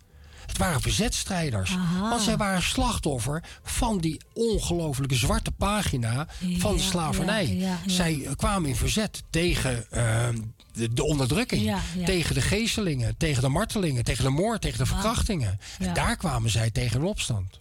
[0.57, 1.71] Het waren verzetstrijders.
[1.71, 2.09] Aha.
[2.09, 6.27] Want zij waren slachtoffer van die ongelofelijke zwarte pagina
[6.57, 7.47] van de slavernij.
[7.55, 7.77] ja.
[7.85, 10.27] Zij eh, kwamen in verzet tegen eh,
[10.73, 11.61] de, de onderdrukking.
[12.05, 15.59] Tegen de geestelingen, tegen de martelingen, tegen de moord, tegen de verkrachtingen.
[15.79, 17.59] En daar kwamen zij tegen in opstand.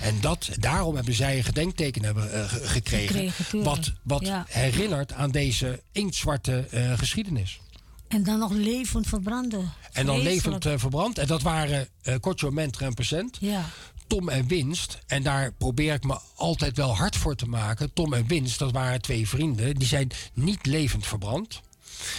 [0.00, 3.32] En dat, daarom hebben zij een gedenkteken hebben, eh, ge- gekregen.
[3.64, 7.60] Wat wat herinnert aan deze inktzwarte eh, geschiedenis.
[8.08, 9.72] En dan nog levend verbranden.
[9.92, 10.44] En dan Vreselijk.
[10.44, 11.18] levend eh, verbrand.
[11.18, 13.36] En dat waren uh, Corcho Mentor en Present.
[13.40, 13.64] Ja.
[14.06, 14.98] Tom en Winst.
[15.06, 17.92] En daar probeer ik me altijd wel hard voor te maken.
[17.92, 19.74] Tom en Winst, dat waren twee vrienden.
[19.76, 21.60] Die zijn niet levend verbrand.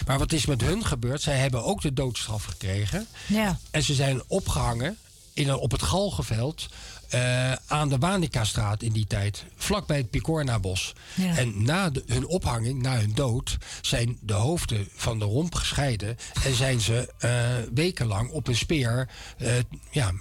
[0.06, 1.22] Maar wat is met hun gebeurd?
[1.22, 3.06] Zij hebben ook de doodstraf gekregen.
[3.26, 3.58] Ja.
[3.70, 4.96] En ze zijn opgehangen
[5.32, 6.68] in op het Galgenveld.
[7.10, 9.44] Eh, aan de Wanika-straat in die tijd.
[9.56, 10.92] Vlakbij het Picorna-bos.
[11.14, 11.36] Ja.
[11.36, 13.56] En na de- hun ophanging, na hun dood...
[13.80, 16.16] zijn de hoofden van de romp gescheiden.
[16.44, 17.32] En zijn ze eh,
[17.74, 19.08] wekenlang op een speer...
[19.38, 19.52] eh,
[19.90, 20.12] ja,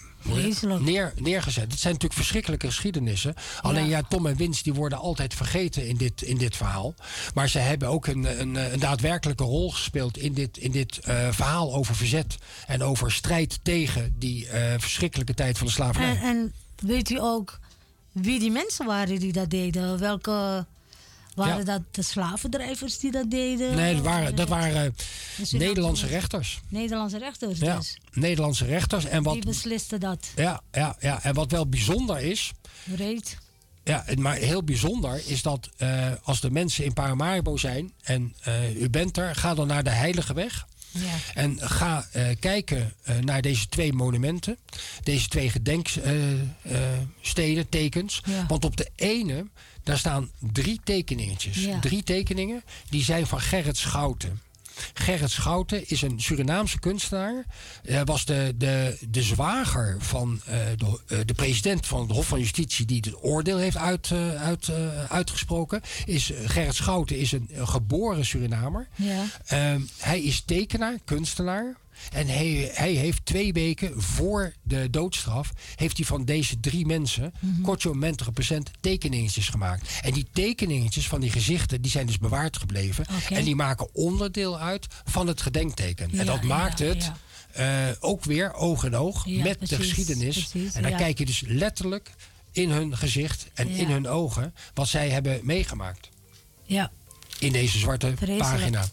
[0.79, 1.71] neer, neergezet.
[1.71, 3.33] Het zijn natuurlijk verschrikkelijke geschiedenissen.
[3.61, 6.93] Alleen ja, Tom en Winst die worden altijd vergeten in dit, in dit verhaal.
[7.33, 10.99] Maar ze hebben ook een, een, een daadwerkelijke rol gespeeld in dit, in dit
[11.31, 12.37] verhaal over verzet.
[12.67, 14.47] En over strijd tegen die
[14.77, 16.15] verschrikkelijke tijd van de slavernij.
[16.15, 17.59] En, en weet u ook
[18.11, 19.99] wie die mensen waren die dat deden?
[19.99, 20.65] Welke
[21.35, 21.63] waren Ja.
[21.63, 23.75] dat de slavendrijvers die dat deden?
[23.75, 24.95] nee, dat waren, dat waren
[25.37, 26.59] Dus u Nederlandse rechters.
[26.67, 27.97] Nederlandse rechters Ja, dus.
[28.13, 29.05] Nederlandse rechters.
[29.05, 30.27] En wat, Die beslisten dat.
[30.35, 32.51] ja, ja, ja, en wat wel bijzonder is.
[32.83, 33.37] Breed.
[33.83, 38.81] Ja, maar heel bijzonder is dat eh, als de mensen in Paramaribo zijn en eh,
[38.81, 40.65] u bent er, ga dan naar de Heilige Weg.
[40.99, 41.15] Ja.
[41.33, 44.57] En ga eh, kijken eh, naar deze twee monumenten.
[45.03, 48.21] Deze twee gedenksteden, tekens.
[48.25, 48.45] Ja.
[48.47, 49.45] Want op de ene,
[49.83, 51.57] daar staan drie tekeningetjes.
[51.57, 51.79] Ja.
[51.79, 54.41] Drie tekeningen, die zijn van Gerrit Schouten.
[54.93, 57.45] Gerrit Schouten is een Surinaamse kunstenaar.
[57.81, 62.27] Hij was de, de, de zwager van eh, de, eh, de president van het Hof
[62.27, 62.85] van Justitie...
[62.85, 65.81] die het oordeel heeft uit, eh, uit, eh, uitgesproken.
[66.05, 68.87] Is, Gerrit Schouten is een, een geboren Surinamer.
[68.95, 69.25] Ja.
[69.45, 71.75] Ehm, hij is tekenaar, kunstenaar.
[72.13, 75.51] En hij, hij heeft twee weken voor de doodstraf...
[75.75, 79.89] heeft hij van deze drie mensen, kortje mentige procent, tekeningetjes gemaakt.
[80.01, 81.81] En die tekeningetjes van die gezichten...
[81.81, 83.05] die zijn dus bewaard gebleven.
[83.29, 86.09] En die maken onderdeel uit van het gedenkteken.
[86.11, 87.11] Ja, en dat ja, maakt het...
[87.53, 87.87] ja.
[87.89, 90.37] eh, ook weer oog in oog met de geschiedenis.
[90.47, 92.11] precies, en dan kijk je dus letterlijk
[92.51, 96.09] in hun gezicht en in hun ogen wat zij hebben meegemaakt
[96.63, 96.91] Ja.
[97.39, 98.39] in deze zwarte Vreselijk.
[98.39, 98.85] pagina.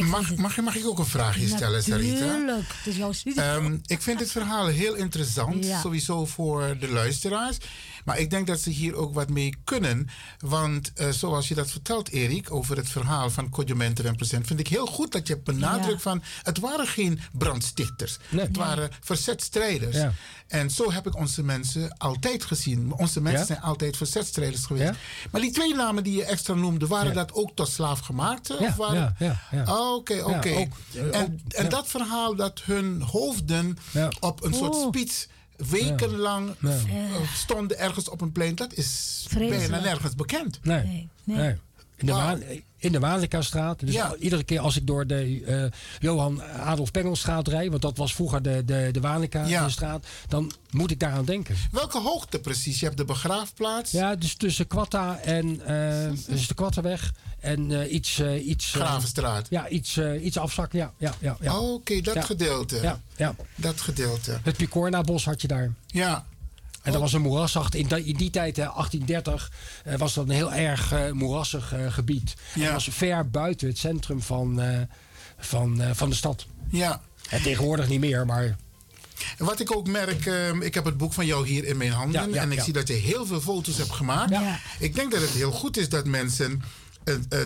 [0.00, 2.24] Mag, mag, mag ik ook een vraagje stellen, Sarita?
[2.24, 2.68] Natuurlijk.
[2.76, 3.40] Het is jouw studie.
[3.42, 5.80] Ehm, ik vind dit verhaal heel interessant, Ja.
[5.80, 7.56] sowieso voor de luisteraars.
[8.04, 10.08] Maar ik denk dat ze hier ook wat mee kunnen.
[10.38, 14.60] Want eh, zoals je dat vertelt, Erik, over het verhaal van Codjumenter en Present, vind
[14.60, 15.98] ik heel goed dat je hebt benadrukt Ja.
[15.98, 18.18] van het waren geen brandstichters.
[18.28, 19.96] Het waren verzetstrijders.
[19.96, 20.12] Ja.
[20.48, 22.92] En zo heb ik onze mensen altijd gezien.
[22.96, 23.46] Onze mensen Ja.
[23.46, 24.92] zijn altijd verzetstrijders geweest.
[25.30, 28.56] Maar die twee namen die je extra noemde, waren dat ook tot slaafgemaakte?
[28.60, 29.16] Ja, of waren...
[29.18, 29.40] ja.
[29.64, 30.48] Ah, Oké, oké.
[30.48, 33.78] eh, En, en dat verhaal dat hun hoofden
[34.20, 35.28] op een soort spits
[35.70, 36.68] wekenlang Ja.
[36.70, 39.70] eh, stonden ergens op een plein, dat is Vreselijk.
[39.70, 40.58] bijna nergens bekend.
[40.62, 40.82] Nee.
[40.84, 41.36] Nee, nee.
[41.36, 41.56] nee.
[41.96, 42.12] In de.
[42.12, 42.42] Waan,
[42.76, 43.76] in de.
[43.86, 44.14] Dus Ja.
[44.18, 45.64] iedere keer als ik door de eh,
[46.00, 47.70] Johan Adolf Pengelstraat rijd...
[47.70, 51.56] want dat was vroeger de, de, de dan moet ik daaraan denken.
[51.70, 52.78] Welke hoogte precies?
[52.80, 53.90] Je hebt de begraafplaats.
[53.90, 55.66] Ja, dus tussen Quatta en...
[55.66, 57.12] eh dus de Quattaweg
[57.42, 58.18] en eh, iets...
[58.18, 59.46] eh, iets eh, Gravenstraat.
[59.50, 60.92] ja, iets, eh, iets afzakken, ja.
[60.96, 61.58] ja, ja, ja.
[61.60, 62.22] Oké, dat Ja.
[62.22, 62.78] gedeelte.
[62.82, 63.34] Ja, ja.
[63.54, 64.38] Dat gedeelte.
[64.42, 65.72] Het Picorna-bos had je daar.
[65.86, 66.26] Ja.
[66.82, 67.80] En dat was een moerasachtig.
[67.80, 69.50] In, die- in die tijd, eh, 1830,
[69.84, 72.34] eh, was dat een heel erg eh, moerassig gebied.
[72.54, 72.64] En Ja.
[72.72, 74.80] dat was ver buiten het centrum van, eh,
[75.38, 76.46] van, eh, van de stad.
[76.70, 77.00] Ja.
[77.28, 78.56] En tegenwoordig niet meer, maar
[79.38, 82.20] Wat ik ook merk, ehm, ik heb het boek van jou hier in mijn handen.
[82.28, 82.64] Ja, ja, en ik ja.
[82.64, 84.30] zie dat je heel veel foto's hebt gemaakt.
[84.30, 84.58] Ja.
[84.78, 86.62] Ik denk dat het heel goed is dat mensen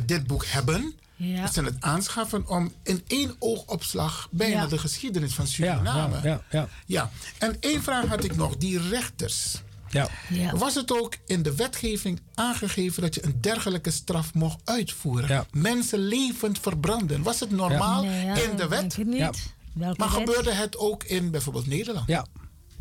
[0.07, 0.95] dit boek hebben.
[1.17, 1.41] Ja.
[1.43, 4.67] Dat ze het aanschaffen om in één oogopslag bijna Ja.
[4.67, 6.15] de geschiedenis van Suriname.
[6.17, 8.57] ja, ja, ja, Ja, en één vraag had ik nog.
[8.57, 9.63] Die rechters.
[9.91, 10.09] ja.
[10.29, 10.57] Ja.
[10.57, 15.29] Was het ook in de wetgeving aangegeven dat je een dergelijke straf mocht uitvoeren?
[15.29, 15.47] Ja.
[15.53, 17.23] Mensen levend verbranden.
[17.23, 18.97] Was het normaal Nee, ja, in de denk wet?
[18.99, 19.17] ik niet.
[19.19, 19.31] Ja.
[19.73, 20.19] Welke Maar wet?
[20.19, 22.07] gebeurde het ook in bijvoorbeeld Nederland?
[22.09, 22.27] ja.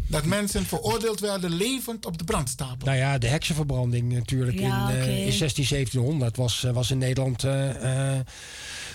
[0.07, 2.85] Dat mensen veroordeeld werden levend op de brandstapel?
[2.87, 5.11] Nou ja, de heksenverbranding natuurlijk Ja, in, eh, oké.
[5.11, 7.43] in 16, 1700 was, eh, was in Nederland...
[7.43, 8.19] eh, eh,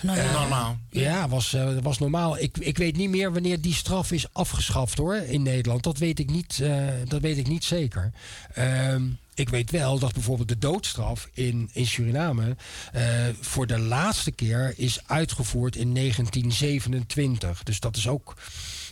[0.01, 0.39] Normaal.
[0.39, 0.77] Normaal.
[0.89, 2.37] Ja, was, eh, was normaal.
[2.39, 5.83] Ik, ik weet niet meer wanneer die straf is afgeschaft hoor, in Nederland.
[5.83, 8.11] Dat weet ik niet, eh, dat weet ik niet zeker.
[8.53, 12.55] Ehm, ik weet wel dat bijvoorbeeld de doodstraf in, in Suriname
[12.93, 13.03] eh,
[13.39, 17.63] voor de laatste keer is uitgevoerd in 1927.
[17.63, 18.35] Dus dat is ook,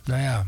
[0.05, 0.45] nou ja,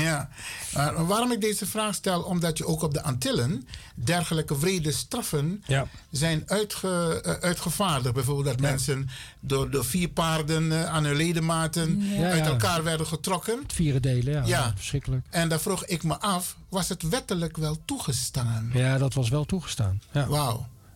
[0.00, 0.28] Ja,
[0.74, 5.62] maar waarom ik deze vraag stel, omdat je ook op de Antillen dergelijke vrede straffen
[5.66, 5.86] Ja.
[6.10, 8.14] zijn uitge, eh, uitgevaardigd.
[8.14, 9.08] Bijvoorbeeld dat mensen
[9.40, 12.50] door, door vier paarden eh, aan hun ledematen Ja, uit ja.
[12.50, 13.62] elkaar werden getrokken.
[13.66, 14.32] vieren delen.
[14.32, 14.72] Ja, Ja.
[14.76, 15.26] verschrikkelijk.
[15.30, 18.70] En daar vroeg ik me af, was het wettelijk wel toegestaan?
[18.74, 20.00] Ja, dat was wel toegestaan.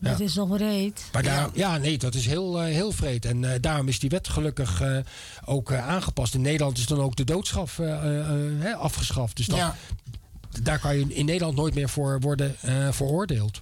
[0.01, 0.11] Ja.
[0.11, 1.03] Dat is toch breed.
[1.13, 1.77] Maar daar, ja.
[1.77, 3.25] nee, dat is heel, eh, heel vreed.
[3.25, 4.97] En eh, daarom is die wet gelukkig eh,
[5.45, 6.35] ook eh, aangepast.
[6.35, 9.37] In Nederland is dan ook de doodstraf eh, eh, eh, hè, afgeschaft.
[9.37, 9.77] Dus dat, Ja.
[10.63, 13.61] daar kan je in Nederland nooit meer voor worden eh, veroordeeld.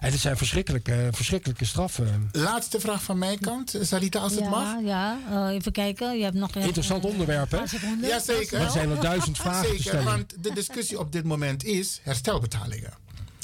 [0.00, 2.28] En het zijn verschrikkelijke, verschrikkelijke straffen.
[2.32, 4.80] Laatste vraag van mijn kant, Sarita, als het ja, mag.
[4.84, 6.16] Ja, eh, even kijken.
[6.16, 6.54] Je hebt nog...
[6.54, 7.58] Interessant onderwerp, hè?
[8.06, 8.60] Jazeker.
[8.60, 10.04] Er zijn wel duizend vragen te Zeker, stellen.
[10.04, 12.92] want de discussie op dit moment is herstelbetalingen.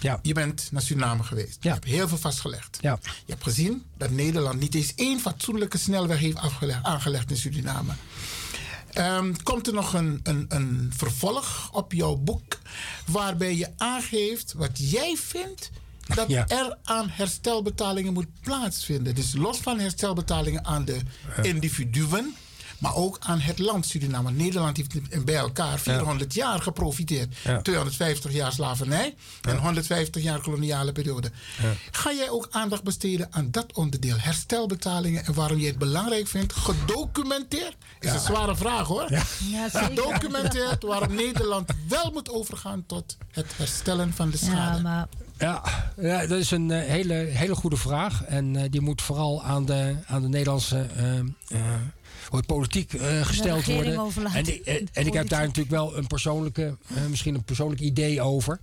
[0.00, 0.18] Ja.
[0.22, 1.56] Je bent naar Suriname geweest.
[1.60, 2.78] Je hebt heel veel vastgelegd.
[2.80, 2.98] Ja.
[3.02, 7.92] Je hebt gezien dat Nederland niet eens één fatsoenlijke snelweg heeft afgelegd, aangelegd in Suriname.
[8.92, 12.58] Ehm, komt er nog een, een, een vervolg op jouw boek
[13.06, 15.70] waarbij je aangeeft wat jij vindt
[16.14, 16.48] dat Ja.
[16.48, 19.14] er aan herstelbetalingen moet plaatsvinden?
[19.14, 20.98] Dus los van herstelbetalingen aan de
[21.42, 22.34] individuen,
[22.80, 24.30] maar ook aan het land Suriname.
[24.30, 27.36] Nederland heeft bij elkaar 400 jaar geprofiteerd.
[27.44, 27.62] Ja.
[27.62, 31.30] 250 jaar slavernij en 150 jaar koloniale periode.
[31.90, 36.52] Ga jij ook aandacht besteden aan dat onderdeel, herstelbetalingen en waarom je het belangrijk vindt,
[36.52, 37.76] gedocumenteerd?
[38.00, 39.06] Is een zware vraag hoor.
[39.10, 39.88] Ja, zeker.
[39.88, 44.82] Gedocumenteerd waarom Nederland wel moet overgaan tot het herstellen van de Ja, schade.
[44.82, 45.08] maar
[45.38, 45.62] Ja,
[45.96, 48.24] ja, dat is een eh, hele, hele goede vraag.
[48.24, 51.58] En eh, die moet vooral aan de, aan de Nederlandse eh,
[52.28, 53.94] eh, het politiek eh, gesteld worden.
[54.34, 57.80] En, ik- en, en ik heb daar natuurlijk wel een persoonlijke, eh, misschien een persoonlijk
[57.80, 58.60] idee over.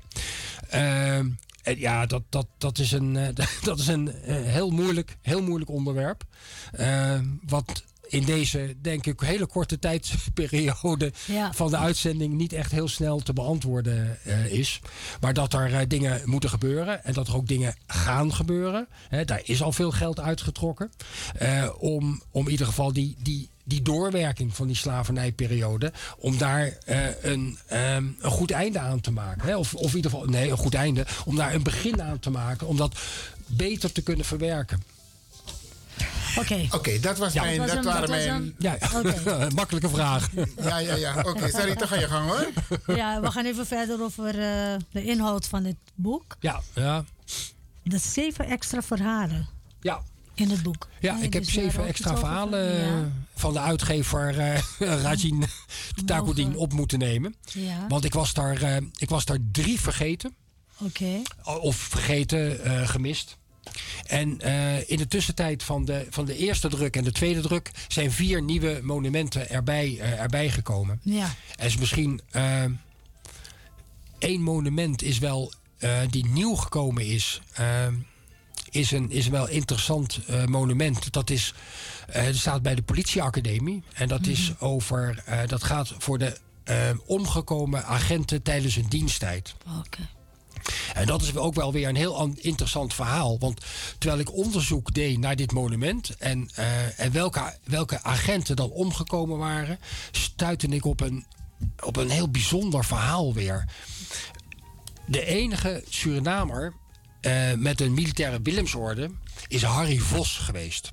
[0.69, 1.29] Ehm,
[1.63, 3.27] en ja, dat, dat, dat is een, eh,
[3.63, 6.23] dat is een eh, heel, moeilijk, heel moeilijk onderwerp.
[6.71, 11.53] Ehm, wat in deze, denk ik, hele korte tijdsperiode Ja.
[11.53, 14.79] van de uitzending niet echt heel snel te beantwoorden eh, is.
[15.21, 18.87] Maar dat er eh, dingen moeten gebeuren en dat er ook dingen gaan gebeuren.
[19.09, 20.91] Hè, daar is al veel geld uitgetrokken.
[21.37, 25.91] eh, om, om in ieder geval die, die, die doorwerking van die slavernijperiode.
[26.17, 26.77] om daar
[27.21, 29.47] een, ehm, een goed einde aan te maken.
[29.47, 29.57] Hè?
[29.57, 31.05] Of, of in ieder geval, nee, een goed einde.
[31.25, 32.67] Om daar een begin aan te maken.
[32.67, 32.99] Om dat
[33.45, 34.83] beter te kunnen verwerken.
[36.37, 36.67] Oké.
[36.71, 37.43] Oké, dat, was Ja.
[37.43, 38.55] mijn, Dat dat, was hem, waren mijn...
[38.59, 38.77] Ja,
[39.55, 40.29] makkelijke vraag.
[40.61, 41.15] Ja, ja, ja.
[41.25, 42.47] Oké, sorry, toch ga je gang hoor.
[42.95, 46.35] Ja, we gaan even verder over eh, de inhoud van het boek.
[46.39, 47.05] Ja, ja.
[47.83, 49.47] De zeven extra verhalen
[49.81, 50.01] Ja.
[50.35, 50.87] in het boek.
[50.99, 52.93] Ja, ik heb dus daar zeven extra verhalen eh,
[53.35, 54.61] van de uitgever eh
[55.03, 55.43] Rajin
[56.05, 57.35] Takudin op moeten nemen.
[57.43, 57.85] Ja.
[57.87, 60.35] Want ik was, daar, eh, ik was daar drie vergeten.
[60.83, 61.21] Oké.
[61.43, 63.37] Of vergeten, eh, gemist.
[64.05, 67.71] En eh, in de tussentijd van de, van de eerste druk en de tweede druk
[67.87, 70.99] zijn vier nieuwe monumenten erbij, eh, erbij gekomen.
[71.03, 71.35] Ja.
[71.55, 72.63] Er is misschien eh,
[74.19, 75.53] één monument is wel,
[76.09, 77.41] die nieuw gekomen is.
[78.69, 81.13] is een, is een wel interessant monument.
[81.13, 81.53] Dat is,
[82.31, 83.83] staat bij de politieacademie.
[83.93, 86.37] En dat, is over, eh, dat gaat voor de
[87.05, 89.55] omgekomen agenten tijdens hun diensttijd.
[89.79, 90.09] Oké.
[90.93, 93.39] En dat is ook wel weer een heel an- interessant verhaal.
[93.39, 93.61] Want
[93.97, 99.37] terwijl ik onderzoek deed naar dit monument en, eh, en welke, welke agenten dan omgekomen
[99.37, 99.79] waren,
[100.11, 101.25] stuitte ik op een,
[101.83, 103.65] op een heel bijzonder verhaal weer.
[105.05, 106.73] De enige Surinamer
[107.21, 109.11] eh, met een militaire Willemsorde
[109.47, 110.89] is Harry Vos geweest.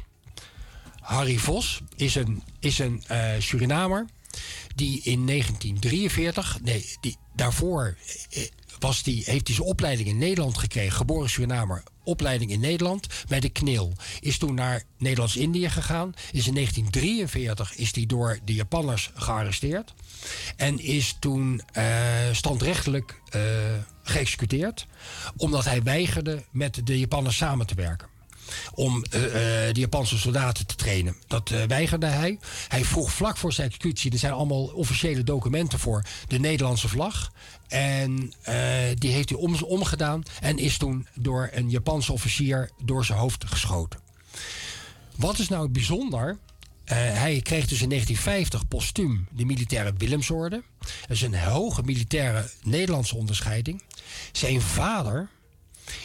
[1.01, 4.07] Harry Vos is een, is een eh, Surinamer
[4.75, 7.97] die in 1943, nee, die, daarvoor
[8.85, 13.41] was die, heeft hij zijn opleiding in Nederland gekregen, geboren Surinamer, opleiding in Nederland bij
[13.41, 13.93] de KNIL.
[14.21, 16.15] Is toen naar Nederlands-Indië gegaan.
[16.33, 19.95] Is in 1943 is hij door de Japanners gearresteerd.
[20.57, 21.85] En is toen eh,
[22.33, 23.41] standrechtelijk eh,
[24.03, 24.87] geëxecuteerd.
[25.37, 28.09] Omdat hij weigerde met de Japanners samen te werken
[28.75, 29.11] om eh,
[29.73, 31.17] de Japanse soldaten te trainen.
[31.27, 32.39] Dat weigerde hij.
[32.69, 37.33] Hij vroeg vlak voor zijn executie, er zijn allemaal officiële documenten voor, de Nederlandse vlag.
[37.75, 38.55] En eh,
[38.95, 43.45] die heeft hij om, omgedaan en is toen door een Japanse officier door zijn hoofd
[43.45, 44.01] geschoten.
[45.17, 46.39] Wat is nou bijzonder?
[46.85, 50.63] Eh, hij kreeg dus in 1950 postuum de militaire Willemsorde.
[50.79, 53.83] Dat is een hoge militaire Nederlandse onderscheiding.
[54.33, 55.29] Zijn vader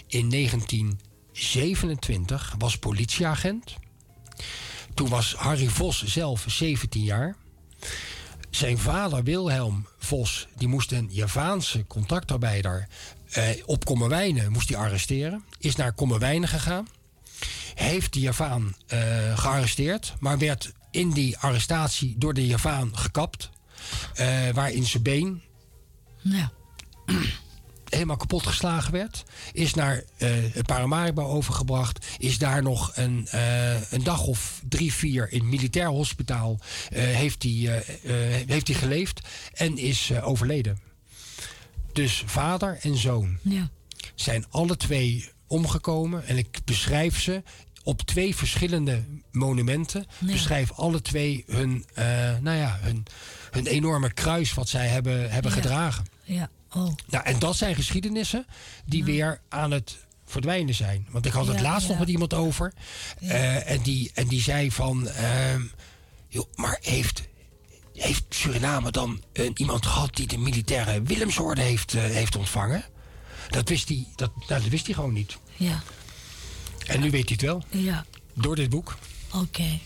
[0.07, 3.75] in 1927 was politieagent.
[4.93, 7.35] Toen was Harry Vos zelf 17 jaar.
[8.49, 12.87] Zijn vader Wilhelm Vos die moest een Javaanse contractarbeider
[13.29, 15.43] eh, op Kommerwijnen moest hij arresteren.
[15.59, 16.87] Is naar Kommerwijnen gegaan.
[17.75, 23.49] Heeft de Javaan eh, gearresteerd, maar werd in die arrestatie door de Javaan gekapt.
[24.15, 25.41] eh, waar in zijn been
[26.21, 26.51] Ja.
[27.89, 29.23] Helemaal kapot geslagen werd.
[29.51, 32.05] Is naar eh, het Paramaribo overgebracht.
[32.17, 36.59] Is daar nog een, eh, een dag of drie, vier in het militair hospitaal
[36.91, 37.83] eh, heeft hij
[38.47, 39.27] heeft hij geleefd.
[39.53, 40.79] En is overleden.
[41.93, 43.69] Dus vader en zoon Ja.
[44.15, 46.27] zijn alle twee omgekomen.
[46.27, 47.43] En ik beschrijf ze
[47.83, 50.05] op twee verschillende monumenten.
[50.19, 50.31] Ja.
[50.31, 51.85] Beschrijf alle twee hun,
[52.41, 53.05] nou ja, hun,
[53.51, 55.57] hun enorme kruis wat zij hebben, hebben Ja.
[55.57, 56.05] gedragen.
[56.23, 56.49] Ja.
[56.75, 56.93] Oh.
[57.07, 58.45] Nou, en dat zijn geschiedenissen
[58.85, 61.07] die weer aan het verdwijnen zijn.
[61.09, 61.89] Want ik had het Ja, laatst ja.
[61.89, 62.73] nog met iemand over.
[63.19, 65.07] eh, en, die, en die zei van...
[65.07, 65.61] ehm,
[66.27, 67.23] joh, maar heeft,
[67.93, 70.15] heeft Suriname dan een, iemand gehad...
[70.15, 72.83] die de militaire Willemsorde heeft, eh, heeft ontvangen?
[73.49, 75.37] Dat wist hij dat, nou, dat wist hij gewoon niet.
[75.55, 75.83] Ja.
[76.85, 77.63] En nu weet hij het wel.
[77.81, 78.05] Ja.
[78.33, 78.97] Door dit boek.
[79.33, 79.79] Oké.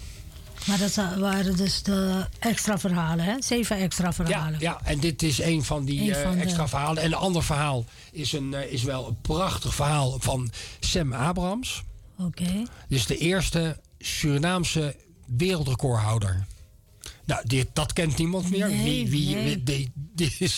[0.65, 3.41] Maar dat waren dus de extra verhalen, hè?
[3.41, 4.59] Zeven extra verhalen.
[4.59, 7.03] Ja, en dit is een van die Een eh, van extra verhalen.
[7.03, 11.83] En een ander verhaal is, een, eh, is wel een prachtig verhaal van Sam Abrams.
[12.17, 12.63] Oké.
[12.87, 14.95] Dus de eerste Surinaamse
[15.25, 16.45] wereldrecordhouder.
[17.25, 18.67] Nou, dat kent niemand meer.
[18.67, 19.63] Nee, wie, wie, nee.
[19.63, 20.49] die, die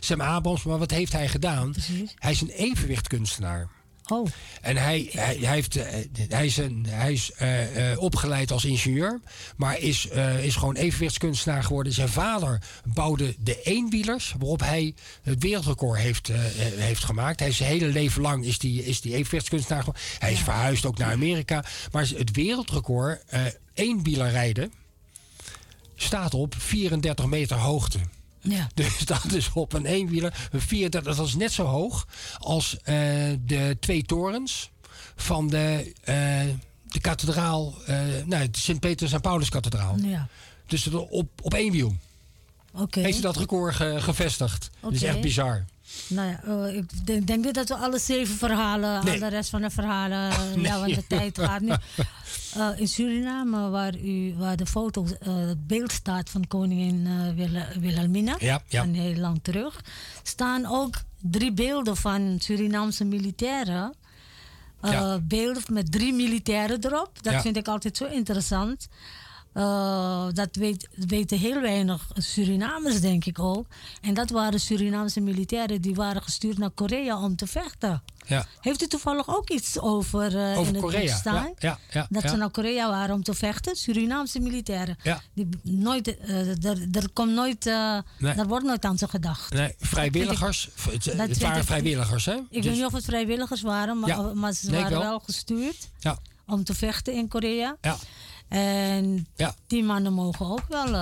[0.00, 0.62] Sam Abrams.
[0.62, 1.74] Maar wat heeft hij gedaan?
[2.14, 3.68] Hij is een evenwichtkunstenaar.
[4.08, 4.26] Oh.
[4.60, 5.94] En hij, hij, hij, heeft, eh,
[6.28, 9.20] hij is, een, hij is eh, eh, opgeleid als ingenieur,
[9.56, 10.06] maar is,
[10.42, 11.92] is gewoon evenwichtskunstenaar geworden.
[11.92, 16.30] Zijn vader bouwde de eenwielers, waarop hij het wereldrecord heeft,
[16.76, 17.40] heeft gemaakt.
[17.40, 20.02] Hij is zijn hele leven lang is die, is die evenwichtskunstenaar geworden.
[20.18, 21.64] Hij is verhuisd ook naar Amerika.
[21.92, 23.24] Maar het wereldrecord,
[23.74, 24.72] eenwieler rijden,
[25.96, 27.98] staat op 34 meter hoogte.
[28.48, 28.68] Ja.
[28.74, 30.48] Dus dat is op een eenwieler.
[30.52, 32.06] Een 34, dat is net zo hoog
[32.38, 32.94] als eh,
[33.46, 34.70] de twee torens
[35.16, 36.14] van de, eh,
[36.82, 37.74] de kathedraal,
[38.24, 39.96] nou, de Sint-Peter en Paulus-kathedraal.
[40.02, 40.28] Ja.
[40.66, 41.96] Dus op, op één wiel
[42.94, 44.70] heeft hij dat record ge- gevestigd.
[44.80, 45.64] Dat is echt bizar.
[46.08, 49.14] Nou ja, eh, ik denk, denk niet dat we alle zeven verhalen, Nee.
[49.14, 50.64] al de rest van de verhalen, Nee.
[50.64, 51.78] ja, want de tijd gaat niet.
[52.56, 57.34] Eh, in Suriname, waar, u, waar de foto, eh, het beeld staat van koningin eh,
[57.34, 58.82] Wil- Wilhelmina, Ja, ja.
[58.82, 59.80] van heel lang terug,
[60.22, 63.94] staan ook drie beelden van Surinaamse militairen.
[64.82, 65.18] Ja.
[65.18, 67.22] Beelden met drie militairen erop.
[67.22, 68.88] Dat vind ik altijd zo interessant.
[69.56, 73.66] Eh, dat weet, weten heel weinig Surinamers, denk ik ook.
[74.02, 78.02] En dat waren Surinaamse militairen die waren gestuurd naar Korea om te vechten.
[78.26, 78.46] Ja.
[78.60, 81.34] Heeft u toevallig ook iets over, eh, Over in het Korea, staan?
[81.34, 84.96] ja, ja, ja, dat ze naar Korea waren om te vechten, Surinaamse militairen.
[85.34, 88.32] Die nooit, eh, er, er, komt nooit, Nee.
[88.32, 89.52] er wordt nooit aan ze gedacht.
[89.52, 90.68] Nee, vrijwilligers.
[90.90, 92.34] Het, waren vrijwilligers, hè?
[92.34, 95.08] Ik Dus- weet niet of het vrijwilligers waren, maar, maar ze Nee, waren wel.
[95.08, 96.18] wel gestuurd Ja.
[96.46, 97.76] om te vechten in Korea.
[97.80, 97.96] Ja.
[98.48, 99.54] En Ja.
[99.66, 100.86] die mannen mogen ook wel.
[100.86, 100.92] eh,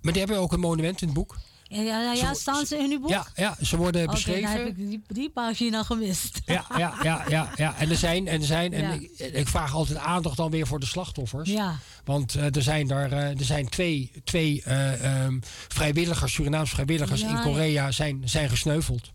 [0.00, 1.36] Maar die hebben ook een monument in het boek.
[1.62, 3.10] ja, ja, ja, Ze- staan ze in uw boek?
[3.10, 4.42] Ja, ja ze worden beschreven.
[4.42, 6.40] dan heb ik die, die pagina gemist.
[6.46, 7.74] Ja, ja, ja, ja, ja.
[7.78, 10.80] En er zijn, en er zijn, en ik, ik vraag altijd aandacht dan weer voor
[10.80, 11.50] de slachtoffers.
[11.50, 11.78] Ja.
[12.04, 15.38] Want eh, er zijn daar, eh, er zijn twee, twee eh, ehm,
[15.68, 17.40] vrijwilligers, Surinaamse vrijwilligers in.
[17.40, 19.10] Korea zijn, zijn gesneuveld.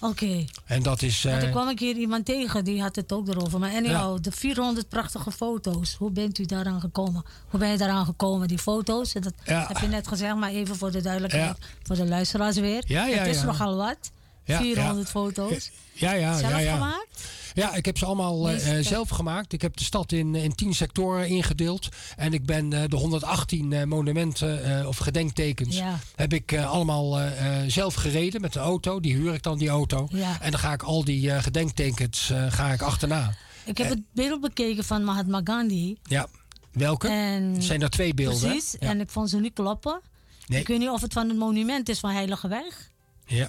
[0.00, 0.44] Oké.
[0.66, 1.22] En dat is.
[1.22, 3.58] Want eh, ik kwam een keer iemand tegen, die had het ook erover.
[3.58, 5.94] Maar anyhow, de 400 prachtige foto's.
[5.98, 7.24] Hoe bent u daaraan gekomen?
[7.48, 9.12] Hoe ben je daaraan gekomen, die foto's?
[9.12, 9.64] Dat Ja.
[9.68, 11.56] heb je net gezegd, maar even voor de duidelijkheid.
[11.60, 11.66] Ja.
[11.82, 12.82] Voor de luisteraars weer.
[12.86, 14.10] Ja, ja, het is nogal wat.
[14.44, 15.12] Ja, 400 ja.
[15.12, 15.70] foto's.
[15.92, 16.74] ja, ja, Zelf ja, ja.
[16.74, 17.24] gemaakt?
[17.54, 19.52] Ja, ik heb ze allemaal eh, zelf gemaakt.
[19.52, 21.88] Ik heb de stad in, in tien sectoren ingedeeld.
[22.16, 25.76] En ik ben eh, de 118 eh, monumenten of gedenktekens...
[25.76, 25.98] Ja.
[26.16, 27.18] heb ik allemaal
[27.66, 29.00] zelf gereden met de auto.
[29.00, 30.08] Die huur ik dan, die auto.
[30.12, 30.40] Ja.
[30.40, 33.34] En dan ga ik al die gedenktekens ga ik achterna.
[33.64, 35.96] Ik heb het beeld bekeken van Mahatma Gandhi.
[36.02, 36.26] Ja,
[36.72, 37.08] welke?
[37.08, 38.48] En zijn er twee beelden?
[38.48, 38.88] Precies, Ja.
[38.88, 40.00] en ik vond ze niet kloppen.
[40.46, 40.60] Nee.
[40.60, 42.90] Ik weet niet of het van het monument is van Heilige Weg.
[43.26, 43.48] Ja,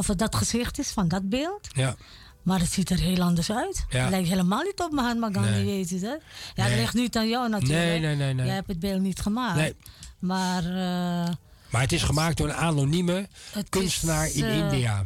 [0.00, 1.68] Of het dat gezicht is van dat beeld.
[1.72, 1.94] ja.
[2.42, 3.84] Maar het ziet er heel anders uit.
[3.88, 4.00] Ja.
[4.00, 5.64] Het lijkt helemaal niet op Mahatma Gandhi, Nee.
[5.64, 6.20] weet je dat?
[6.54, 6.70] Ja, Nee.
[6.70, 7.78] dat ligt niet aan jou natuurlijk.
[7.80, 8.46] Nee, nee, nee, nee.
[8.46, 9.56] Jij hebt het beeld niet gemaakt.
[9.56, 9.74] Nee.
[10.18, 11.34] Maar eh,
[11.70, 13.28] Maar het is gemaakt door een anonieme
[13.68, 15.04] kunstenaar is, in eh, India.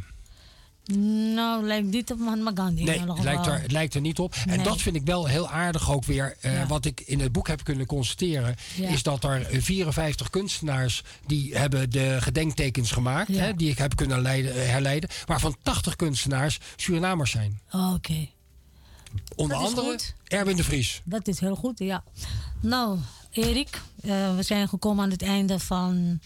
[1.35, 2.85] Nou, het lijkt niet op Mahatma Gandhi.
[2.85, 4.35] Nee, het lijkt, er, het lijkt er niet op.
[4.35, 4.65] En Nee.
[4.65, 6.37] dat vind ik wel heel aardig ook weer.
[6.41, 6.67] eh, Ja.
[6.67, 8.55] Wat ik in het boek heb kunnen constateren.
[8.77, 8.89] Ja.
[8.89, 11.03] Is dat er eh, 54 kunstenaars.
[11.27, 13.29] die hebben de gedenktekens gemaakt.
[13.29, 13.43] Ja.
[13.43, 15.09] Hè, die ik heb kunnen leiden, eh, herleiden.
[15.27, 17.61] Waarvan 80 kunstenaars Surinamers zijn.
[17.71, 18.29] Oh, Oké,
[19.37, 19.99] Onder Dat andere.
[20.25, 21.01] Erwin de Vries.
[21.05, 22.05] dat is heel goed, ja.
[22.61, 22.99] Nou,
[23.31, 26.21] Erik, eh, we zijn gekomen aan het einde van,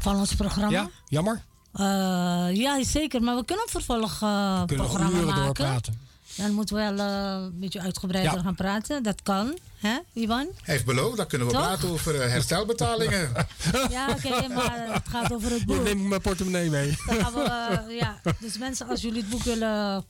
[0.00, 0.70] van ons programma.
[0.70, 1.42] Ja, jammer.
[1.74, 3.22] Eh, ja, zeker.
[3.22, 5.42] Maar we kunnen een vervolgprogramma We kunnen programma maken.
[5.44, 6.02] doorpraten.
[6.36, 8.42] Dan moeten we wel eh, een beetje uitgebreider Ja.
[8.42, 9.02] gaan praten.
[9.02, 10.46] Dat kan, hè, Ivan?
[10.62, 11.62] Hij heeft beloofd, dan kunnen we Toch?
[11.62, 13.32] praten over eh, herstelbetalingen.
[13.90, 15.76] Ja, oké, maar het gaat over het boek.
[15.76, 16.96] Dan neem ik mijn portemonnee mee.
[17.06, 18.20] Dan gaan we, eh, ja.
[18.40, 20.04] Dus mensen, als jullie het boek willen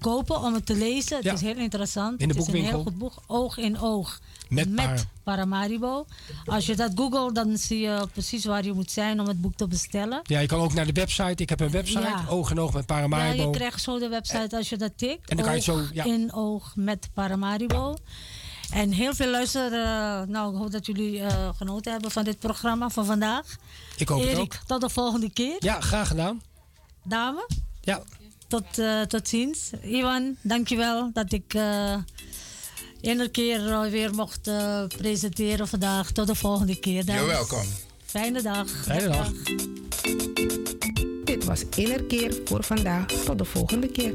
[0.00, 1.32] kopen om het te lezen, het Ja.
[1.32, 2.20] is heel interessant.
[2.20, 4.18] In de het is een heel goed boek, oog in oog.
[4.50, 6.06] Met Par- Paramaribo.
[6.44, 9.54] Als je dat googelt, dan zie je precies waar je moet zijn om het boek
[9.54, 10.20] te bestellen.
[10.22, 11.42] Ja, je kan ook naar de website.
[11.42, 12.00] Ik heb een website.
[12.00, 12.24] Ja.
[12.28, 13.42] Oog in oog met Ja, Paramaribo.
[13.42, 15.28] je krijgt zo de website als je dat tikt.
[15.30, 16.04] En dan kan je het zo- ja.
[16.04, 17.96] in oog met Paramaribo.
[18.72, 19.72] En heel veel luister.
[19.72, 23.56] eh, nou, ik hoop dat jullie eh, genoten hebben van dit programma van vandaag.
[23.96, 24.54] Ik hoop het Erik, ook.
[24.66, 25.56] tot de volgende keer.
[25.58, 26.42] Ja, graag gedaan.
[27.04, 27.48] Dame,
[27.80, 28.02] Ja.
[28.48, 29.70] tot, eh, tot ziens.
[29.82, 31.54] Iwan, dankjewel dat ik
[33.02, 36.10] een keer eh, weer mocht eh, presenteren vandaag.
[36.10, 37.04] Tot de volgende keer.
[37.04, 37.20] dames.
[37.20, 37.68] You're welcome.
[38.04, 38.68] Fijne dag.
[38.70, 39.32] Fijne dag.
[41.24, 43.06] Dit was Innerkeer voor vandaag.
[43.06, 44.14] Tot de volgende keer.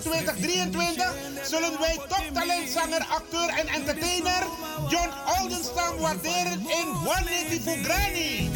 [0.00, 1.12] 2023
[1.42, 4.42] zullen wij toptalentzanger, acteur en entertainer
[4.88, 5.10] John
[5.40, 8.50] Oldenstam waarderen in 180 Granny.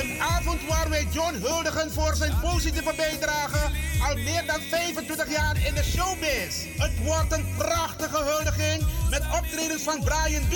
[0.00, 3.70] Een avond waar wij John huldigen voor zijn positieve bijdrage
[4.08, 6.64] al meer dan 25 jaar in de showbiz.
[6.76, 10.54] Het wordt een prachtige huldiging met optredens van Brian B.,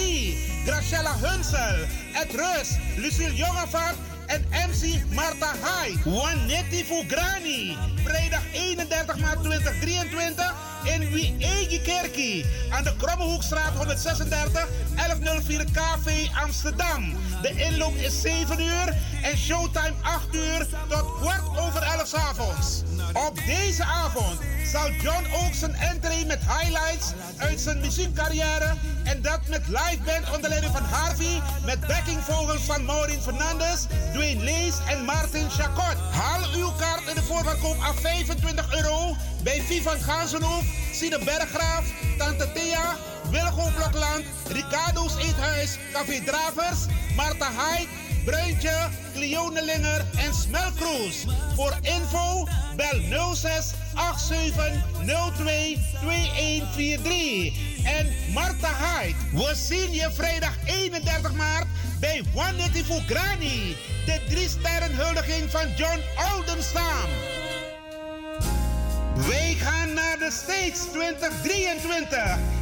[0.67, 5.99] Graciela Hunsel, Ed Rus, Lucille Jongevaart en MC Marta Hai.
[6.05, 7.91] Juanetti Fugrani.
[8.73, 10.55] Vrijdag 31 maart 2023
[10.85, 12.47] in Wiegi Kerkie.
[12.70, 17.15] Aan de Krommehoekstraat 136 1104 KV Amsterdam.
[17.43, 22.82] De inloop is 7 uur en showtime 8 uur tot kwart over 11 's avonds.
[23.12, 28.74] Op deze avond zal John ook zijn entree met highlights uit zijn muziekcarrière
[29.13, 34.45] en dat met live band onder leiding van Harvey met backingvogels van Maureen Fernandes, Dwayne
[34.45, 35.97] Lees en Martin Chacot.
[36.11, 41.85] Haal uw kaart in de voorverkoop af 25 euro bij Vivan Gazenhoef, Sine Berggraaf,
[42.19, 42.97] Tante Thea,
[43.31, 46.81] Wilgo Blokland, Ricardo's Eethuis, Café Dravers,
[47.17, 47.89] Marta Haid,
[48.25, 49.61] Bruintje, Cleone
[50.17, 51.25] en Smelkroes.
[51.55, 54.81] Voor info bel 06 87
[55.36, 57.52] 02 2143.
[57.85, 61.66] En Marta Haid, we zien je vrijdag 31 maart
[62.01, 63.77] bij One voor Granny.
[64.06, 66.01] De drie sterren huldiging van John
[66.35, 67.09] Oldenstam.
[69.28, 72.62] Wij gaan naar de States 2023.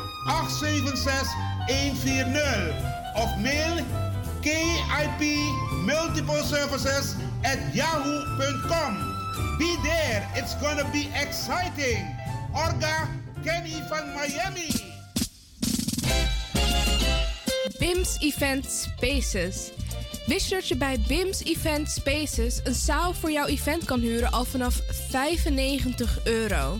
[0.27, 1.27] 876
[1.67, 2.73] 140.
[3.15, 3.85] Of mail
[4.41, 5.21] KIP
[5.85, 8.93] Multiple Services at yahoo.com.
[9.57, 10.27] Be there.
[10.35, 12.05] It's gonna be exciting.
[12.53, 13.07] Orga
[13.43, 14.71] Kenny van Miami.
[17.79, 19.71] BIMS Event Spaces.
[20.25, 24.31] Wist je dat je bij BIMS Event Spaces een zaal voor jouw event kan huren
[24.31, 26.79] al vanaf 95 euro?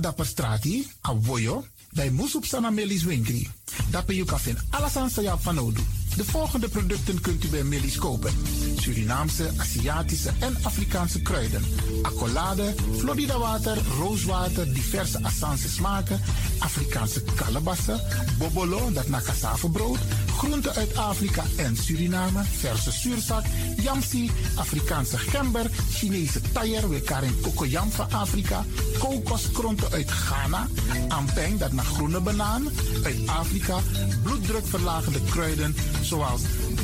[0.00, 3.50] Dapper strati, a voyo, bij Moesop Sana Melis Winkri.
[3.90, 4.38] Dapper you kan
[4.70, 5.82] alles aan van Odu.
[6.16, 8.32] De volgende producten kunt u bij Melis kopen.
[8.80, 11.64] Surinaamse, Aziatische en Afrikaanse kruiden.
[12.02, 16.20] Accolade, Florida water, rooswater, diverse Assange smaken.
[16.58, 18.00] Afrikaanse kalebassen,
[18.38, 19.98] bobolo, dat na cassavebrood.
[20.38, 23.44] Groenten uit Afrika en Suriname, verse zuurzak,
[23.82, 28.64] yamsi, Afrikaanse gember, Chinese taier, we karin kokoyam van Afrika,
[28.98, 30.66] kokoskronten uit Ghana,
[31.08, 32.68] ampeng, dat naar groene banaan,
[33.04, 33.78] uit Afrika,
[34.22, 36.42] bloeddrukverlagende kruiden zoals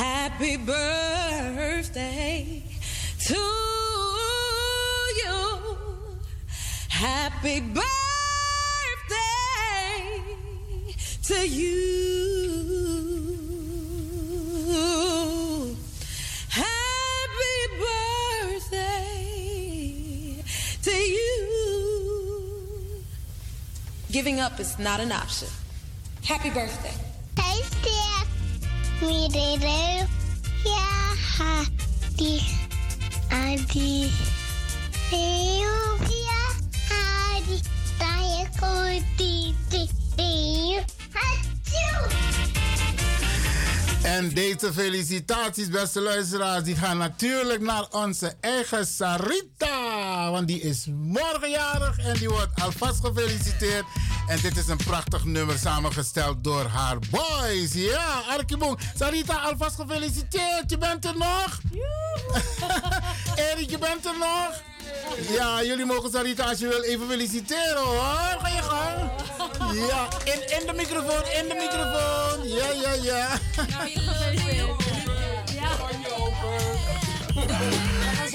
[0.00, 2.40] Happy birthday
[3.18, 3.34] to
[5.20, 5.36] you.
[6.88, 7.84] Happy birthday
[11.22, 11.76] to you.
[16.48, 17.58] Happy
[18.62, 19.04] birthday
[20.82, 21.36] to you.
[24.10, 25.48] Giving up is not an option.
[26.24, 27.09] Happy birthday
[29.02, 30.04] mirereu
[30.64, 30.88] ya
[31.36, 32.34] hati
[33.30, 34.12] adi
[35.10, 36.40] ya
[36.92, 37.56] adi
[37.98, 38.44] tayo
[44.02, 50.30] En deze felicitaties, beste luisteraars, die gaan natuurlijk naar onze eigen Sarita.
[50.30, 53.84] Want die is morgenjarig en die wordt alvast gefeliciteerd.
[54.26, 57.72] En dit is een prachtig nummer samengesteld door haar boys.
[57.72, 58.76] Ja, Arkiboom.
[58.96, 60.70] Sarita, alvast gefeliciteerd.
[60.70, 61.60] Je bent er nog?
[63.50, 64.69] Erik, je bent er nog?
[65.28, 68.38] Ja, jullie mogen Sarita als je wil even feliciteren hoor.
[68.40, 69.10] Ga je gang.
[69.88, 72.48] Ja, in, in de microfoon, in de microfoon.
[72.48, 73.28] Ja, ja, ja.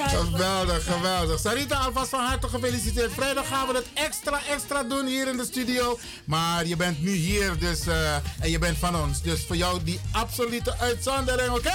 [0.08, 1.40] Geweldig, geweldig.
[1.40, 3.14] Sarita, alvast van harte gefeliciteerd.
[3.14, 6.00] Vrijdag gaan we het extra, extra doen hier in de studio.
[6.26, 9.22] Maar je bent nu hier dus, eh, en je bent van ons.
[9.22, 11.74] Dus voor jou die absolute uitzondering, oké?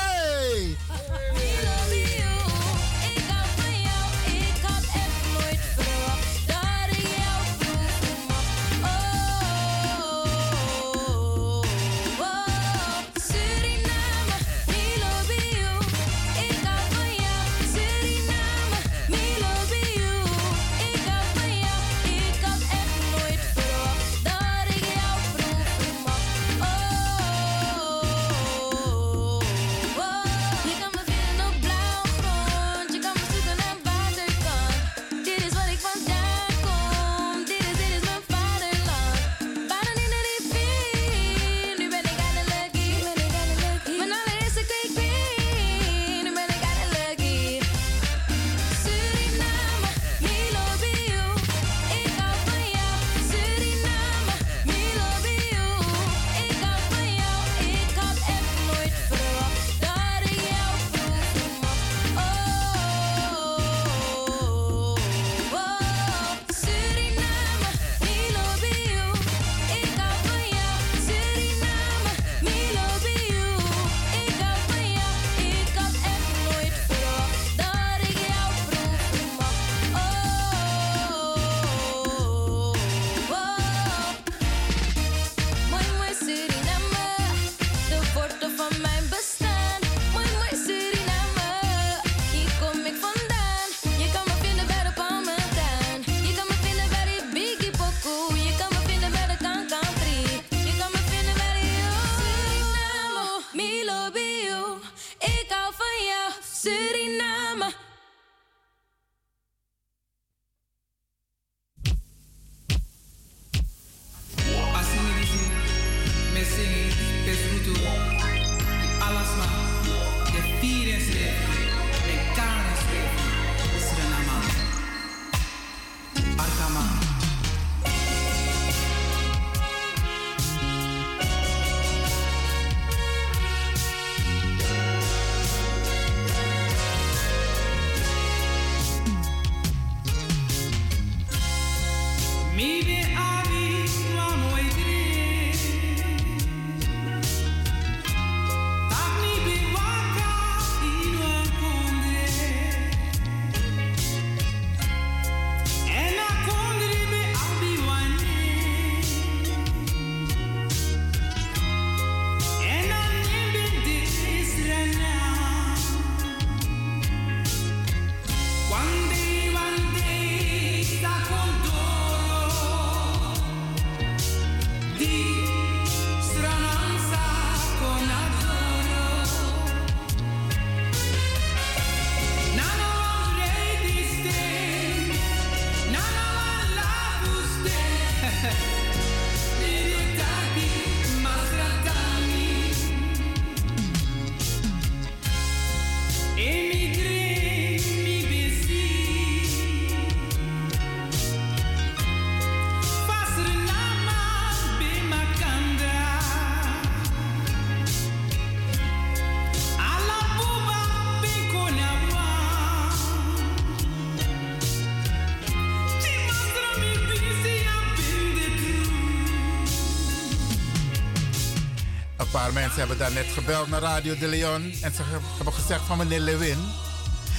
[222.81, 224.62] Hebben daar net gebeld naar Radio de Leon.
[224.82, 225.02] En ze
[225.36, 226.59] hebben gezegd van meneer Lewin.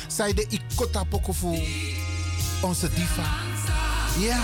[0.08, 1.64] Zij de Ikota Pokofu.
[2.62, 3.24] Onze diva.
[4.20, 4.44] Ja.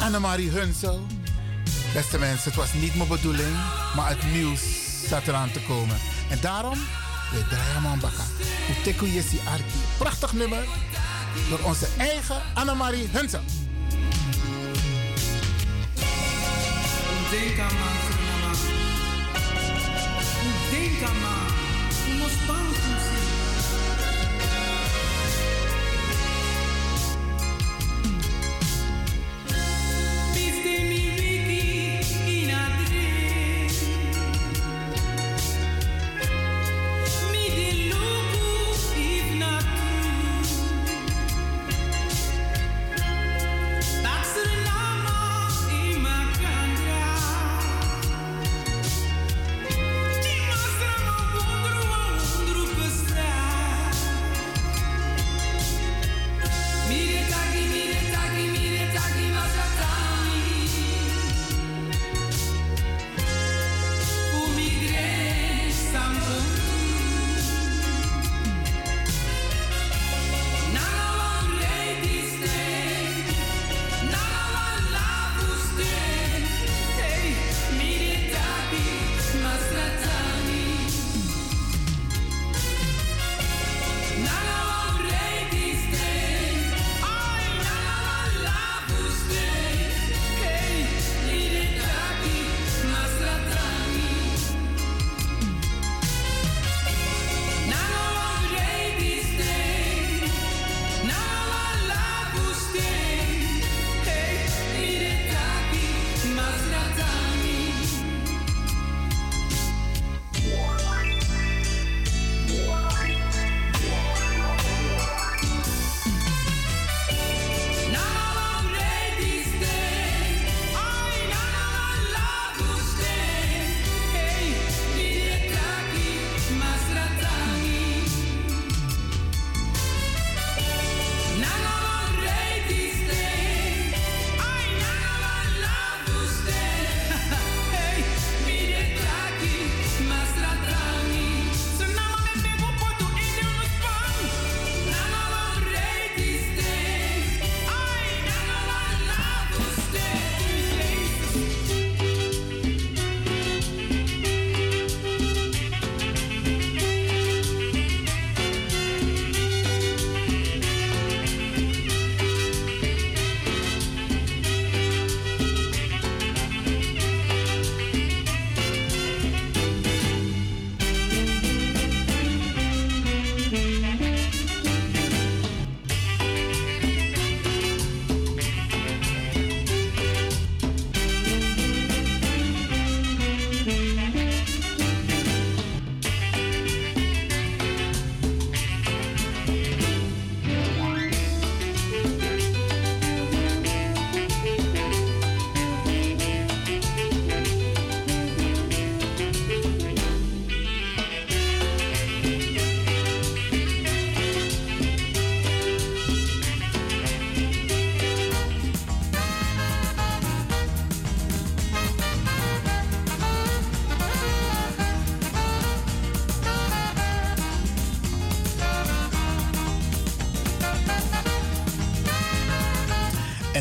[0.00, 1.06] Annemarie Hunsel.
[1.94, 3.56] Beste mensen, het was niet mijn bedoeling.
[3.96, 4.60] Maar het nieuws
[5.08, 5.96] zat eraan te komen.
[6.30, 6.78] En daarom,
[7.32, 8.24] we draaien man bakka.
[8.70, 9.78] Uteku Yesi Arki.
[9.98, 10.64] Prachtig nummer.
[11.48, 13.42] Door onze eigen Annemarie Hunsel.
[17.56, 18.23] Man,
[21.04, 21.34] Suriname.
[21.34, 21.53] Denka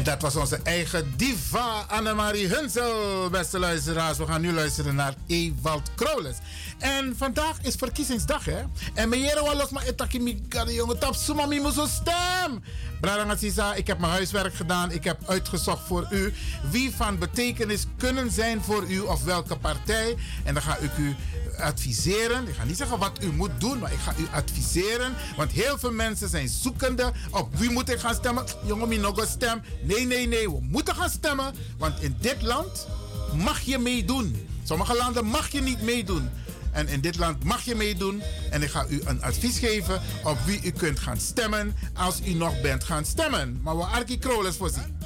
[0.04, 4.18] Dat was onze eigen diva Annemarie Hunsel, beste luisteraars.
[4.18, 6.38] We gaan nu luisteren naar Ewald Krolens.
[6.78, 8.64] En vandaag is verkiezingsdag, hè?
[8.94, 12.64] En meneer Wallos, maar etaki mi gade jongen, tap suma mi muso stem.
[13.02, 13.36] Braranga
[13.76, 14.92] ik heb mijn huiswerk gedaan.
[14.92, 16.34] Ik heb uitgezocht voor u
[16.72, 20.16] wie van betekenis kunnen zijn voor u of welke partij.
[20.44, 21.16] En dan ga ik u
[21.64, 22.48] adviseren.
[22.48, 25.14] Ik ga niet zeggen wat u moet doen, maar ik ga u adviseren.
[25.36, 28.44] Want heel veel mensen zijn zoekende op wie moet ik gaan stemmen.
[28.66, 29.62] Jongen, mi nog stem.
[29.82, 30.50] Nee, nee, nee.
[30.50, 31.56] We moeten gaan stemmen.
[31.78, 32.88] Want in dit land
[33.36, 34.48] mag je meedoen.
[34.64, 36.30] Sommige landen mag je niet meedoen.
[36.72, 38.22] En in dit land mag je meedoen.
[38.50, 42.34] En ik ga u een advies geven op wie u kunt gaan stemmen als u
[42.34, 43.60] nog bent gaan stemmen.
[43.64, 44.98] Maar we Arki Kroles voorzien.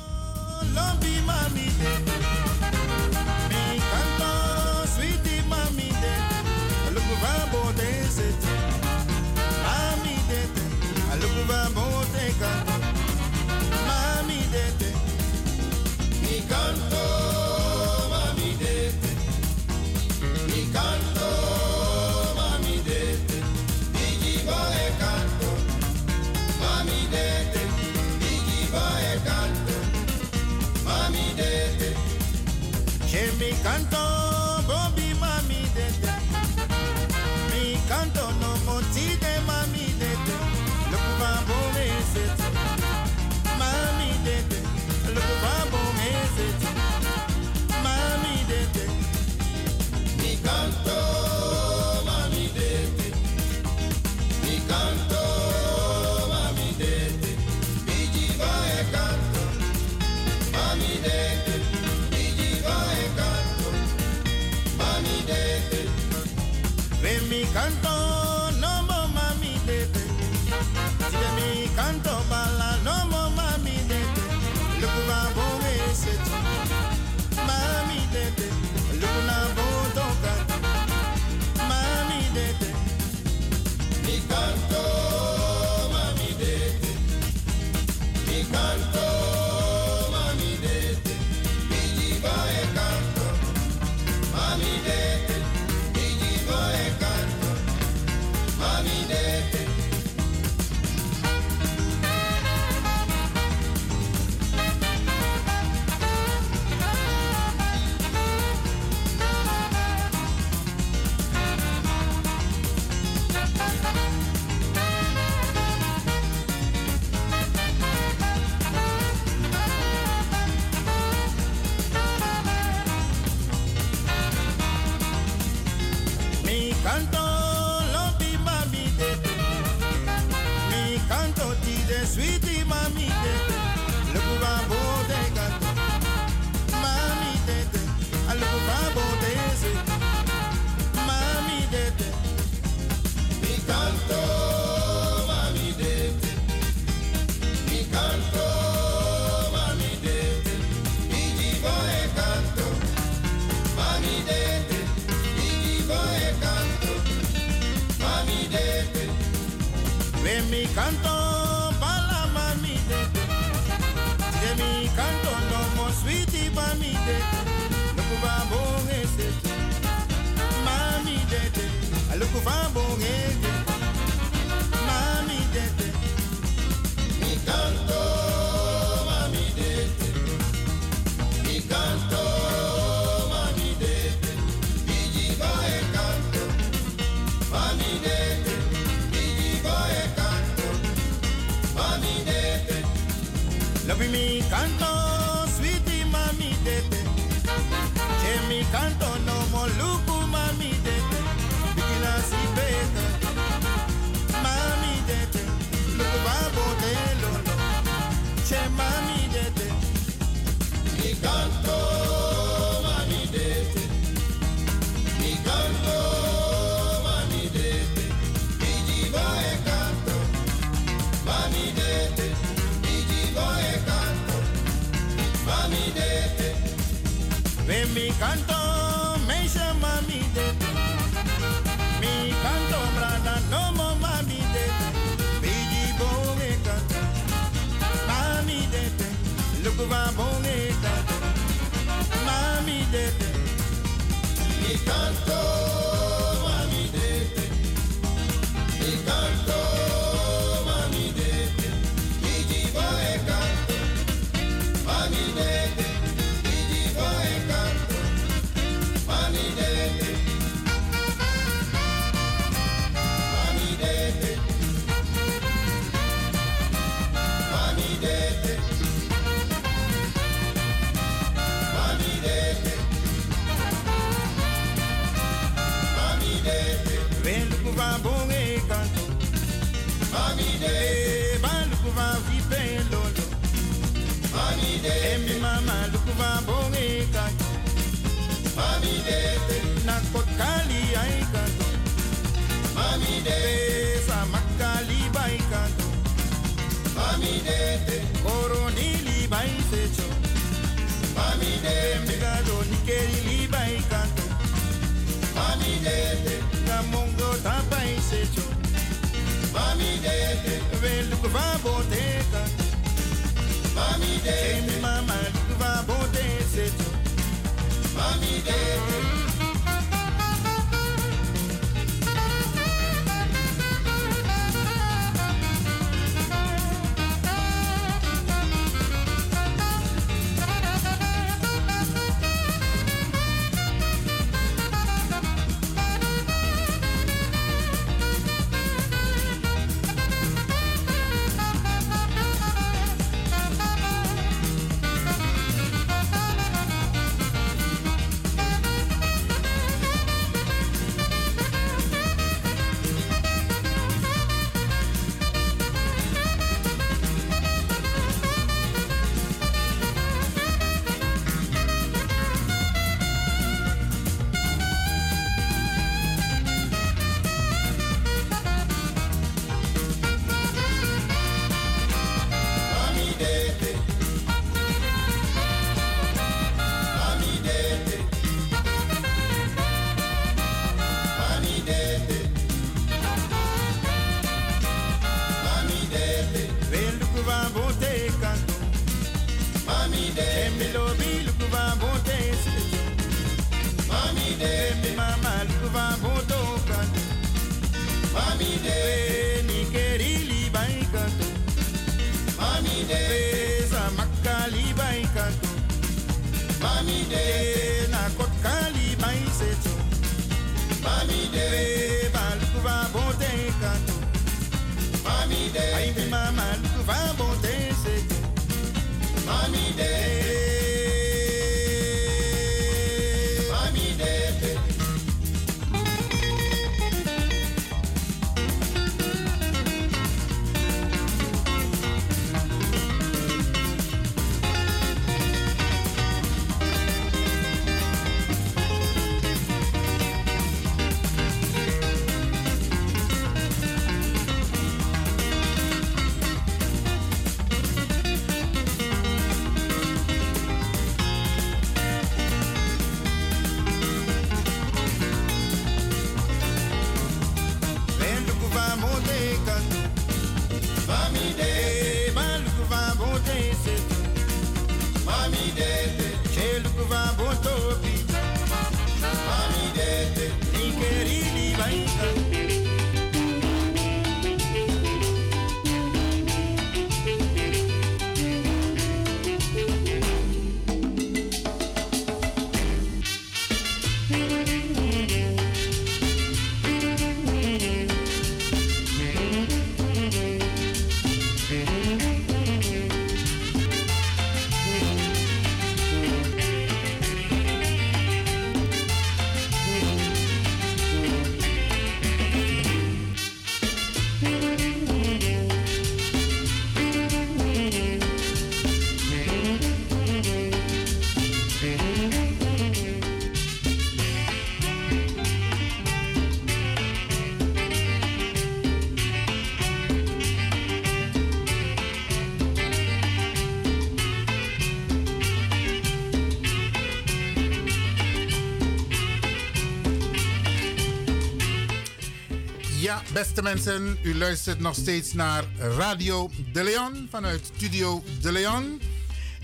[533.17, 535.43] Beste mensen, u luistert nog steeds naar
[535.77, 538.81] Radio De Leon vanuit Studio De Leon.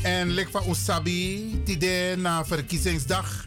[0.01, 3.45] En Lekwa Usabi, tide na verkiezingsdag.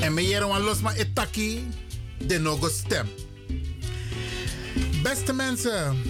[0.00, 1.68] En meneer wan losma etaki,
[2.26, 3.08] de nogo stem.
[5.02, 6.02] Beste mensen,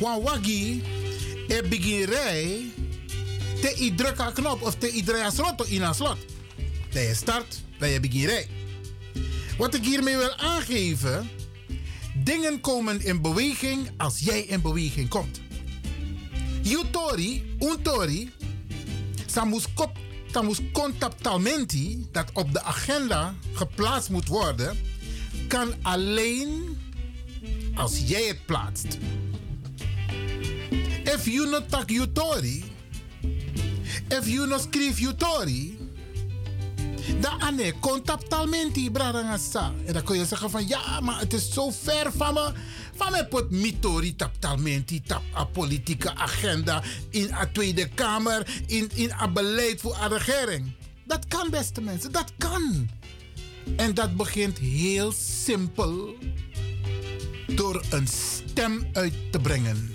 [0.00, 0.82] wan wagi,
[1.48, 2.06] e begin
[3.60, 6.18] te i druk a knop of te i draai a slot in a slot.
[6.92, 8.46] Dat je start, dat je begin.
[9.58, 11.28] Wat ik hiermee wil aangeven,
[12.24, 15.40] dingen komen in beweging als jij in beweging komt.
[16.62, 18.32] Jutori, untori,
[19.26, 19.96] samus kop,
[20.32, 20.60] samus
[22.12, 24.78] dat op de agenda geplaatst moet worden,
[25.48, 26.78] kan alleen
[27.74, 28.98] als jij het plaatst.
[31.04, 32.64] If you not tak jutori,
[34.08, 35.83] if you not skrif jutori,
[37.20, 39.72] dan ane contactalmenti bradangasa.
[39.86, 42.52] En dan kun je zeggen van ja, maar het is zo ver van me.
[42.94, 44.32] Van me pot mitori tap
[45.34, 50.72] a politieke agenda in a Tweede Kamer, in, in a beleid voor a regering.
[51.04, 52.88] Dat kan beste mensen, dat kan.
[53.76, 56.14] En dat begint heel simpel
[57.46, 59.94] door een stem uit te brengen.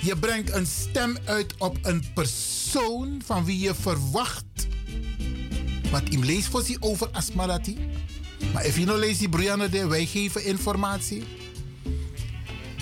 [0.00, 4.66] Je brengt een stem uit op een persoon van wie je verwacht
[5.90, 7.78] wat im leest voor zich over Asmarati.
[8.52, 11.24] Maar als je nou leest Brianna de wij geven informatie.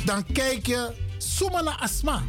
[0.04, 1.02] Dan kijk je
[1.50, 2.22] naar Asma.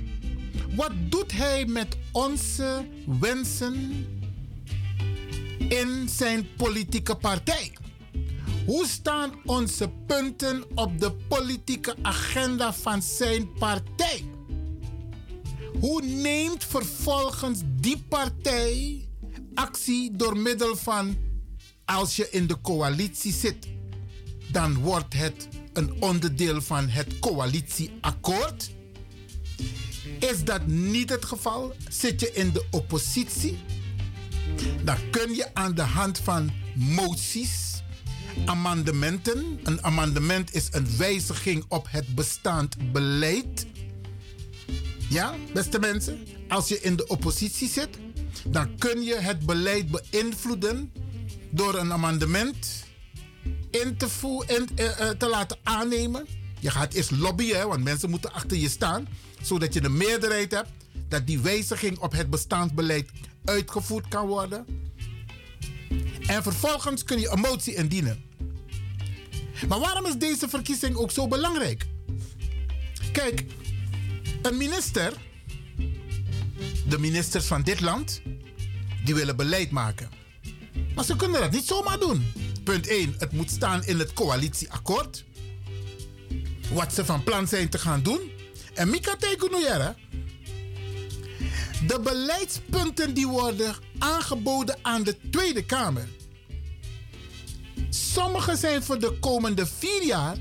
[0.75, 2.87] Wat doet hij met onze
[3.19, 4.05] wensen
[5.57, 7.71] in zijn politieke partij?
[8.65, 14.23] Hoe staan onze punten op de politieke agenda van zijn partij?
[15.79, 19.07] Hoe neemt vervolgens die partij
[19.55, 21.17] actie door middel van
[21.85, 23.67] als je in de coalitie zit,
[24.51, 28.71] dan wordt het een onderdeel van het coalitieakkoord.
[30.19, 31.75] Is dat niet het geval?
[31.89, 33.57] Zit je in de oppositie?
[34.83, 37.81] Dan kun je aan de hand van moties,
[38.45, 39.59] amendementen.
[39.63, 43.65] Een amendement is een wijziging op het bestaand beleid.
[45.09, 47.97] Ja, beste mensen, als je in de oppositie zit,
[48.43, 50.91] dan kun je het beleid beïnvloeden
[51.49, 52.83] door een amendement
[53.69, 54.07] in te,
[54.47, 56.25] in, eh, eh, te laten aannemen.
[56.59, 59.07] Je gaat eerst lobbyen, want mensen moeten achter je staan,
[59.41, 60.69] zodat je de meerderheid hebt
[61.07, 63.09] dat die wijziging op het bestaand beleid
[63.45, 64.65] uitgevoerd kan worden.
[66.27, 68.23] En vervolgens kun je een motie indienen.
[69.67, 71.85] Maar waarom is deze verkiezing ook zo belangrijk?
[73.11, 73.45] Kijk,
[74.41, 75.13] een minister
[76.87, 78.21] de ministers van dit land,
[79.03, 80.09] die willen beleid maken.
[80.95, 82.31] Maar ze kunnen dat niet zomaar doen.
[82.63, 83.15] Punt 1.
[83.17, 85.25] Het moet staan in het coalitieakkoord.
[86.73, 88.19] Wat ze van plan zijn te gaan doen.
[88.73, 89.95] En Mika Tekunuyera.
[91.87, 96.07] De beleidspunten die worden aangeboden aan de Tweede Kamer.
[97.89, 100.37] Sommige zijn voor de komende vier jaar.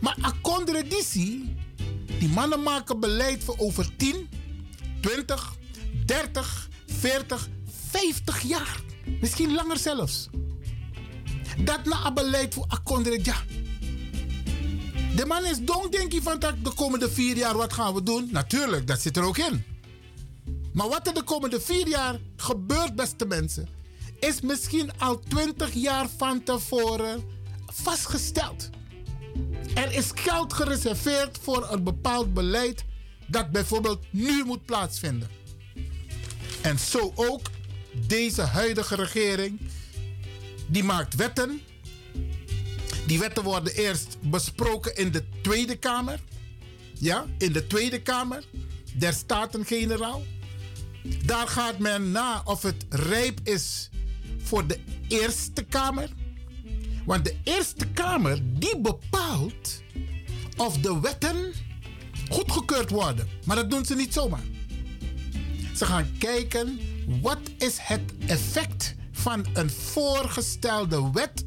[0.00, 1.56] Maar Akondre Disi,
[2.18, 4.28] die mannen maken beleid voor over 10,
[5.02, 5.56] 20,
[6.06, 7.48] 30, 40,
[7.90, 8.80] 50 jaar.
[9.20, 10.28] Misschien langer zelfs.
[11.58, 13.36] Dat na een beleid voor Akondre, ja.
[15.16, 18.02] De man is dong, denk je, van dat de komende vier jaar wat gaan we
[18.02, 18.28] doen?
[18.30, 19.64] Natuurlijk, dat zit er ook in.
[20.72, 23.68] Maar wat er de komende vier jaar gebeurt, beste mensen,
[24.20, 27.24] is misschien al twintig jaar van tevoren
[27.66, 28.70] vastgesteld.
[29.74, 32.84] Er is geld gereserveerd voor een bepaald beleid
[33.26, 35.28] dat bijvoorbeeld nu moet plaatsvinden.
[36.60, 37.40] En zo ook
[38.06, 39.60] deze huidige regering,
[40.66, 41.60] die maakt wetten.
[43.06, 46.20] Die wetten worden eerst besproken in de Tweede Kamer.
[46.92, 48.44] Ja, in de Tweede Kamer
[48.94, 50.22] der Staten-Generaal.
[51.24, 53.90] Daar gaat men na of het rijp is
[54.42, 54.78] voor de
[55.08, 56.10] Eerste Kamer.
[57.04, 59.82] Want de Eerste Kamer die bepaalt
[60.56, 61.52] of de wetten
[62.32, 63.28] goedgekeurd worden.
[63.44, 64.42] Maar dat doen ze niet zomaar.
[65.74, 66.80] Ze gaan kijken
[67.20, 71.44] wat is het effect van een voorgestelde wet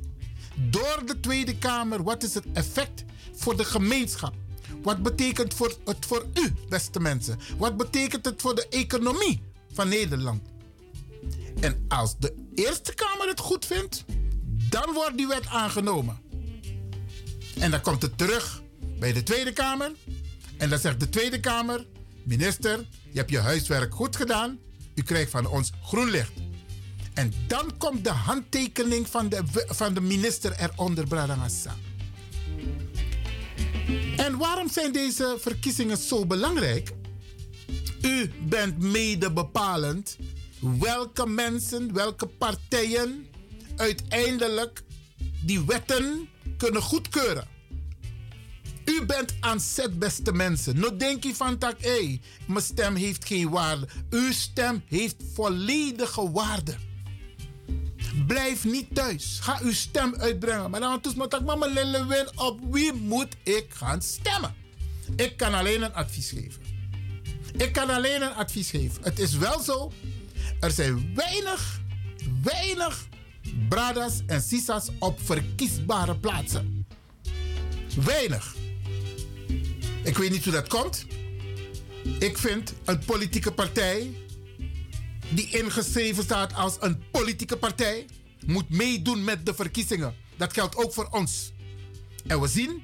[0.56, 2.04] door de Tweede Kamer.
[2.04, 4.34] Wat is het effect voor de gemeenschap?
[4.82, 7.40] Wat betekent voor het voor u, beste mensen?
[7.58, 9.42] Wat betekent het voor de economie
[9.74, 10.42] van Nederland?
[11.60, 14.06] En als de Eerste Kamer het goed vindt,
[14.70, 16.20] dan wordt die wet aangenomen.
[17.60, 18.62] En dan komt het terug
[19.00, 19.92] bij de Tweede Kamer.
[20.58, 21.86] En dan zegt de Tweede Kamer:
[22.24, 24.60] Minister, je hebt je huiswerk goed gedaan.
[24.96, 26.32] U krijgt van ons groen licht.
[27.14, 31.76] En dan komt de handtekening van de, van de minister eronder, Bradangassa.
[34.18, 36.92] En waarom zijn deze verkiezingen zo belangrijk?
[38.02, 40.18] U bent mede bepalend
[40.80, 43.28] welke mensen, welke partijen
[43.76, 44.84] uiteindelijk
[45.46, 47.48] die wetten kunnen goedkeuren.
[48.86, 50.80] U bent aan zet, beste mensen.
[50.80, 53.88] No denk je van tak, hé, mijn stem heeft geen waarde.
[54.10, 56.76] Uw stem heeft volledige waarde.
[58.28, 59.38] Blijf niet thuis.
[59.42, 60.70] Ga uw stem uitbrengen.
[60.70, 61.74] Maar dan toets me tak, mama
[62.08, 64.56] win op wie moet ik gaan stemmen?
[65.16, 66.62] Ik kan alleen een advies geven.
[67.58, 69.04] Ik kan alleen een advies geven.
[69.04, 69.92] Het is wel zo.
[70.60, 71.82] Er zijn weinig,
[72.44, 73.08] weinig
[73.70, 76.86] bradas en sisas op verkiesbare plaatsen.
[78.06, 78.55] Weinig.
[80.06, 81.06] Ik weet niet hoe dat komt.
[82.20, 84.14] Ik vind een politieke partij
[85.30, 88.06] die ingeschreven staat als een politieke partij
[88.46, 90.16] moet meedoen met de verkiezingen.
[90.38, 91.52] Dat geldt ook voor ons.
[92.28, 92.84] En we zien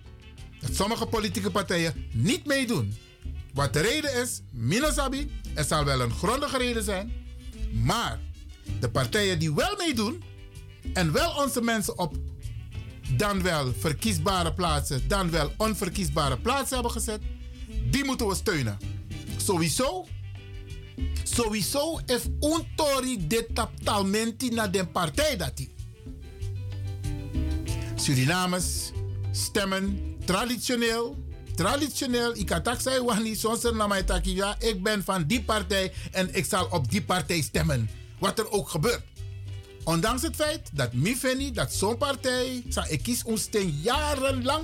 [0.59, 2.97] dat sommige politieke partijen niet meedoen.
[3.53, 7.11] Wat de reden is, Minasabi, er zal wel een grondige reden zijn.
[7.71, 8.19] Maar
[8.79, 10.23] de partijen die wel meedoen
[10.93, 12.15] en wel onze mensen op
[13.17, 17.21] dan wel verkiesbare plaatsen, dan wel onverkiesbare plaatsen hebben gezet,
[17.89, 18.77] die moeten we steunen.
[19.37, 20.05] Sowieso,
[21.23, 25.73] sowieso is un tori de taptalmenti naar de partij dat die.
[27.95, 28.91] Surinamers
[29.31, 31.17] stemmen traditioneel,
[31.55, 35.93] traditioneel, ik kan tak zeggen, wani sonser na mij ja, ik ben van die partij
[36.11, 37.89] en ik zal op die partij stemmen.
[38.19, 39.01] Wat er ook gebeurt.
[39.83, 44.63] Ondanks het feit dat Mifeni, dat zo'n partij, ik kies ons ten jarenlang,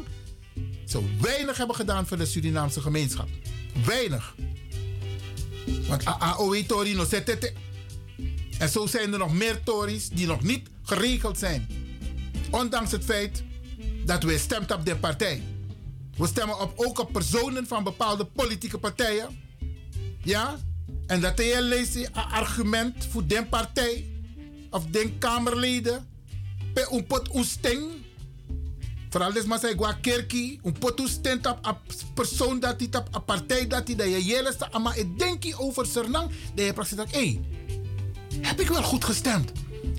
[0.86, 3.28] zo weinig hebben gedaan voor de Surinaamse gemeenschap.
[3.86, 4.36] Weinig.
[5.88, 7.54] Want AOE Tori no zetete.
[8.58, 11.68] En zo zijn er nog meer Tories die nog niet geregeld zijn.
[12.50, 13.44] Ondanks het feit
[14.06, 15.44] dat we stemt op de partij.
[16.18, 19.40] We stemmen op, ook op personen van bepaalde politieke partijen.
[20.24, 20.58] Ja?
[21.08, 24.17] En dat leest een argument voor de partij
[24.78, 26.06] of den Kamerleden.
[26.74, 27.82] Pe un pot usteng.
[29.10, 29.76] Vooral des maar zei.
[30.64, 31.42] Un pot een
[32.14, 34.56] persoon dat die op een partij dat die dat je jelle.
[34.82, 36.32] Maar ik denk over Sernang.
[36.56, 37.40] Dat je praat dat, hé,
[38.42, 39.52] heb ik wel goed gestemd?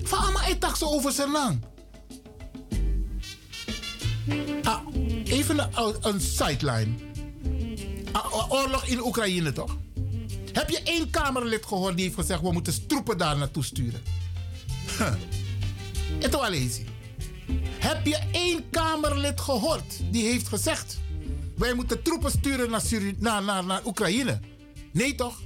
[0.03, 1.59] Van ama ik dacht zo over Sernang.
[4.63, 4.81] Ah,
[5.23, 6.93] even een, een sideline.
[8.11, 9.77] Ah, oorlog in Oekraïne toch?
[10.53, 14.01] Heb je één Kamerlid gehoord die heeft gezegd: we moeten troepen daar naartoe sturen?
[14.97, 15.13] Huh.
[16.19, 16.83] Het is lazy.
[17.79, 20.99] Heb je één Kamerlid gehoord die heeft gezegd:
[21.57, 22.83] wij moeten troepen sturen naar,
[23.19, 24.39] naar, naar, naar Oekraïne?
[24.91, 25.41] Nee toch?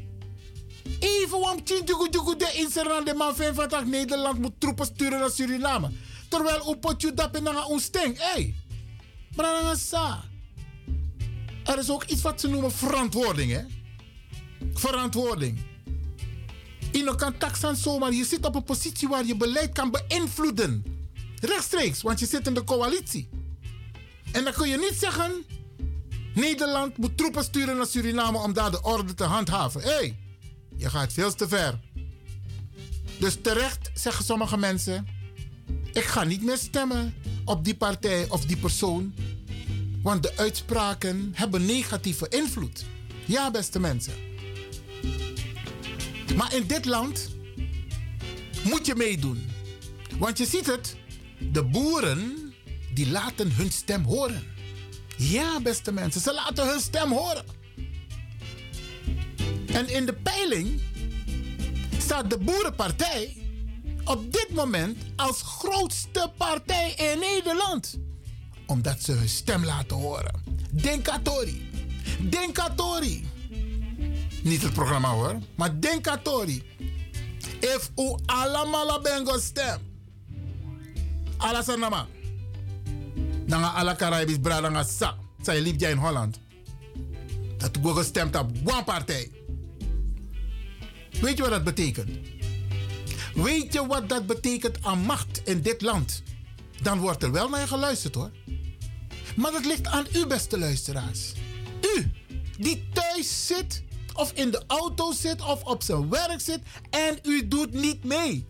[0.99, 5.91] Even om Tjinjugu de Inseran de man van Nederland moet troepen sturen naar Suriname.
[6.30, 8.17] Terwijl u potje dat in een sting.
[8.17, 8.55] Hé, hey,
[9.35, 10.23] Brangasa.
[11.63, 13.61] Er is ook iets wat ze noemen verantwoording, hè?
[14.73, 15.73] Verantwoording.
[16.93, 18.13] Je kan taxan zomaar.
[18.13, 20.83] Je zit op een positie waar je beleid kan beïnvloeden.
[21.39, 23.30] Rechtstreeks, want je zit in de coalitie.
[24.31, 25.31] En dan kun je niet zeggen...
[26.35, 29.81] Nederland moet troepen sturen naar Suriname om daar de orde te handhaven.
[29.81, 30.17] Hé, hey,
[30.77, 31.80] je gaat veel te ver.
[33.19, 35.07] Dus terecht zeggen sommige mensen...
[35.91, 37.13] Ik ga niet meer stemmen
[37.45, 39.13] op die partij of die persoon.
[40.03, 42.85] Want de uitspraken hebben negatieve invloed.
[43.25, 44.13] Ja, beste mensen.
[46.35, 47.30] Maar in dit land
[48.64, 49.52] moet je meedoen.
[50.18, 50.95] Want je ziet het,
[51.52, 52.53] de boeren
[52.93, 54.43] die laten hun stem horen.
[55.18, 57.45] Ja, beste mensen, ze laten hun stem horen.
[59.66, 60.82] En in de peiling
[61.98, 63.38] staat de Boerenpartij
[64.06, 68.00] op dit moment als grootste partij in Nederland.
[68.66, 70.43] Omdat ze hun stem laten horen.
[70.72, 71.69] Denkatori.
[72.30, 73.26] Denkatori.
[74.43, 76.63] Niet het programma hoor, maar Denkatori.
[77.59, 79.80] If u allemaal bengo stem.
[81.38, 82.07] Alla sanama.
[83.45, 85.17] Dan alle Caribisch brada sa.
[85.41, 86.39] Zij liep in Holland.
[87.57, 89.31] Dat u gestemd op one partij.
[91.22, 92.09] Weet je wat dat betekent?
[93.33, 96.23] Weet je wat dat betekent aan macht in dit land?
[96.81, 98.31] Dan wordt er wel naar geluisterd hoor.
[99.35, 101.33] Maar dat ligt aan u, beste luisteraars.
[101.95, 102.11] U,
[102.57, 103.83] die thuis zit,
[104.14, 106.59] of in de auto zit, of op zijn werk zit
[106.90, 108.48] en u doet niet mee.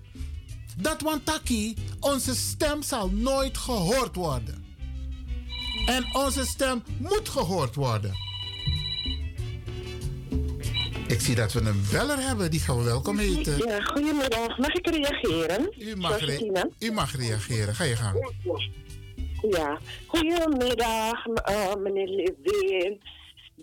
[0.77, 4.65] Dat wantaki, onze stem zal nooit gehoord worden.
[5.85, 8.11] En onze stem moet gehoord worden.
[11.07, 13.57] Ik zie dat we een beller hebben, die gaan we welkom heten.
[13.57, 14.57] Ja, goedemiddag.
[14.57, 15.73] Mag ik reageren?
[15.79, 18.33] U mag, re- u mag reageren, ga je gang.
[19.49, 23.01] Ja, goedemiddag uh, meneer Levin,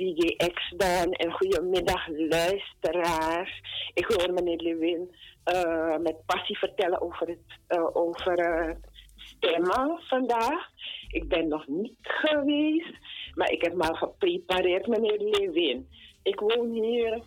[0.01, 3.61] DJ X dan en goedemiddag luisteraars.
[3.95, 5.15] Ik hoor meneer Levin
[5.53, 8.75] uh, met passie vertellen over het uh, over, uh,
[9.17, 10.69] stemmen vandaag.
[11.09, 12.95] Ik ben nog niet geweest,
[13.35, 15.89] maar ik heb me al geprepareerd meneer Levin.
[16.23, 17.23] Ik woon hier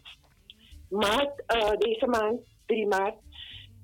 [0.90, 1.43] maart,
[1.77, 3.16] deze maand, 3 maart,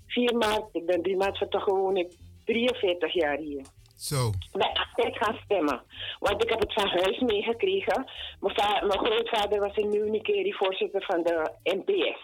[0.08, 0.69] 4 maart.
[0.72, 2.11] Ik ben 3 maart van woon ik
[2.45, 3.66] 43 jaar hier.
[4.00, 4.32] Zo.
[4.52, 5.82] Ben altijd gaan stemmen.
[6.19, 8.11] Want ik heb het van huis meegekregen.
[8.40, 12.19] Mijn, va- mijn grootvader was in Unikeri voorzitter van de NPS.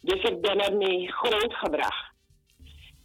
[0.00, 2.14] Dus ik ben ermee grootgebracht.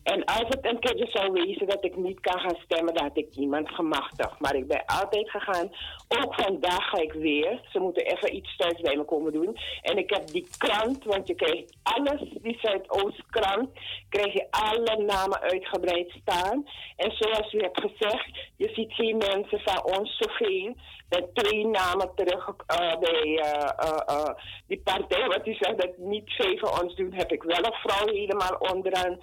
[0.04, 3.18] En als het een keertje zou wezen dat ik niet kan gaan stemmen, dan had
[3.18, 4.40] ik iemand gemachtigd.
[4.40, 5.72] Maar ik ben altijd gegaan.
[6.08, 7.62] Ook vandaag ga ik weer.
[7.72, 9.58] Ze moeten even iets thuis bij me komen doen.
[9.82, 13.70] En ik heb die krant, want je krijgt alles, die Zuidoostkrant,
[14.10, 16.68] krijg je alle namen uitgebreid staan.
[16.96, 20.76] En zoals u hebt gezegd, je ziet geen mensen van ons zoveel.
[21.10, 23.70] Met twee namen terug uh, bij uh,
[24.10, 24.30] uh,
[24.68, 25.28] die partij.
[25.28, 28.56] Wat u zegt dat niet veel van ons doen, heb ik wel een vrouw helemaal
[28.60, 29.20] onderaan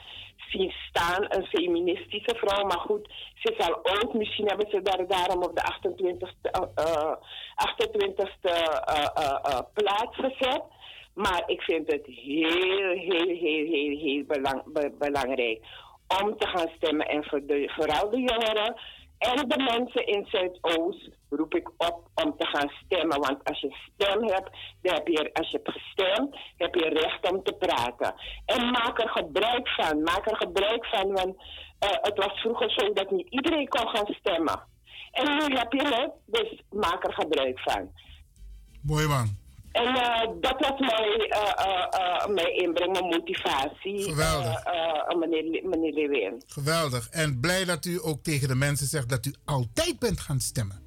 [0.50, 1.24] zien staan.
[1.28, 2.64] Een feministische vrouw.
[2.64, 4.14] Maar goed, ze is al oud.
[4.14, 7.14] Misschien hebben ze daar daarom op de 28e, uh,
[7.72, 8.50] 28e
[8.88, 10.62] uh, plaats gezet.
[11.14, 15.60] Maar ik vind het heel, heel, heel, heel, heel belang, be, belangrijk
[16.22, 17.08] om te gaan stemmen.
[17.08, 18.74] En voor de, vooral de jongeren
[19.18, 23.20] en de mensen in Zuidoost roep ik op om te gaan stemmen.
[23.20, 24.50] Want als je stem hebt,
[24.82, 28.14] dan heb je, als je hebt gestemd, heb je recht om te praten.
[28.44, 30.02] En maak er gebruik van.
[30.02, 34.14] Maak er gebruik van, want uh, het was vroeger zo dat niet iedereen kon gaan
[34.14, 34.60] stemmen.
[35.10, 37.90] En nu heb je het, dus maak er gebruik van.
[38.82, 39.47] Mooi man.
[39.72, 44.02] En uh, dat was mijn, uh, mijn inbreng, mijn motivatie.
[44.02, 44.64] Geweldig.
[45.18, 46.42] meneer, meneer Lewin.
[46.46, 47.08] Geweldig.
[47.10, 50.86] En blij dat u ook tegen de mensen zegt dat u altijd bent gaan stemmen.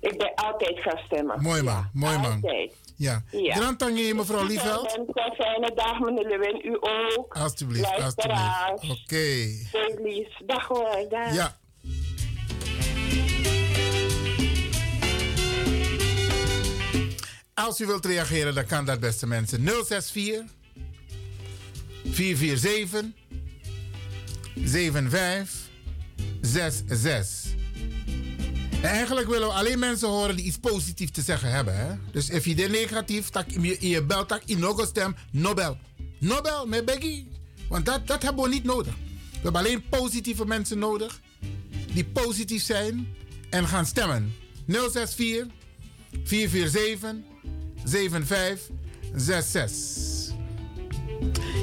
[0.00, 1.42] Ik ben altijd gaan stemmen.
[1.42, 2.32] Mooi man, ja, mooi man.
[2.32, 2.72] Altijd.
[2.96, 3.22] Ja.
[3.30, 3.54] ja.
[3.54, 4.96] Grand mevrouw Lieveld.
[4.96, 6.60] Een fijne dag, meneer Lewin.
[6.64, 7.36] U ook.
[7.36, 8.82] Alsjeblieft, alsjeblieft.
[8.82, 8.92] Oké.
[9.02, 10.28] Okay.
[10.46, 11.06] Dag hoor.
[11.08, 11.34] Dag.
[11.34, 11.60] Ja.
[17.62, 19.68] Als u wilt reageren, dan kan dat beste mensen.
[19.86, 20.44] 064
[22.10, 23.04] 447
[24.64, 27.50] 7566.
[28.70, 31.76] En eigenlijk willen we alleen mensen horen die iets positiefs te zeggen hebben.
[31.76, 31.94] Hè?
[32.12, 35.78] Dus als je dit negatief, tak je, je belt, tak je nog stem, Nobel.
[36.18, 37.24] Nobel, met Beggy.
[37.68, 38.94] Want dat, dat hebben we niet nodig.
[39.30, 41.20] We hebben alleen positieve mensen nodig.
[41.92, 43.14] Die positief zijn
[43.50, 44.34] en gaan stemmen.
[44.66, 45.46] 064
[46.24, 47.31] 447
[47.84, 50.34] 7566.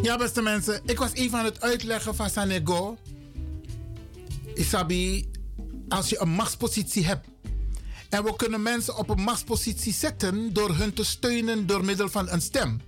[0.02, 2.98] Ja, beste mensen, ik was even aan het uitleggen van Sanego.
[4.54, 5.30] Isabi,
[5.88, 7.28] als je een machtspositie hebt.
[8.10, 12.30] En we kunnen mensen op een machtspositie zetten door hun te steunen door middel van
[12.30, 12.82] een stem.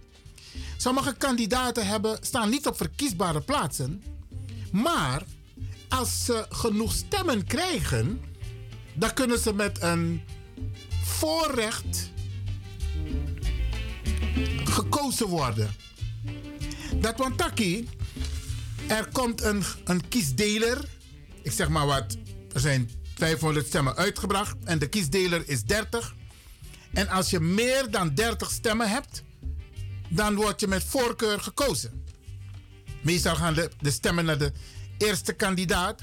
[0.77, 4.03] Sommige kandidaten hebben, staan niet op verkiesbare plaatsen.
[4.71, 5.23] Maar
[5.89, 8.21] als ze genoeg stemmen krijgen,
[8.93, 10.21] dan kunnen ze met een
[11.03, 12.11] voorrecht
[14.63, 15.75] gekozen worden.
[16.95, 17.89] Dat want taki,
[18.87, 20.85] er komt een, een kiesdeler.
[21.41, 22.17] Ik zeg maar wat,
[22.53, 26.15] er zijn 500 stemmen uitgebracht en de kiesdeler is 30.
[26.93, 29.23] En als je meer dan 30 stemmen hebt,
[30.09, 32.03] dan word je met voorkeur gekozen.
[33.01, 34.51] Meestal gaan de, de stemmen naar de
[34.97, 36.01] eerste kandidaat.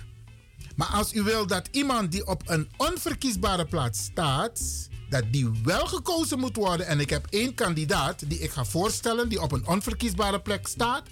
[0.76, 5.87] Maar als u wil dat iemand die op een onverkiesbare plaats staat, dat die wel
[5.87, 6.87] gekozen moet worden.
[6.87, 11.09] En ik heb één kandidaat die ik ga voorstellen, die op een onverkiesbare plek staat.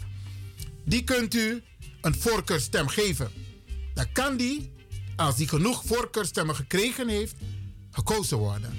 [0.84, 1.62] Die kunt u
[2.00, 3.30] een voorkeurstem geven.
[3.94, 4.72] Dan kan die,
[5.16, 7.34] als die genoeg voorkeurstemmen gekregen heeft,
[7.90, 8.78] gekozen worden.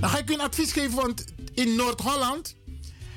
[0.00, 2.54] Dan ga ik u een advies geven, want in Noord-Holland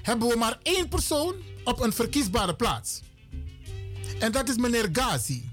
[0.01, 3.01] hebben we maar één persoon op een verkiesbare plaats.
[4.19, 5.51] En dat is meneer Ghazi.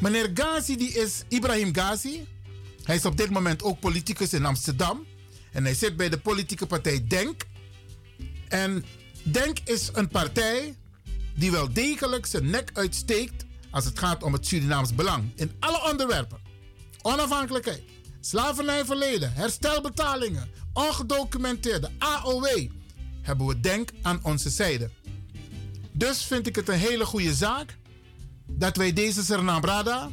[0.00, 2.26] Meneer Ghazi die is Ibrahim Ghazi.
[2.82, 5.06] Hij is op dit moment ook politicus in Amsterdam.
[5.52, 7.46] En hij zit bij de politieke partij DENK.
[8.48, 8.84] En
[9.22, 10.76] DENK is een partij
[11.34, 15.32] die wel degelijk zijn nek uitsteekt als het gaat om het Surinaams belang.
[15.34, 16.40] In alle onderwerpen.
[17.02, 17.82] Onafhankelijkheid,
[18.20, 22.68] slavernijverleden, herstelbetalingen, ongedocumenteerde AOW.
[23.22, 24.90] Hebben we DENK aan onze zijde.
[25.92, 27.76] Dus vind ik het een hele goede zaak
[28.46, 30.10] dat wij deze Sernam Brada,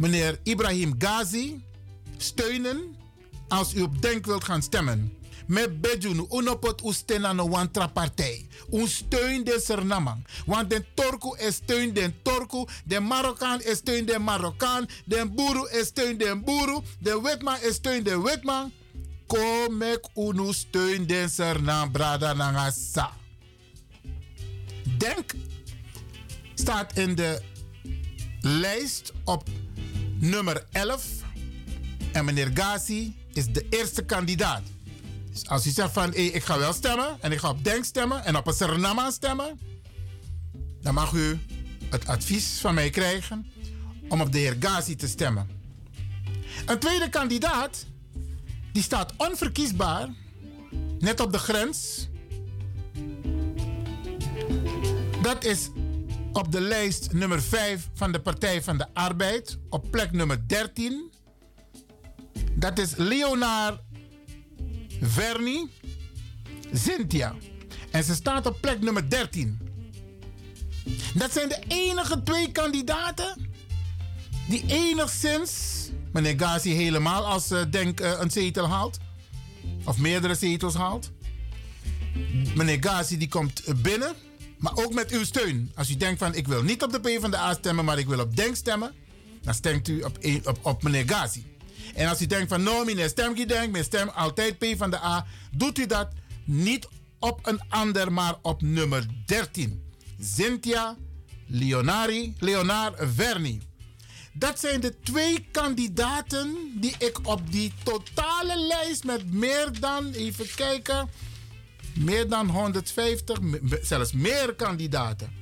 [0.00, 1.60] meneer Ibrahim Ghazi,
[2.16, 2.96] steunen
[3.48, 5.12] als u op Denk wilt gaan stemmen.
[5.46, 8.46] Met bedjunu, unopot ustena no wantra partij.
[8.70, 10.26] Un steun de Sernamang.
[10.46, 12.64] Want de Torku is steun de Torku.
[12.84, 14.86] De Marokkaan is steun de Marokkaan.
[15.04, 16.80] De Boeru is steun de Boeru.
[16.98, 18.72] De Witman is steun de Witman.
[19.26, 23.12] Kom ik unu steun de Sernam Brada Nangasa.
[24.98, 25.34] Denk
[26.54, 27.42] staat in de
[28.40, 29.48] lijst op
[30.20, 31.06] nummer 11.
[32.12, 34.62] En meneer Gazi is de eerste kandidaat.
[35.30, 37.84] Dus als u zegt van hey, ik ga wel stemmen en ik ga op Denk
[37.84, 39.58] stemmen en op een Suriname stemmen,
[40.82, 41.38] dan mag u
[41.90, 43.46] het advies van mij krijgen
[44.08, 45.48] om op de heer Gazi te stemmen.
[46.66, 47.86] Een tweede kandidaat,
[48.72, 50.08] die staat onverkiesbaar,
[50.98, 52.08] net op de grens.
[55.22, 55.68] Dat is
[56.32, 61.10] op de lijst nummer 5 van de Partij van de Arbeid, op plek nummer 13.
[62.52, 63.80] Dat is Leonard
[65.00, 65.70] Verni
[66.72, 67.34] Cynthia.
[67.90, 69.58] En ze staat op plek nummer 13.
[71.14, 73.48] Dat zijn de enige twee kandidaten
[74.48, 75.52] die enigszins,
[76.12, 78.98] meneer Gazi helemaal als ze denk eh, een zetel haalt,
[79.84, 81.10] of meerdere zetels haalt.
[82.54, 84.14] Meneer Gazi die komt binnen,
[84.60, 85.72] maar ook met uw steun.
[85.74, 88.36] Als u denkt van ik wil niet op de PvdA stemmen, maar ik wil op
[88.36, 88.94] Denk stemmen,
[89.42, 90.18] dan stemt u op,
[90.62, 91.44] op, meneer Gazi.
[91.94, 94.90] En als u denkt van nou, meneer stem ik denk, mijn stem altijd P van
[94.90, 96.08] de A, doet u dat
[96.44, 99.82] niet op een ander, maar op nummer 13.
[100.20, 100.96] Cynthia
[101.46, 103.60] Leonari, Leonard Verni.
[104.32, 110.54] Dat zijn de twee kandidaten die ik op die totale lijst met meer dan, even
[110.54, 111.08] kijken,
[111.94, 115.32] meer dan 150, m- zelfs meer kandidaten.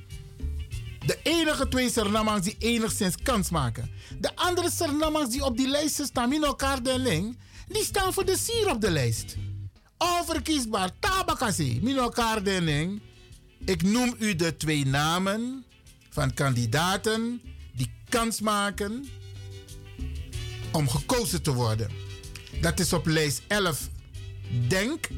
[1.07, 3.91] De enige twee Surinamangs die enigszins kans maken.
[4.21, 8.71] De andere Surinamangs die op die lijst staan, Mino Kardeling, die staan voor de sier
[8.71, 9.37] op de lijst.
[9.99, 13.01] Onverkiesbaar, Tabakasi, Mino Kardeling.
[13.65, 15.65] Ik noem u de twee namen
[16.11, 17.41] van kandidaten
[17.75, 19.05] die kans maken
[20.73, 21.91] om gekozen te worden.
[22.61, 23.89] Dat is op lijst 11
[24.69, 25.09] Denk,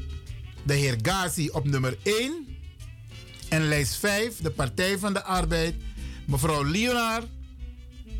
[0.63, 2.47] de heer Gazi op nummer 1.
[3.49, 5.75] En lijst 5, de Partij van de Arbeid,
[6.27, 7.27] mevrouw Leonard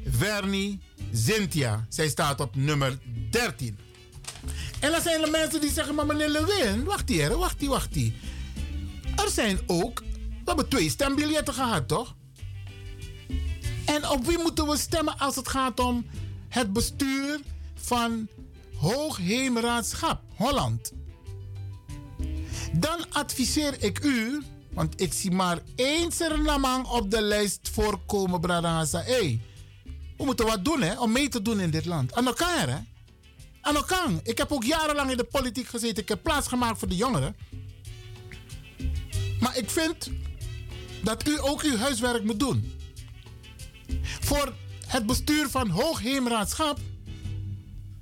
[0.05, 0.79] Verni
[1.13, 1.85] Cynthia.
[1.89, 3.77] Zij staat op nummer 13.
[4.79, 7.93] En dan zijn er mensen die zeggen, maar meneer Lewin, wacht hier, wacht hier, wacht
[7.95, 8.13] hier.
[9.15, 12.15] Er zijn ook, we hebben twee stembiljetten gehad, toch?
[13.85, 16.05] En op wie moeten we stemmen als het gaat om
[16.49, 17.39] het bestuur
[17.75, 18.27] van
[18.75, 20.91] Hoogheemraadschap Holland?
[22.73, 24.43] Dan adviseer ik u,
[24.73, 28.49] want ik zie maar één Surinamang op de lijst voorkomen.
[28.49, 29.39] Hé, hey,
[30.17, 32.13] we moeten wat doen hè, om mee te doen in dit land.
[32.13, 32.77] Aan elkaar hè.
[33.61, 34.09] Aan elkaar.
[34.23, 36.03] Ik heb ook jarenlang in de politiek gezeten.
[36.03, 37.35] Ik heb plaats gemaakt voor de jongeren.
[39.39, 40.09] Maar ik vind
[41.03, 42.79] dat u ook uw huiswerk moet doen.
[44.19, 44.53] Voor
[44.87, 46.79] het bestuur van Hoogheemraadschap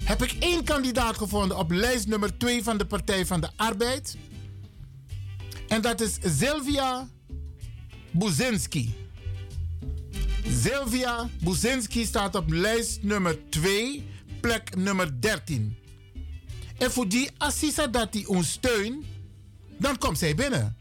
[0.03, 4.17] heb ik één kandidaat gevonden op lijst nummer 2 van de Partij van de Arbeid.
[5.69, 7.09] En dat is Sylvia
[8.11, 8.95] Buzinski.
[10.61, 14.07] Sylvia Buzinski staat op lijst nummer 2,
[14.41, 15.77] plek nummer 13.
[16.77, 19.05] En voor die assisa dat die ons steun,
[19.77, 20.77] dan komt zij binnen.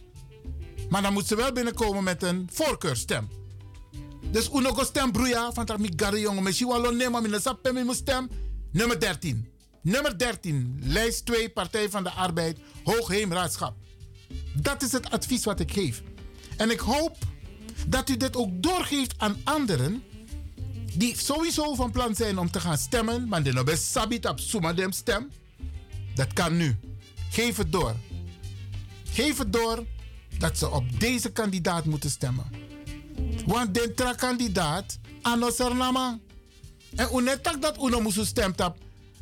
[0.89, 3.29] Maar dan moet ze wel binnenkomen met een voorkeurstem.
[4.31, 6.43] Dus uno stem broeia van dat mi gari jongen.
[6.43, 7.43] Misschien wel nee, maar mijn
[7.73, 8.29] mijn stem.
[8.73, 9.49] Nummer 13.
[9.83, 10.81] Nummer 13.
[10.83, 13.77] Lijst 2, Partij van de Arbeid, Hoogheemraadschap.
[14.55, 16.03] Dat is het advies wat ik geef.
[16.57, 17.17] En ik hoop
[17.87, 20.03] dat u dit ook doorgeeft aan anderen
[20.95, 24.41] die sowieso van plan zijn om te gaan stemmen, maar die nog best sabit op
[24.41, 25.31] Sumadem stem.
[26.15, 26.77] Dat kan nu.
[27.31, 27.95] Geef het door.
[29.13, 29.85] Geef het door
[30.39, 32.47] dat ze op deze kandidaat moeten stemmen.
[33.47, 36.19] Want de kandidaat anos er nama.
[36.97, 38.77] En unetak dat uno moest stemt op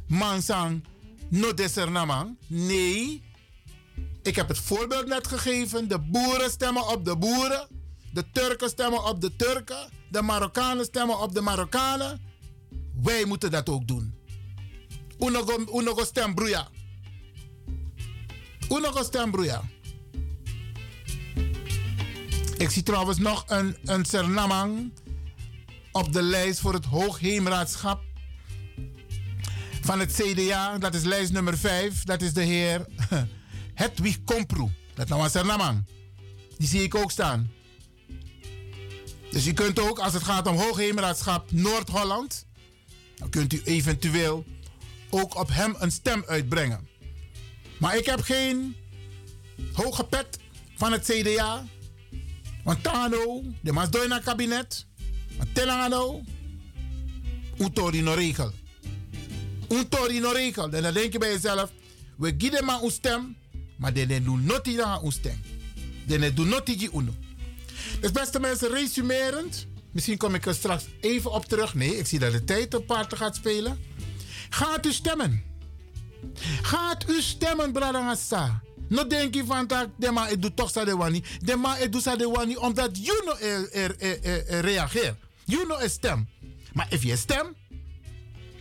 [0.07, 0.85] mansang
[1.29, 2.35] no deser nama.
[2.47, 3.23] Nee.
[4.27, 5.89] Ik heb het voorbeeld net gegeven.
[5.89, 7.69] De boeren stemmen op de boeren.
[8.13, 9.89] De Turken stemmen op de Turken.
[10.11, 12.21] De Marokkanen stemmen op de Marokkanen.
[13.03, 14.15] Wij moeten dat ook doen.
[15.19, 16.69] Unogo, unogo stem broeia.
[18.69, 19.63] Unogo stem broeia.
[22.57, 24.93] Ik zie trouwens nog een, een Sernamang
[25.93, 28.01] op de lijst voor het Hoogheemraadschap
[29.81, 30.79] van het CDA.
[30.79, 32.05] Dat is lijst nummer 5.
[32.05, 32.87] Dat is de heer
[33.77, 34.71] Hedwig Komproe.
[34.95, 35.85] Dat nou een Sernamang.
[36.59, 37.51] Die zie ik ook staan.
[39.31, 42.47] Dus u kunt ook, als het gaat om Hoogheemraadschap Noord-Holland,
[43.17, 44.45] dan kunt u eventueel
[45.11, 46.89] ook op hem een stem uitbrengen.
[47.79, 48.77] Maar ik heb geen
[49.73, 50.39] hoge pet
[50.77, 51.65] van het CDA.
[52.65, 54.87] Want Tano, de mas dooi naar kabinet.
[55.53, 56.23] Telangano,
[57.59, 58.53] Utori no regel.
[59.69, 60.71] Utori no regel.
[60.71, 61.71] En dan denk je bij jezelf,
[62.17, 63.37] we gieden maar een stem,
[63.77, 65.41] maar de doen not aan een stem.
[66.07, 67.15] De doen not die uno.
[68.01, 69.67] Dus beste mensen, resumerend.
[69.91, 71.75] Misschien kom ik er straks even op terug.
[71.75, 73.79] Nee, ik zie dat de tijd op parten gaat spelen.
[74.49, 75.43] Gaat u stemmen.
[76.63, 78.63] Gaat u stemmen, Bradangasa.
[78.89, 81.23] No denk je van dat de man het doet toch sa de wani.
[81.41, 84.61] De man het doet sa de wani omdat you know er, er, er, er, er
[84.61, 85.17] reageert.
[85.45, 86.29] You know stem.
[86.73, 87.55] Maar als je stem,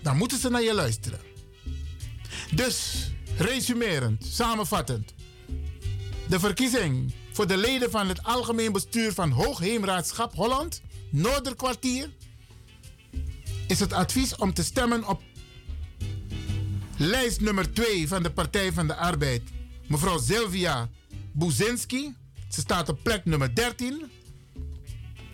[0.01, 1.19] dan moeten ze naar je luisteren.
[2.51, 3.07] Dus,
[3.37, 5.13] resumerend, samenvattend.
[6.27, 12.09] De verkiezing voor de leden van het algemeen bestuur van Hoogheemraadschap Holland, Noorderkwartier,
[13.67, 15.21] is het advies om te stemmen op
[16.97, 19.41] lijst nummer 2 van de Partij van de Arbeid,
[19.87, 20.89] mevrouw Sylvia
[21.31, 22.15] Buzinski.
[22.49, 24.11] Ze staat op plek nummer 13.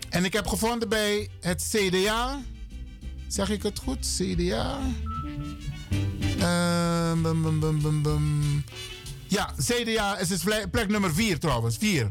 [0.08, 2.42] En ik heb gevonden bij het CDA.
[3.28, 4.16] Zeg ik het goed?
[4.16, 4.80] CDA.
[6.42, 8.64] Ehm, bum.
[9.26, 11.76] Ja, CDA is dus vle- plek nummer 4 trouwens.
[11.76, 12.10] 4.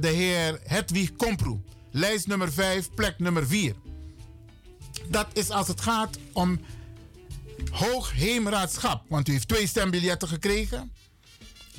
[0.00, 1.60] de heer Hedwig Komproe.
[1.90, 3.74] Lijst nummer 5, plek nummer 4.
[5.08, 6.60] Dat is als het gaat om
[7.70, 9.02] Hoogheemraadschap.
[9.08, 10.92] Want u heeft twee stembiljetten gekregen.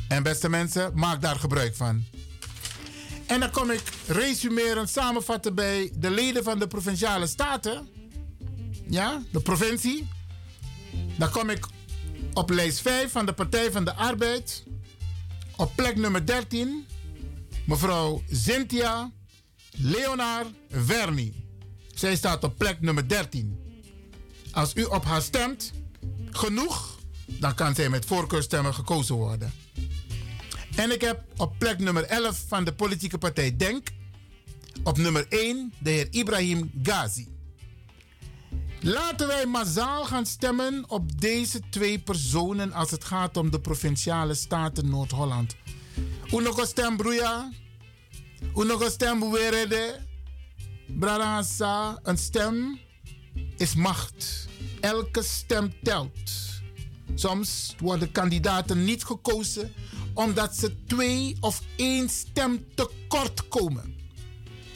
[0.07, 2.03] En beste mensen, maak daar gebruik van.
[3.27, 7.87] En dan kom ik resumerend samenvatten bij de leden van de provinciale staten.
[8.89, 10.07] Ja, de provincie.
[11.21, 11.67] Dan kom ik
[12.33, 14.63] op lijst 5 van de Partij van de Arbeid.
[15.55, 16.85] Op plek nummer 13.
[17.65, 19.11] Mevrouw Cynthia
[19.71, 21.33] Leonard Verni.
[21.93, 23.59] Zij staat op plek nummer 13.
[24.51, 25.71] Als u op haar stemt,
[26.31, 29.53] genoeg, dan kan zij met voorkeurstemmen gekozen worden.
[30.75, 33.87] En ik heb op plek nummer 11 van de politieke partij Denk,
[34.83, 37.27] op nummer 1 de heer Ibrahim Ghazi.
[38.83, 44.33] Laten wij massaal gaan stemmen op deze twee personen als het gaat om de provinciale
[44.33, 45.55] staten Noord-Holland.
[46.31, 47.51] Unogo stem broeia,
[48.55, 49.99] unogo stem buwerede,
[50.87, 52.79] bradangasa, een stem
[53.57, 54.47] is macht.
[54.79, 56.31] Elke stem telt.
[57.15, 59.73] Soms worden kandidaten niet gekozen
[60.13, 63.95] omdat ze twee of één stem tekort komen.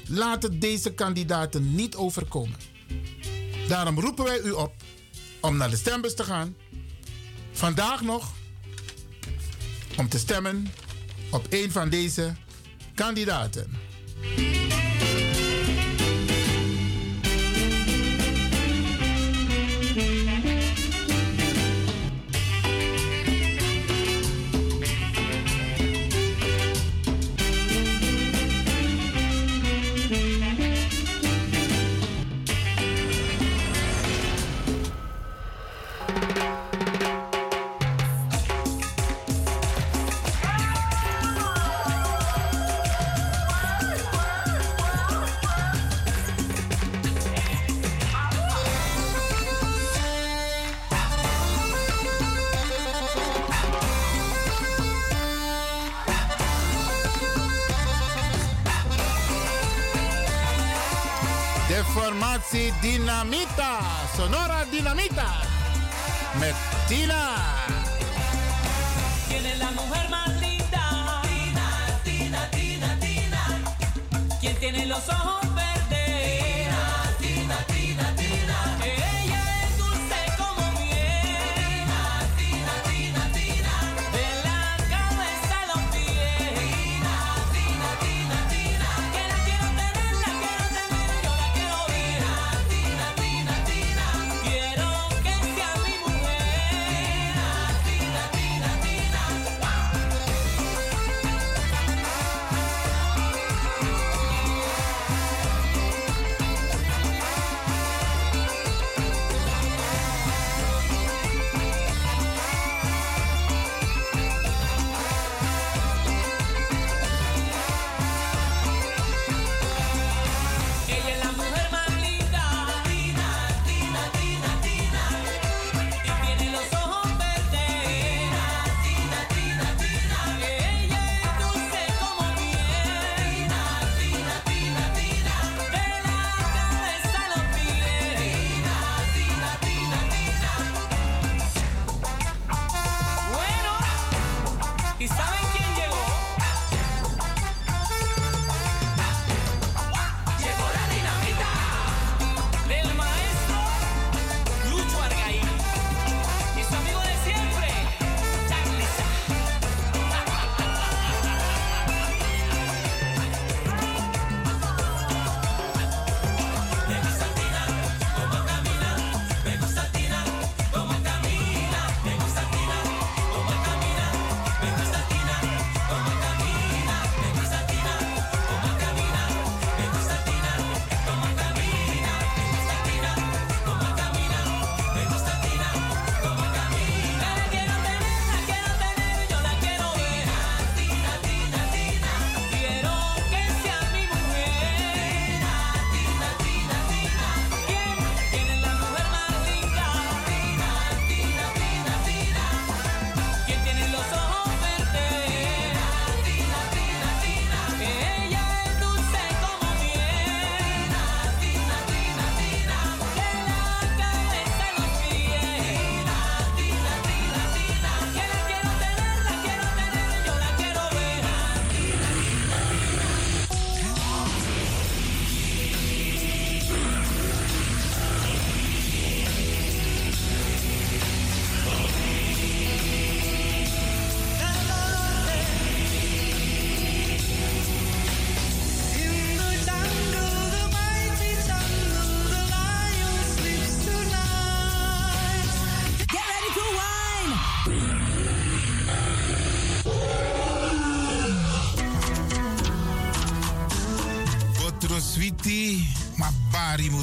[0.07, 2.73] Laat het deze kandidaten niet overkomen.
[3.67, 4.73] Daarom roepen wij u op
[5.41, 6.55] om naar de stembus te gaan.
[7.51, 8.33] Vandaag nog
[9.97, 10.67] om te stemmen
[11.31, 12.35] op een van deze
[12.95, 13.71] kandidaten.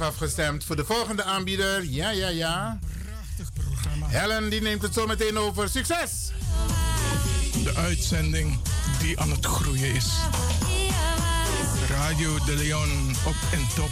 [0.00, 1.84] afgestemd voor de volgende aanbieder.
[1.84, 2.78] Ja, ja, ja.
[3.04, 4.06] Prachtig programma.
[4.08, 5.68] Helen die neemt het zo meteen over.
[5.68, 6.32] Succes!
[7.64, 8.58] De uitzending
[8.98, 10.06] die aan het groeien is.
[11.88, 13.90] Radio de Leon op en top.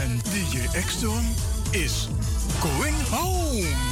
[0.00, 1.34] En DJ Exton
[1.70, 2.08] is
[2.60, 3.91] going home.